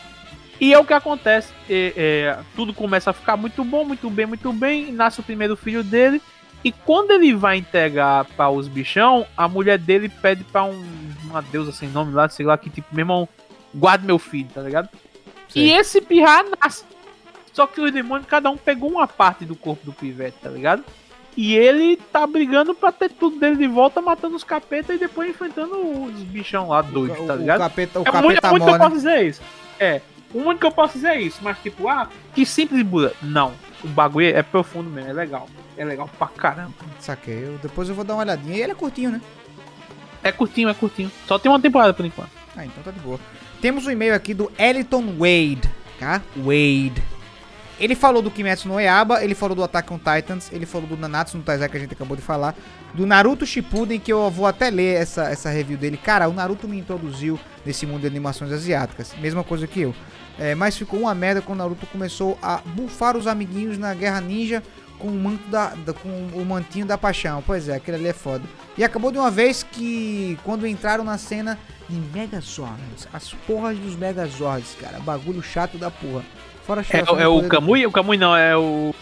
[0.60, 1.54] E é o que acontece.
[1.70, 4.92] é- é, tudo começa a ficar muito bom, muito bem, muito bem.
[4.92, 6.22] Nasce o primeiro filho dele.
[6.64, 10.84] E quando ele vai entregar para os bichão, a mulher dele pede pra um,
[11.26, 13.30] uma deusa sem nome lá, sei lá, que tipo, meu irmão,
[13.74, 14.90] guarde meu filho, tá ligado?
[15.56, 16.84] E esse pirra nasce.
[17.54, 20.84] Só que os demônios, cada um pegou uma parte do corpo do pivete, tá ligado?
[21.36, 25.30] E ele tá brigando pra ter tudo dele de volta, matando os capetas e depois
[25.30, 27.60] enfrentando os bichão lá doidos, tá ligado?
[27.60, 29.42] o capeta, o é o único, capeta o único que eu posso dizer é isso.
[29.80, 30.02] É,
[30.34, 31.40] o único que eu posso dizer é isso.
[31.42, 33.14] Mas, tipo, ah, que simples Buda.
[33.22, 33.54] Não,
[33.84, 35.48] o bagulho é profundo mesmo, é legal.
[35.78, 36.74] É legal pra caramba.
[37.00, 37.46] Saquei.
[37.48, 38.56] Eu- depois eu vou dar uma olhadinha.
[38.58, 39.22] E ele é curtinho, né?
[40.24, 41.12] É curtinho, é curtinho.
[41.28, 42.32] Só tem uma temporada por enquanto.
[42.56, 43.20] Ah, então tá de boa.
[43.62, 46.22] Temos um e-mail aqui do Eliton Wade, tá?
[46.36, 47.02] Wade.
[47.80, 50.98] Ele falou do Kimetsu no Yaba, ele falou do Attack on Titans, ele falou do
[50.98, 52.56] Nanatsu no Taizai que a gente acabou de falar,
[52.96, 55.96] do Naruto Shippuden, que eu vou até ler essa, essa review dele.
[55.96, 59.94] Cara, o Naruto me introduziu nesse mundo de animações asiáticas, mesma coisa que eu.
[60.40, 64.62] É, mas ficou uma merda quando Naruto começou a bufar os amiguinhos na Guerra Ninja
[65.00, 67.44] com o manto da, da- com o mantinho da paixão.
[67.46, 68.44] Pois é, aquele ali é foda.
[68.78, 71.58] E acabou de uma vez que quando entraram na cena
[71.90, 76.24] de Megazords, as porras dos Megazords, cara, bagulho chato da porra.
[76.66, 77.86] Fora a É, é o Kamui?
[77.86, 78.94] O Kamui não, é o.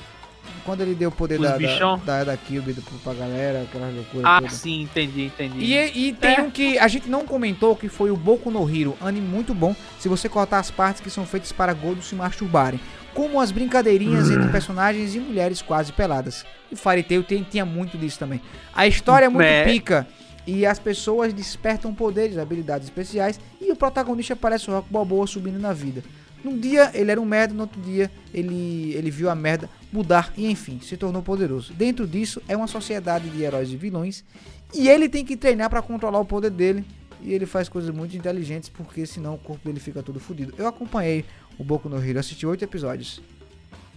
[0.65, 1.57] Quando ele deu o poder da,
[2.05, 4.51] da, da, pro- pra galera, aquela loucura Ah, toda.
[4.51, 5.59] sim, entendi, entendi.
[5.63, 6.41] E, e tem É.
[6.41, 9.75] um que a gente não comentou, que foi o Boku no Hero, anime muito bom,
[9.99, 12.79] se você cortar as partes que são feitas para gordos se masturbarem.
[13.13, 16.43] Como as brincadeirinhas entre personagens e mulheres quase peladas.
[16.71, 18.41] E Fairy Tail tem, tinha muito disso também.
[18.73, 19.63] A história é muito É.
[19.65, 20.07] pica.
[20.47, 23.39] E as pessoas despertam poderes, habilidades especiais.
[23.61, 26.03] E o protagonista parece o Rock Balboa subindo na vida.
[26.43, 30.33] Num dia ele era um merda, no outro dia ele, ele viu a merda mudar
[30.35, 31.73] e enfim, se tornou poderoso.
[31.73, 34.25] Dentro disso é uma sociedade de heróis e vilões
[34.73, 36.83] e ele tem que treinar pra controlar o poder dele.
[37.21, 40.53] E ele faz coisas muito inteligentes porque senão o corpo dele fica todo fodido.
[40.57, 41.23] Eu acompanhei
[41.57, 43.21] o Boku no Hero, assisti oito episódios.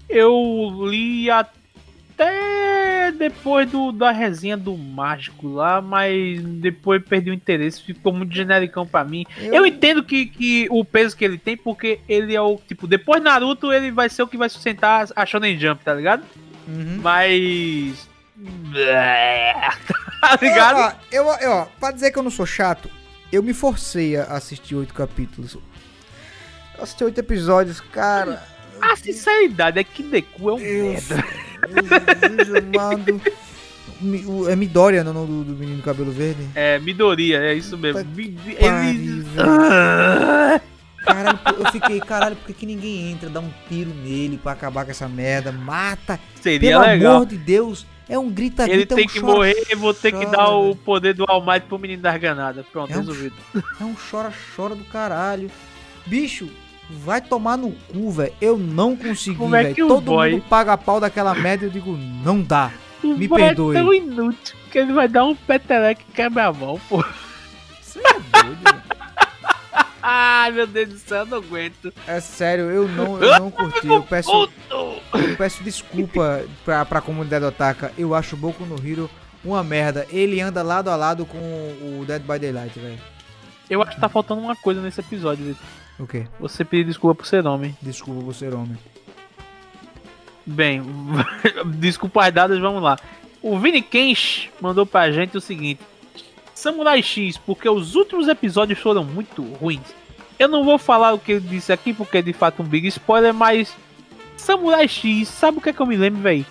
[0.08, 2.77] Eu li até
[3.10, 8.86] depois do, da resenha do mágico lá, mas depois perdi o interesse, ficou muito genericão
[8.86, 9.24] pra mim.
[9.38, 13.22] Eu, entendo que, que o peso que ele tem, porque ele é o, tipo, depois
[13.22, 16.22] Naruto ele vai ser o que vai sustentar a Shonen Jump, tá ligado?
[16.66, 16.98] Uhum.
[17.02, 18.08] Mas...
[20.20, 20.96] tá ligado?
[21.10, 22.88] Eu, ó, eu, ó, pra dizer que eu não sou chato,
[23.32, 25.54] eu me forcei a assistir oito capítulos.
[25.54, 25.62] Eu
[26.82, 28.42] assisti oito episódios, cara.
[28.80, 31.47] A sinceridade é que Deku é um Deus, merda.
[34.48, 36.46] É Midoriya, não, do, do menino cabelo verde?
[36.54, 38.00] É, Midoriya, é isso mesmo.
[38.16, 39.24] Ele...
[41.04, 44.84] Caralho, eu fiquei, caralho, por que, que ninguém entra, dá um tiro nele pra acabar
[44.84, 45.50] com essa merda?
[45.52, 46.18] Mata!
[46.40, 47.14] Seria Pelo legal.
[47.16, 47.86] amor de Deus!
[48.08, 50.48] É um grita-grita, Ele é um tem que chora- morrer e vou ter que dar
[50.50, 52.64] o poder do All Might pro menino das granadas.
[52.72, 53.34] Pronto, É um resolvido.
[53.80, 55.50] É um chora-chora do caralho.
[56.06, 56.48] Bicho,
[56.90, 58.32] vai tomar no cu, velho.
[58.40, 59.88] Eu não consegui, Como é velho.
[59.88, 62.70] Todo boy- mundo paga pau daquela merda e eu digo, não dá.
[63.02, 63.76] O Me boy perdoe.
[63.76, 67.04] É tão inútil que ele vai dar um peteleque e quebra a mão, pô.
[67.80, 68.82] Você é doido, velho.
[70.02, 71.92] Ai, meu Deus do céu, eu não aguento.
[72.06, 73.86] É sério, eu não, eu não curti.
[73.88, 74.30] Eu peço,
[74.70, 77.92] eu peço desculpa pra, pra comunidade otaka.
[77.98, 79.10] Eu acho o Boku no Hero
[79.44, 80.06] uma merda.
[80.10, 82.98] Ele anda lado a lado com o Dead by Daylight, velho.
[83.68, 85.62] Eu acho que tá faltando uma coisa nesse episódio, Vitor.
[85.98, 86.26] O quê?
[86.38, 87.76] Você pedir desculpa por ser homem.
[87.82, 88.78] Desculpa você, homem.
[90.46, 90.82] Bem,
[91.76, 92.98] desculpas dadas, vamos lá.
[93.42, 95.80] O Vini Kensh mandou pra gente o seguinte:
[96.54, 99.94] Samurai X, porque os últimos episódios foram muito ruins.
[100.38, 102.86] Eu não vou falar o que ele disse aqui, porque é de fato um big
[102.88, 103.76] spoiler, mas
[104.36, 106.46] Samurai X, sabe o que é que eu me lembro, véi?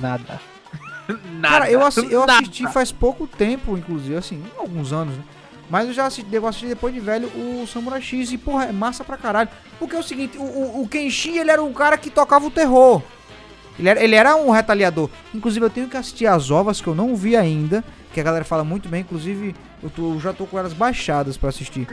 [0.00, 0.40] Nada.
[1.32, 1.48] Nada.
[1.48, 2.34] Cara, eu, assi- eu Nada.
[2.34, 5.24] assisti faz pouco tempo, inclusive, assim, alguns anos, né?
[5.70, 8.72] Mas eu já assisti, devo assistir depois de velho o Samurai X e, porra, é
[8.72, 9.48] massa pra caralho.
[9.78, 12.50] Porque é o seguinte, o, o, o Kenshin, ele era um cara que tocava o
[12.50, 13.00] terror.
[13.78, 15.08] Ele era, ele era um retaliador.
[15.32, 18.44] Inclusive, eu tenho que assistir as ovas, que eu não vi ainda, que a galera
[18.44, 21.86] fala muito bem, inclusive eu, tô- eu já tô com elas baixadas pra assistir.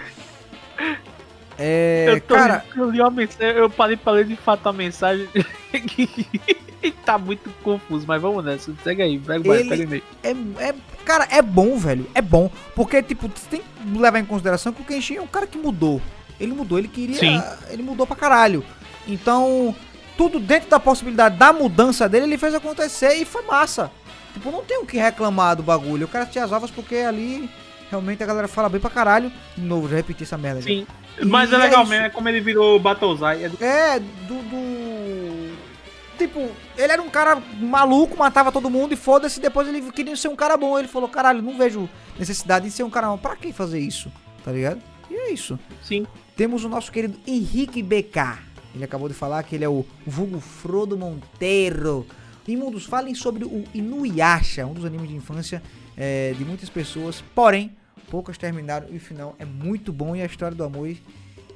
[1.60, 4.74] É, eu, tô, cara, eu li uma mensagem, eu parei pra ler de fato a
[4.74, 5.28] mensagem
[7.06, 8.74] tá muito confuso, mas vamos nessa.
[8.84, 10.04] Segue aí, pega, Ele- pega e-mail.
[10.24, 10.30] é,
[10.70, 10.76] é,
[11.06, 12.08] cara, é bom, velho.
[12.16, 12.50] É bom.
[12.76, 15.58] Porque, tipo, você tem que levar em consideração que o Kenshin é um cara que
[15.58, 16.02] mudou.
[16.40, 17.18] Ele mudou, ele queria.
[17.18, 17.42] Sim.
[17.70, 18.64] Ele mudou pra caralho.
[19.08, 19.76] Então,
[20.18, 23.92] tudo dentro da possibilidade da mudança dele, ele fez acontecer e foi massa.
[24.34, 26.04] Tipo, não tem o que reclamar do bagulho.
[26.04, 27.50] Eu quero tirar as ovas porque ali
[27.90, 29.32] realmente a galera fala bem pra caralho.
[29.56, 30.62] De novo, já repeti essa merda.
[30.62, 30.86] Sim.
[31.26, 33.46] Mas E é legal é mesmo, é como ele virou Battlezai.
[33.46, 34.77] É do- É, do, do.
[36.18, 39.40] Tipo, ele era um cara maluco, matava todo mundo e foda-se.
[39.40, 40.78] Depois ele queria ser um cara bom.
[40.78, 41.88] Ele falou: caralho, não vejo
[42.18, 43.18] necessidade de ser um cara bom.
[43.18, 44.12] Pra que fazer isso?
[44.44, 44.82] Tá ligado?
[45.10, 45.58] E é isso.
[45.84, 46.06] Sim.
[46.36, 48.40] Temos o nosso querido Henrique BK.
[48.76, 52.06] Ele acabou de falar que ele é o vulgo Frodo Monteiro.
[52.48, 55.62] Imundos, falem sobre o Inuyasha, um dos animes de infância
[55.98, 57.22] é, de muitas pessoas.
[57.36, 57.76] Porém,
[58.10, 61.02] poucas terminaram e o final é muito bom e a história do amor e-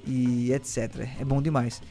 [0.05, 1.07] e etc.
[1.19, 1.81] É bom demais.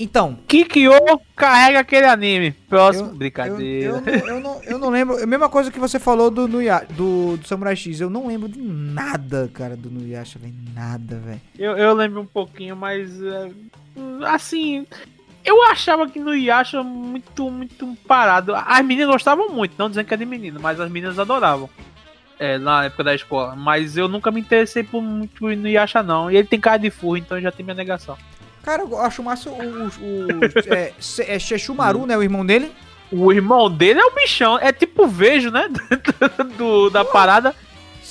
[0.00, 0.92] Então, Kikyo
[1.34, 2.52] carrega aquele anime.
[2.68, 3.08] Próximo.
[3.08, 4.02] eu, Brincadeira.
[4.06, 5.18] Eu, eu, não, eu, não, eu não lembro.
[5.18, 8.00] É a mesma coisa que você falou do, Nuya, do, do Samurai X.
[8.00, 10.54] Eu não lembro de nada, cara, do Nuyasha, velho.
[10.72, 11.40] Nada, velho.
[11.58, 13.20] Eu, eu lembro um pouquinho, mas.
[13.20, 13.50] é,
[14.26, 14.86] assim.
[15.44, 18.54] Eu achava que no Yasha muito, muito parado.
[18.54, 21.70] As meninas gostavam muito, não dizendo que é de menino, mas as meninas adoravam.
[22.38, 23.56] É, na época da escola.
[23.56, 26.30] Mas eu nunca me interessei por muito no Yasha, não.
[26.30, 28.16] E ele tem cara de furro, então já tem minha negação.
[28.68, 29.54] Cara, eu acho massa o.
[29.54, 30.92] o, o é,
[31.26, 31.38] é
[32.06, 32.18] né?
[32.18, 32.70] O irmão dele.
[33.10, 34.58] O irmão dele é o bichão.
[34.58, 35.70] É tipo o vejo, né?
[36.58, 37.54] Do, da parada.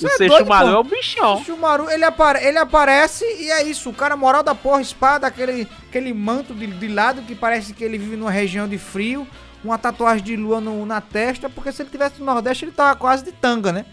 [0.02, 0.26] O é
[0.72, 1.38] é o bichão.
[1.38, 3.88] Sheshumaru, ele, apare, ele aparece e é isso.
[3.90, 7.84] O cara moral da porra, espada, aquele, aquele manto de, de lado que parece que
[7.84, 9.28] ele vive numa região de frio.
[9.62, 12.96] Uma tatuagem de lua no- na testa, porque se ele tivesse no Nordeste, ele tava
[12.96, 13.86] quase de tanga, né?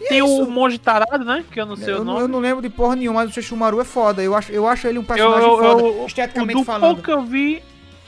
[0.00, 0.42] É Tem isso.
[0.44, 1.44] o monge tarado, né?
[1.50, 2.20] Que eu não sei eu, o nome.
[2.20, 4.22] eu não lembro de porra nenhuma, mas o Sesshomaru é foda.
[4.22, 6.82] Eu acho, eu acho ele um Eu, personagem eu, foda, eu, esteticamente do falando.
[6.82, 7.62] pouco que eu vi,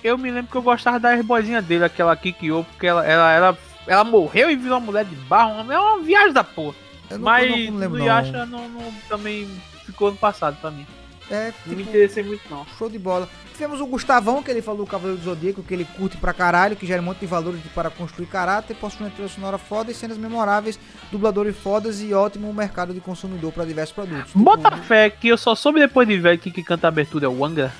[0.05, 3.59] eu me lembro que eu gostava da irmãzinha dele, aquela Kikyo, porque ela, ela, ela,
[3.87, 5.71] ela morreu e virou uma mulher de barro.
[5.71, 6.77] É uma viagem da porra.
[7.11, 8.07] Eu não- Mas eu não lembro, não.
[8.07, 9.49] Yasha não, não- também
[9.85, 10.87] ficou no passado pra mim.
[11.31, 12.67] É, Não me tipo, interessei muito, não.
[12.77, 13.29] show de bola.
[13.53, 16.75] Tivemos o Gustavão, que ele falou do Cavaleiro do Zodíaco, que ele curte pra caralho,
[16.75, 19.95] que gera um monte de valores para construir caráter, possui uma trilha sonora foda e
[19.95, 20.79] cenas memoráveis,
[21.13, 24.33] dubladores fodas e ótimo mercado de consumidor pra diversos produtos.
[24.35, 27.27] Bota Tipo, fé que eu só soube depois de velho que quem canta a abertura
[27.27, 27.73] é o Anga.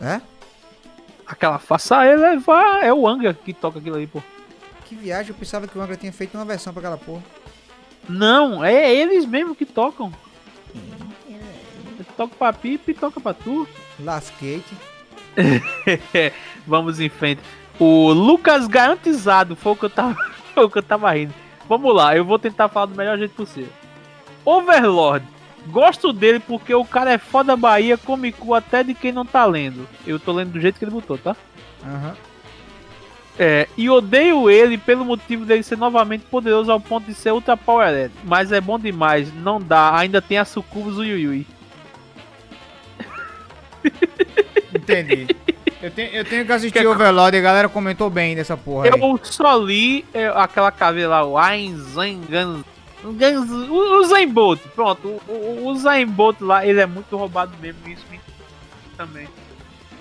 [0.00, 0.20] É?
[1.26, 4.20] Aquela faça elevar é o Anga que toca aquilo aí, pô.
[4.84, 7.22] Que viagem, eu pensava que o Angra tinha feito uma versão pra aquela porra.
[8.06, 10.12] Não, é eles mesmo que tocam.
[12.16, 13.68] Toca pra Pipe e toca pra tu.
[13.98, 14.74] Lasquete.
[16.66, 17.40] Vamos em frente.
[17.78, 20.16] O Lucas Garantizado foi o que eu tava,
[20.54, 21.34] foi o que eu tava rindo.
[21.68, 23.72] Vamos lá, eu vou tentar falar do melhor jeito possível.
[24.44, 25.26] Overlord.
[25.66, 29.46] Gosto dele porque o cara é foda Bahia, come cu até de quem não tá
[29.46, 29.88] lendo.
[30.06, 31.34] Eu tô lendo do jeito que ele botou, tá?
[31.82, 32.14] Aham.
[33.36, 37.56] É, e odeio ele pelo motivo dele ser novamente poderoso ao ponto de ser ultra
[37.56, 38.12] powered.
[38.22, 39.96] Mas é bom demais, não dá.
[39.96, 41.46] Ainda tem a Sucubus Yui Yui.
[44.74, 45.26] Entendi.
[45.82, 48.86] Eu tenho, eu tenho que assistir Overlord e a galera comentou bem dessa porra.
[48.86, 48.90] aí.
[49.00, 52.64] Eu só li é, aquela caveira lá, o Ainzangan.
[53.04, 55.20] O, o Zayn Bolt, pronto.
[55.28, 58.18] O, o, o Zayn Bolt lá, ele é muito roubado mesmo, isso me
[58.96, 59.28] também.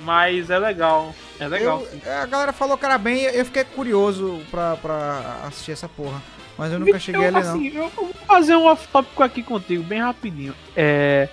[0.02, 1.14] Mas é legal.
[1.40, 2.02] É legal, Eu- sim.
[2.10, 6.22] a galera falou que era bem, eu fiquei curioso pra, pra assistir essa porra.
[6.58, 7.40] Mas eu nunca cheguei ali, não.
[7.42, 10.54] assim, eu vou fazer um off-tópico aqui contigo, bem rapidinho.
[10.76, 11.28] É,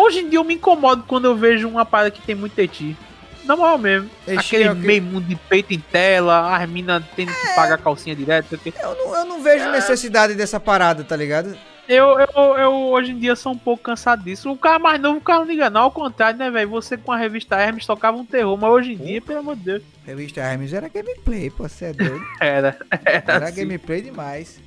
[0.00, 2.96] hoje em dia eu me incomodo quando eu vejo uma parada que tem muito eti.
[3.44, 4.08] Na moral mesmo.
[4.26, 8.14] Eti aquele é meio mundo de peito em tela, as minas tendo que pagar calcinha
[8.14, 8.56] direto.
[8.58, 8.72] quê.
[8.80, 11.56] Eu não, eu não vejo necessidade dessa parada, tá ligado?
[11.88, 14.52] Eu, eu, eu hoje em dia sou um pouco cansado disso.
[14.52, 15.80] O cara mais novo, o cara não liga não.
[15.82, 16.70] Ao contrário, né, velho?
[16.70, 19.64] Você com a revista Hermes tocava um terror, mas hoje em dia, pelo amor de
[19.64, 22.22] Deus, Revista Hermes era gameplay, pô, você é doido.
[22.40, 22.76] era.
[23.04, 23.56] Era, Era assim.
[23.62, 24.60] gameplay demais.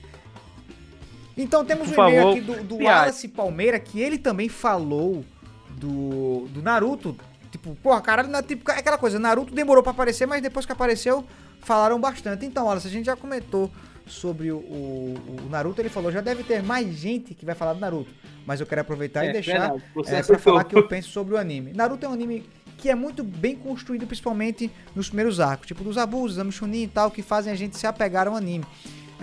[1.38, 2.76] Então temos Por um e-mail aqui do, do.
[2.84, 5.26] Wallace Palmeira, que ele também falou
[5.70, 7.16] do, do Naruto.
[7.52, 10.72] Tipo, porra, caralho, na, tipo, é aquela coisa, Naruto demorou pra aparecer, mas depois que
[10.72, 11.24] apareceu,
[11.62, 12.46] falaram bastante.
[12.46, 13.70] Então, Wallace, a gente já comentou
[14.08, 15.16] sobre o, o-
[15.46, 18.12] o Naruto, ele falou, já deve ter mais gente que vai falar do Naruto.
[18.46, 20.40] Mas eu quero aproveitar e É, deixar verdade, você é, pra acertou.
[20.54, 21.74] falar que eu penso sobre o anime.
[21.74, 22.44] Naruto é um anime
[22.78, 26.88] que é muito bem construído, principalmente nos primeiros arcos, tipo dos abusos, Ame Chunin e
[26.88, 28.66] tal, que fazem a gente se apegar ao anime.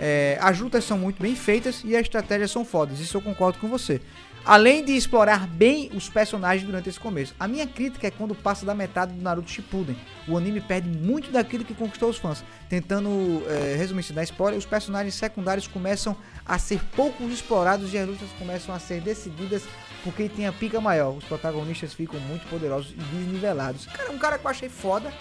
[0.03, 3.59] É, as lutas são muito bem feitas e as estratégias são fodas, isso eu concordo
[3.59, 4.01] com você.
[4.43, 7.35] Além de explorar bem os personagens durante esse começo.
[7.39, 9.95] A minha crítica é quando passa da metade do Naruto Shippuden.
[10.27, 12.43] O anime perde muito daquilo que conquistou os fãs.
[12.67, 17.99] Tentando é, resumir se dar spoiler, os personagens secundários começam a ser pouco explorados e
[17.99, 19.61] as lutas começam a ser decididas
[20.03, 21.15] porque tem a pica maior.
[21.15, 23.85] Os protagonistas ficam muito poderosos e desnivelados.
[23.85, 25.13] Cara, um cara que eu achei foda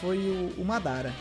[0.00, 1.12] foi o, o Madara.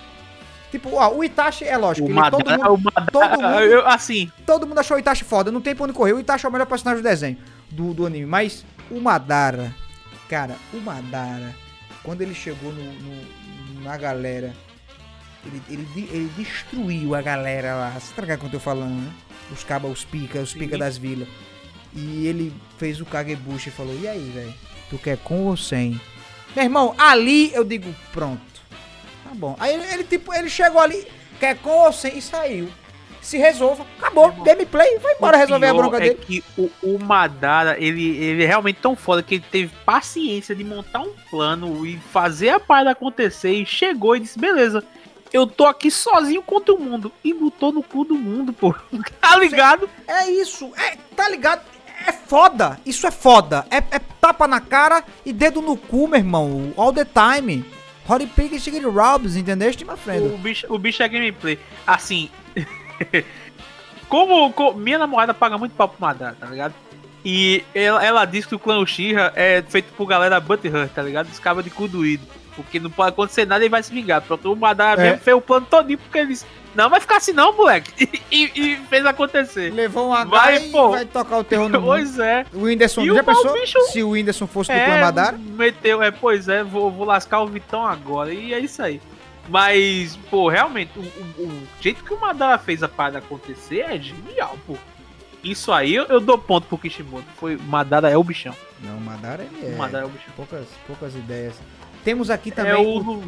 [0.71, 2.07] Tipo, ó, o Itachi é lógico.
[2.07, 4.99] O ele- todo Madara, mundo- o Madara, todo mundo- eu- assim, Todo mundo achou o
[4.99, 6.13] Itachi foda, não tem pra onde correr.
[6.13, 7.37] O Itachi é o melhor personagem do desenho,
[7.69, 8.25] do, do anime.
[8.25, 9.75] Mas o Madara,
[10.29, 11.53] cara, o Madara,
[12.03, 14.53] quando ele chegou no, no- na galera,
[15.45, 17.89] ele, ele, ele destruiu a galera lá.
[17.99, 19.11] Você tá ligado com o que eu tô falando, né?
[19.51, 20.79] Os cabas, os pica, os pica Sim.
[20.79, 21.27] das vilas.
[21.93, 24.53] E ele fez o Kagebushi e falou: E aí, velho?
[24.89, 25.99] Tu quer com ou sem?
[26.55, 28.50] Meu irmão, ali eu digo: Pronto.
[29.31, 29.55] Tá bom.
[29.59, 31.07] Aí ele, ele, tipo, ele chegou ali,
[31.39, 32.69] quer com ou sem e saiu.
[33.21, 34.31] Se resolva, acabou.
[34.43, 36.15] Gameplay, vai embora resolver a bronca é dele.
[36.15, 40.63] que o, o Madara, ele, ele é realmente tão foda que ele teve paciência de
[40.63, 44.83] montar um plano e fazer a parada acontecer e chegou e disse, beleza,
[45.31, 47.11] eu tô aqui sozinho contra o mundo.
[47.23, 48.75] E botou no cu do mundo, pô.
[49.21, 49.89] Tá ligado?
[50.07, 51.61] É isso, é, tá ligado?
[52.05, 53.65] É foda, isso é foda.
[53.69, 56.73] É, é tapa na cara e dedo no cu, meu irmão.
[56.75, 57.63] All the time.
[58.07, 60.33] Hot Pig e Chicken Robs, entendeste, meu friend?
[60.33, 61.57] O bicho, o bicho é gameplay.
[61.85, 62.29] Assim,
[64.09, 66.73] como, co- minha namorada paga muito pau pro Madara, tá ligado?
[67.23, 71.29] E ela, ela diz que o clã Uchiha é feito por galera Butthurt, tá ligado?
[71.29, 72.25] Os de cu doído.
[72.55, 74.21] Porque não pode acontecer nada e vai se vingar.
[74.21, 75.05] Pronto, o Madara É.
[75.11, 76.45] mesmo fez o plano todinho porque ele disse,
[76.75, 78.09] não vai ficar assim não, moleque.
[78.31, 79.73] E, e fez acontecer.
[79.73, 80.91] Levou um H Vai, e pô.
[80.91, 81.87] vai tocar o terror no mundo.
[81.89, 82.45] Pois é.
[82.53, 85.37] O Whindersson, E já o pensou bicho- se o Whindersson fosse do clã É, Madara?
[85.37, 88.33] meteu, é, pois é, vou, vou lascar o Vitão agora.
[88.33, 89.01] E é isso aí.
[89.49, 93.97] Mas, pô, realmente, o, o- o jeito que o Madara fez a parada acontecer é
[93.99, 94.75] genial, pô.
[95.43, 97.25] Isso aí eu, eu dou ponto pro Kishimoto.
[97.37, 98.55] Foi, Madara é o bichão.
[98.79, 99.73] Não, Madara ele é.
[99.73, 100.31] O Madara é o bichão.
[100.35, 101.55] Poucas, poucas ideias.
[102.03, 103.23] Temos aqui também é o, o.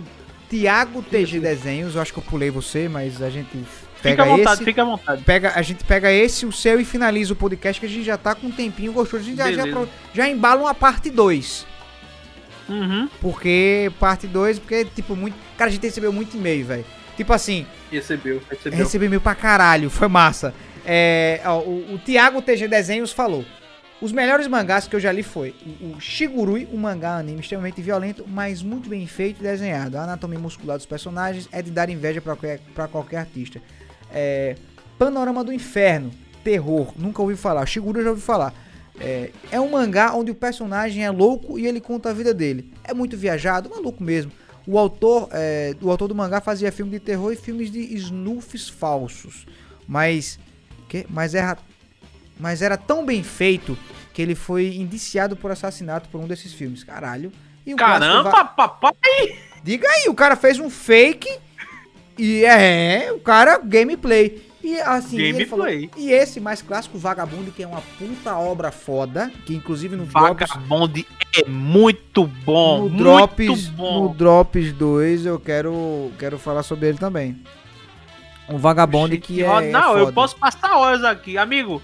[0.50, 1.40] Tiago TG.
[1.40, 1.96] Desenhos.
[1.96, 3.64] Eu acho que eu pulei você, mas a gente Fica
[4.02, 4.64] pega à vontade, esse.
[4.66, 5.24] fica à vontade.
[5.24, 8.18] Pega, a gente pega esse, o seu e finaliza o podcast que a gente já
[8.18, 9.24] tá com um tempinho gostoso.
[9.24, 9.64] A gente já, já,
[10.14, 11.66] já embala uma parte 2.
[12.70, 13.10] Uhum.
[13.20, 15.36] Porque parte 2, porque, tipo, muito.
[15.58, 16.86] Cara, a gente recebeu muito e-mail, velho.
[17.18, 18.80] Tipo assim, Recebeu, recebeu.
[18.80, 20.54] recebi e-mail pra caralho, foi massa.
[20.86, 23.46] É, ó, o, o Thiago TG Desenhos falou.
[24.04, 27.82] Os melhores mangás que eu já li foi o, o Shigurui, um mangá anime extremamente
[27.82, 29.98] violento, mas muito bem feito e desenhado.
[29.98, 33.62] A anatomia muscular dos personagens é de dar inveja pra qualquer, pra qualquer artista.
[34.12, 34.58] É,
[35.00, 36.12] Panorama do Inferno,
[36.44, 37.66] terror, nunca ouvi falar.
[37.66, 38.54] Shigurui eu já ouvi falar.
[39.00, 42.74] É, é um mangá onde o personagem é louco e ele conta a vida dele.
[42.84, 44.34] É muito viajado, maluco mesmo.
[44.68, 48.68] O autor, é, o autor do mangá fazia filme de terror e filmes de snuffs
[48.68, 49.46] falsos.
[49.88, 50.38] Mas,
[50.90, 51.58] que, mas, era,
[52.40, 53.78] mas era tão bem feito
[54.14, 56.84] que ele foi indiciado por assassinato por um desses filmes.
[56.84, 57.32] Caralho.
[57.66, 58.00] O clássico va-
[58.32, 58.94] Caramba, papai!
[59.64, 61.30] Diga aí, o cara fez um fake
[62.18, 64.50] e é, o cara gameplay.
[64.62, 65.90] E assim, ele falou, Gameplay.
[65.98, 70.50] e esse mais clássico, Vagabundo, que é uma puta obra foda, que inclusive no Drops,
[70.52, 71.06] Vagabond
[71.36, 72.84] é muito bom.
[72.84, 74.04] no muito Drops, bom.
[74.08, 77.42] no Drops 2 eu quero quero falar sobre ele também.
[78.48, 81.38] O Vagabond que é, Ó, é Não, eu posso passar horas aqui.
[81.38, 81.82] Amigo,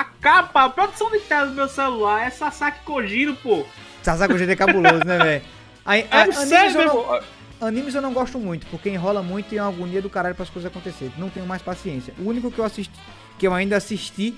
[0.00, 3.64] a capa, a produção de tela do meu celular é Sasaki Kojiro, pô.
[4.02, 5.44] Sasaki GD é cabuloso, né, velho?
[5.86, 7.20] É a- sério, animes, eu meu
[7.60, 10.34] não, animes eu não gosto muito, porque enrola muito e é uma agonia do caralho
[10.34, 11.14] para as coisas acontecerem.
[11.16, 12.12] Não tenho mais paciência.
[12.18, 12.92] O único que eu assisti,
[13.38, 14.34] que eu ainda assisti,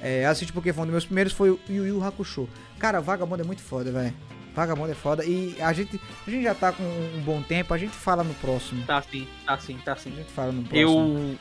[0.00, 2.48] é, assisti porque foi um dos meus primeiros, foi o Yu Yu Hakusho.
[2.78, 4.14] Cara, Vagabundo é muito foda, velho.
[4.54, 5.24] Vagabundo é foda.
[5.24, 8.32] E a gente, a gente já tá com um bom tempo, a gente fala no
[8.34, 8.84] próximo.
[8.86, 10.14] Tá sim, tá sim, tá A sim.
[10.16, 10.80] gente fala no próximo.
[10.80, 11.36] Eu.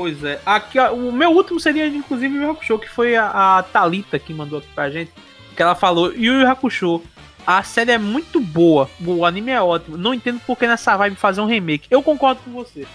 [0.00, 0.40] Pois é.
[0.46, 4.32] Aqui, ó, o meu último seria, inclusive, o Hakusho, que foi a, a Thalita que
[4.32, 5.12] mandou aqui pra gente.
[5.54, 7.02] Que ela falou: Yu Yu Hakusho.
[7.46, 9.98] A série é muito boa, o anime é ótimo.
[9.98, 11.86] Não entendo por que nessa vibe fazer um remake.
[11.90, 12.86] Eu concordo com você.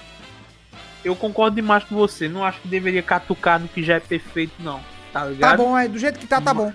[1.04, 2.28] Eu concordo demais com você.
[2.28, 4.80] Não acho que deveria catucar no que já é perfeito, não.
[5.14, 5.52] Tá ligado?
[5.52, 6.74] Tá bom, é, do jeito que tá, tá bom.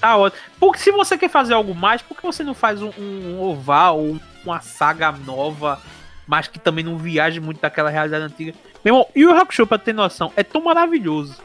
[0.00, 0.42] Tá ótimo.
[0.58, 4.00] Porque se você quer fazer algo mais, por que você não faz um, um oval
[4.00, 5.80] ou uma saga nova,
[6.26, 8.54] mas que também não viaje muito daquela realidade antiga?
[8.84, 11.36] Meu irmão, e o Hakusho, pra ter noção, é tão maravilhoso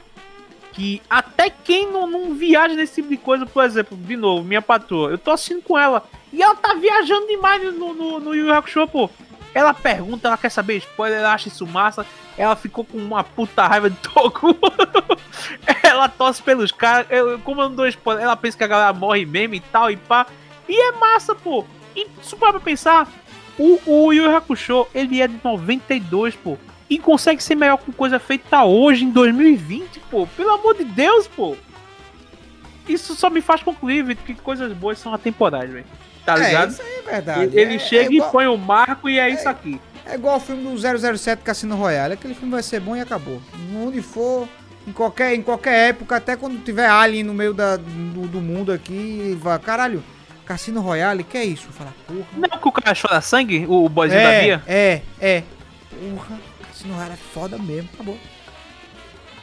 [0.72, 4.62] que até quem não, não viaja nesse tipo de coisa, por exemplo, de novo, minha
[4.62, 8.52] patroa, eu tô assistindo com ela e ela tá viajando demais no, no, no Yu
[8.52, 9.10] Hakusho, pô.
[9.54, 12.04] Ela pergunta, ela quer saber spoiler, ela acha isso massa.
[12.36, 14.48] Ela ficou com uma puta raiva de Toku.
[15.84, 17.06] ela torce pelos caras.
[17.12, 19.92] eu- Como eu não dou spoiler, ela pensa que a galera morre mesmo e tal
[19.92, 20.26] e pá.
[20.68, 21.66] E é massa, pô.
[21.96, 23.08] E se parar pra pensar,
[23.60, 26.58] o, o Yu Hakusho, ele é de 92, pô.
[26.90, 30.28] E consegue ser melhor com coisa feita hoje, em 2020, pô.
[30.28, 31.56] Pelo amor de Deus, pô.
[32.88, 35.86] isso só me faz concluir, Vitor, que coisas boas são atemporais, velho.
[36.26, 36.72] Tá É, ligado?
[36.72, 37.42] isso aí é verdade.
[37.44, 39.80] Ele, ele É- chega é igual, e põe o marco e é, isso aqui.
[40.06, 40.78] É igual o filme do
[41.18, 42.14] 007 Cassino Royale.
[42.14, 43.42] Aquele filme vai ser bom e acabou.
[43.76, 44.48] Onde for,
[44.86, 48.72] em qualquer, em qualquer época, até quando tiver alien no meio da, do, do mundo
[48.74, 50.04] aqui, vai, caralho,
[50.46, 51.68] Cassino Royale, que é isso?
[51.72, 52.26] Fala, porra.
[52.36, 54.64] Não que o cara chora sangue, o boyzinho da É, Bia.
[54.68, 55.44] é, é.
[55.90, 56.38] Porra,
[56.92, 58.18] Royale é foda mesmo, acabou.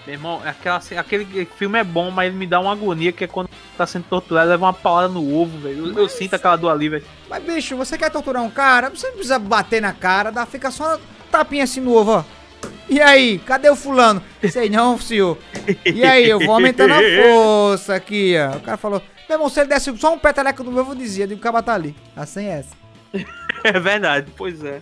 [0.06, 3.26] Meu irmão, aquela, aquele filme é bom, mas ele me dá uma agonia que é
[3.26, 5.88] quando tá sendo torturado, leva uma paulada no ovo, velho.
[5.88, 7.04] Eu, eu sinto aquela dor ali, velho.
[7.28, 10.70] Mas, bicho, você quer torturar um cara, você não precisa bater na cara, dá, fica
[10.70, 10.98] só
[11.30, 12.24] tapinha assim no ovo, ó.
[12.88, 14.22] E aí, cadê o fulano?
[14.50, 15.38] Sei não, senhor.
[15.84, 18.56] E aí, eu vou aumentando a força aqui, ó.
[18.56, 21.26] O cara falou, meu irmão, se ele desse só um peteleco no meu, eu dizia,
[21.26, 21.94] de o cara tá ali.
[22.16, 22.80] Assim é essa.
[23.62, 24.80] É verdade, pois é.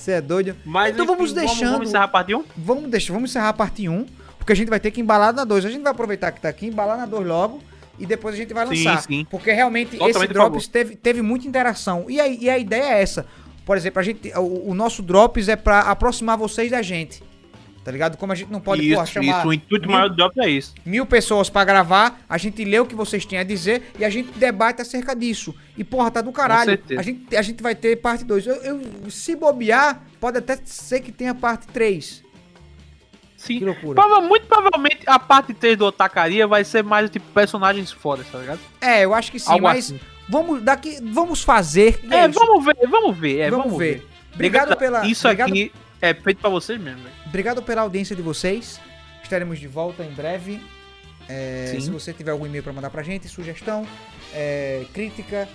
[0.00, 0.56] Você é doido?
[0.64, 2.44] Mas Então vamos Vamos, deixando- vamos encerrar a parte 1?
[2.56, 4.06] Vamos, deixar, vamos encerrar a parte 1,
[4.38, 5.64] porque a gente vai ter que embalar na 2.
[5.66, 7.62] A gente vai aproveitar que tá aqui, embalar na 2 logo,
[7.98, 9.02] e depois a gente vai Sim, lançar.
[9.02, 9.26] sim.
[9.30, 12.06] Porque realmente Totalmente esse Drops teve, teve muita interação.
[12.08, 13.26] E a, e a ideia é essa.
[13.66, 17.22] Por exemplo, a gente, o, o nosso Drops é pra aproximar vocês da gente.
[17.90, 18.16] Tá ligado?
[18.16, 20.40] Como a gente não pode, isso, porra, chamar isso, o intuito mil, maior do drop
[20.40, 20.72] é isso.
[20.86, 24.08] mil pessoas pra gravar, a gente lê o que vocês têm a dizer e a
[24.10, 25.52] gente debate acerca disso.
[25.76, 26.66] E, porra, tá do caralho.
[26.70, 27.00] certeza.
[27.00, 28.46] A gente, a gente vai ter parte 2.
[28.46, 32.22] Eu, eu- se bobear, pode até ser que tenha parte 3.
[33.36, 33.58] Sim.
[33.58, 33.94] Que loucura.
[34.00, 38.38] Prova- muito provavelmente a parte 3 do Otacaria vai ser mais tipo personagens fodas, tá
[38.38, 38.60] ligado?
[38.80, 40.00] É, eu acho que sim, Algo mas assim.
[40.28, 42.00] vamos daqui, vamos fazer.
[42.10, 42.38] É, isso.
[42.38, 43.94] vamos ver, vamos ver, é, Vamos vamos, ver.
[43.98, 44.06] ver.
[44.34, 47.14] Obrigado Obrigado pela- Isso obrigado- aqui é feito pra vocês mesmo, velho.
[47.26, 48.80] Obrigado pela audiência de vocês.
[49.22, 50.60] Estaremos de volta em breve.
[51.28, 53.86] É, se você tiver algum e-mail pra mandar pra gente, sugestão,
[54.32, 55.48] é, crítica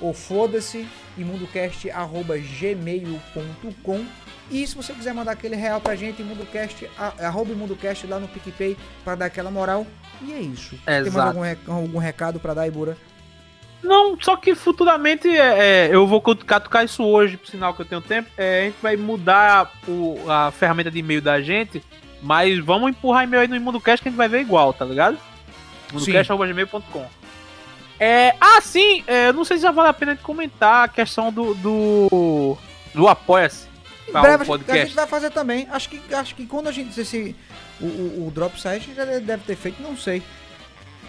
[0.00, 4.04] ou foda-se, imundocast.gmail.com
[4.50, 8.76] E se você quiser mandar aquele real pra gente, imundocast, arroba imundocast lá no PicPay
[9.04, 9.86] pra dar aquela moral.
[10.20, 10.76] E é isso.
[10.84, 11.38] Tem mais Exato.
[11.38, 12.96] algum, algum recado pra dar, Ibura?
[13.82, 17.86] Não, só que futuramente é, é, eu vou catucar isso hoje, por sinal que eu
[17.86, 18.28] tenho tempo.
[18.36, 21.82] É, a gente vai mudar o- a ferramenta de e-mail da gente,
[22.22, 25.18] mas vamos empurrar e-mail aí no ImundoCast que a gente vai ver igual, tá ligado?
[25.90, 27.06] ImundoCast.gmail.com
[27.98, 31.32] é, Ah, sim, é, não sei se já vale a pena de comentar a questão
[31.32, 32.56] do, do,
[32.94, 33.66] do Apoia-se.
[34.08, 34.86] Em breve o a gente, a podcast.
[34.86, 35.68] gente vai fazer também.
[35.70, 36.98] Acho que, acho que quando a gente.
[37.00, 37.36] Esse,
[37.80, 40.22] o, o, o drop gente já deve ter feito, não sei.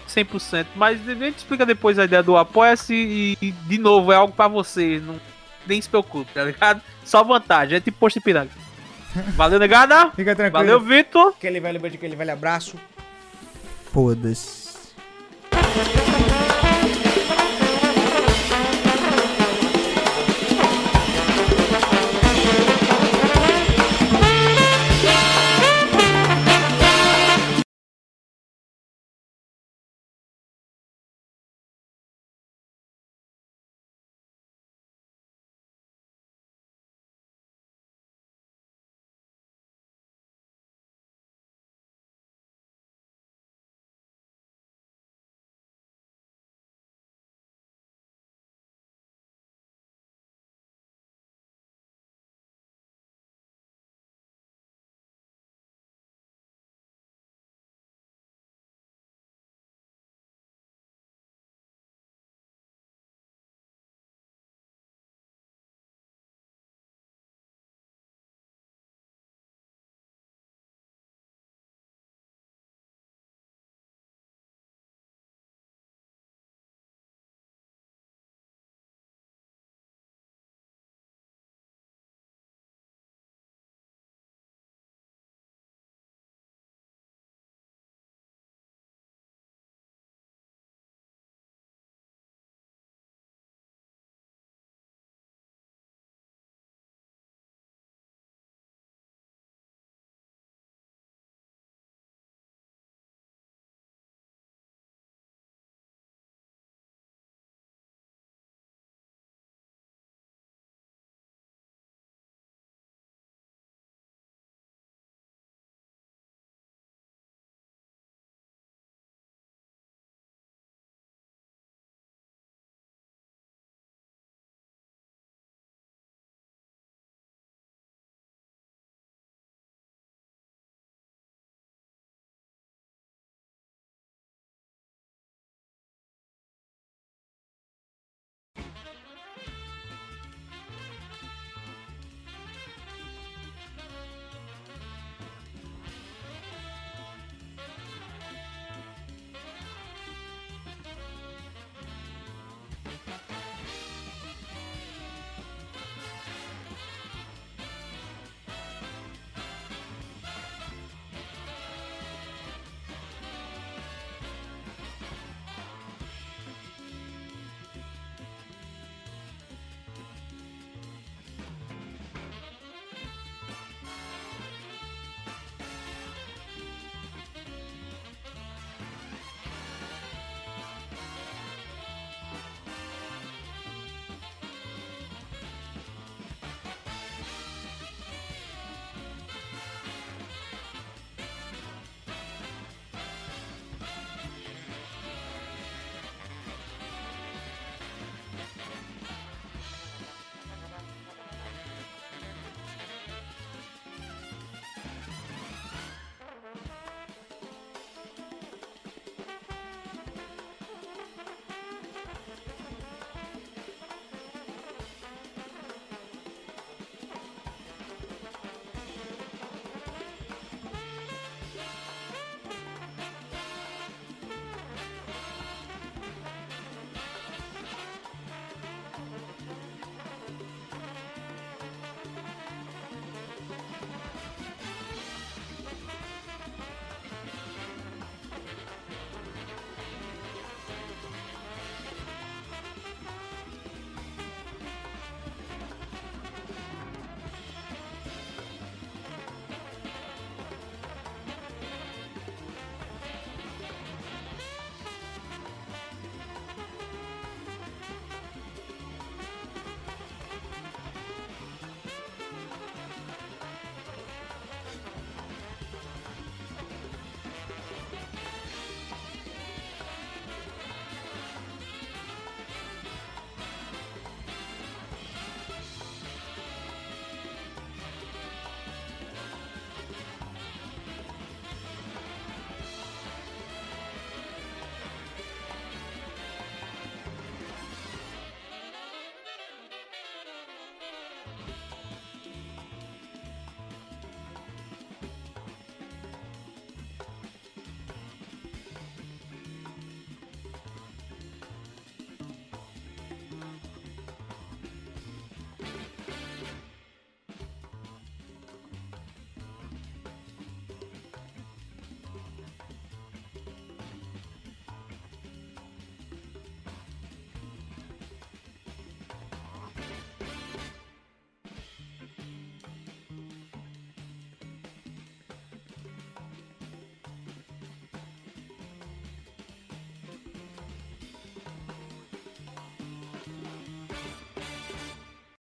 [0.08, 4.16] 100%, mas a gente explica depois a ideia do Apoia-se e, e, de novo, é
[4.16, 5.20] algo pra vocês, não,
[5.66, 6.80] nem se preocupe, tá ligado?
[7.04, 8.50] Só vantagem, é tipo posto de piranga.
[9.36, 10.10] Valeu, negada!
[10.10, 10.64] Fica tranquilo.
[10.64, 11.34] Valeu, Vitor!
[11.36, 12.76] Aquele velho beijo, aquele velho abraço.
[13.92, 14.64] Foda-se.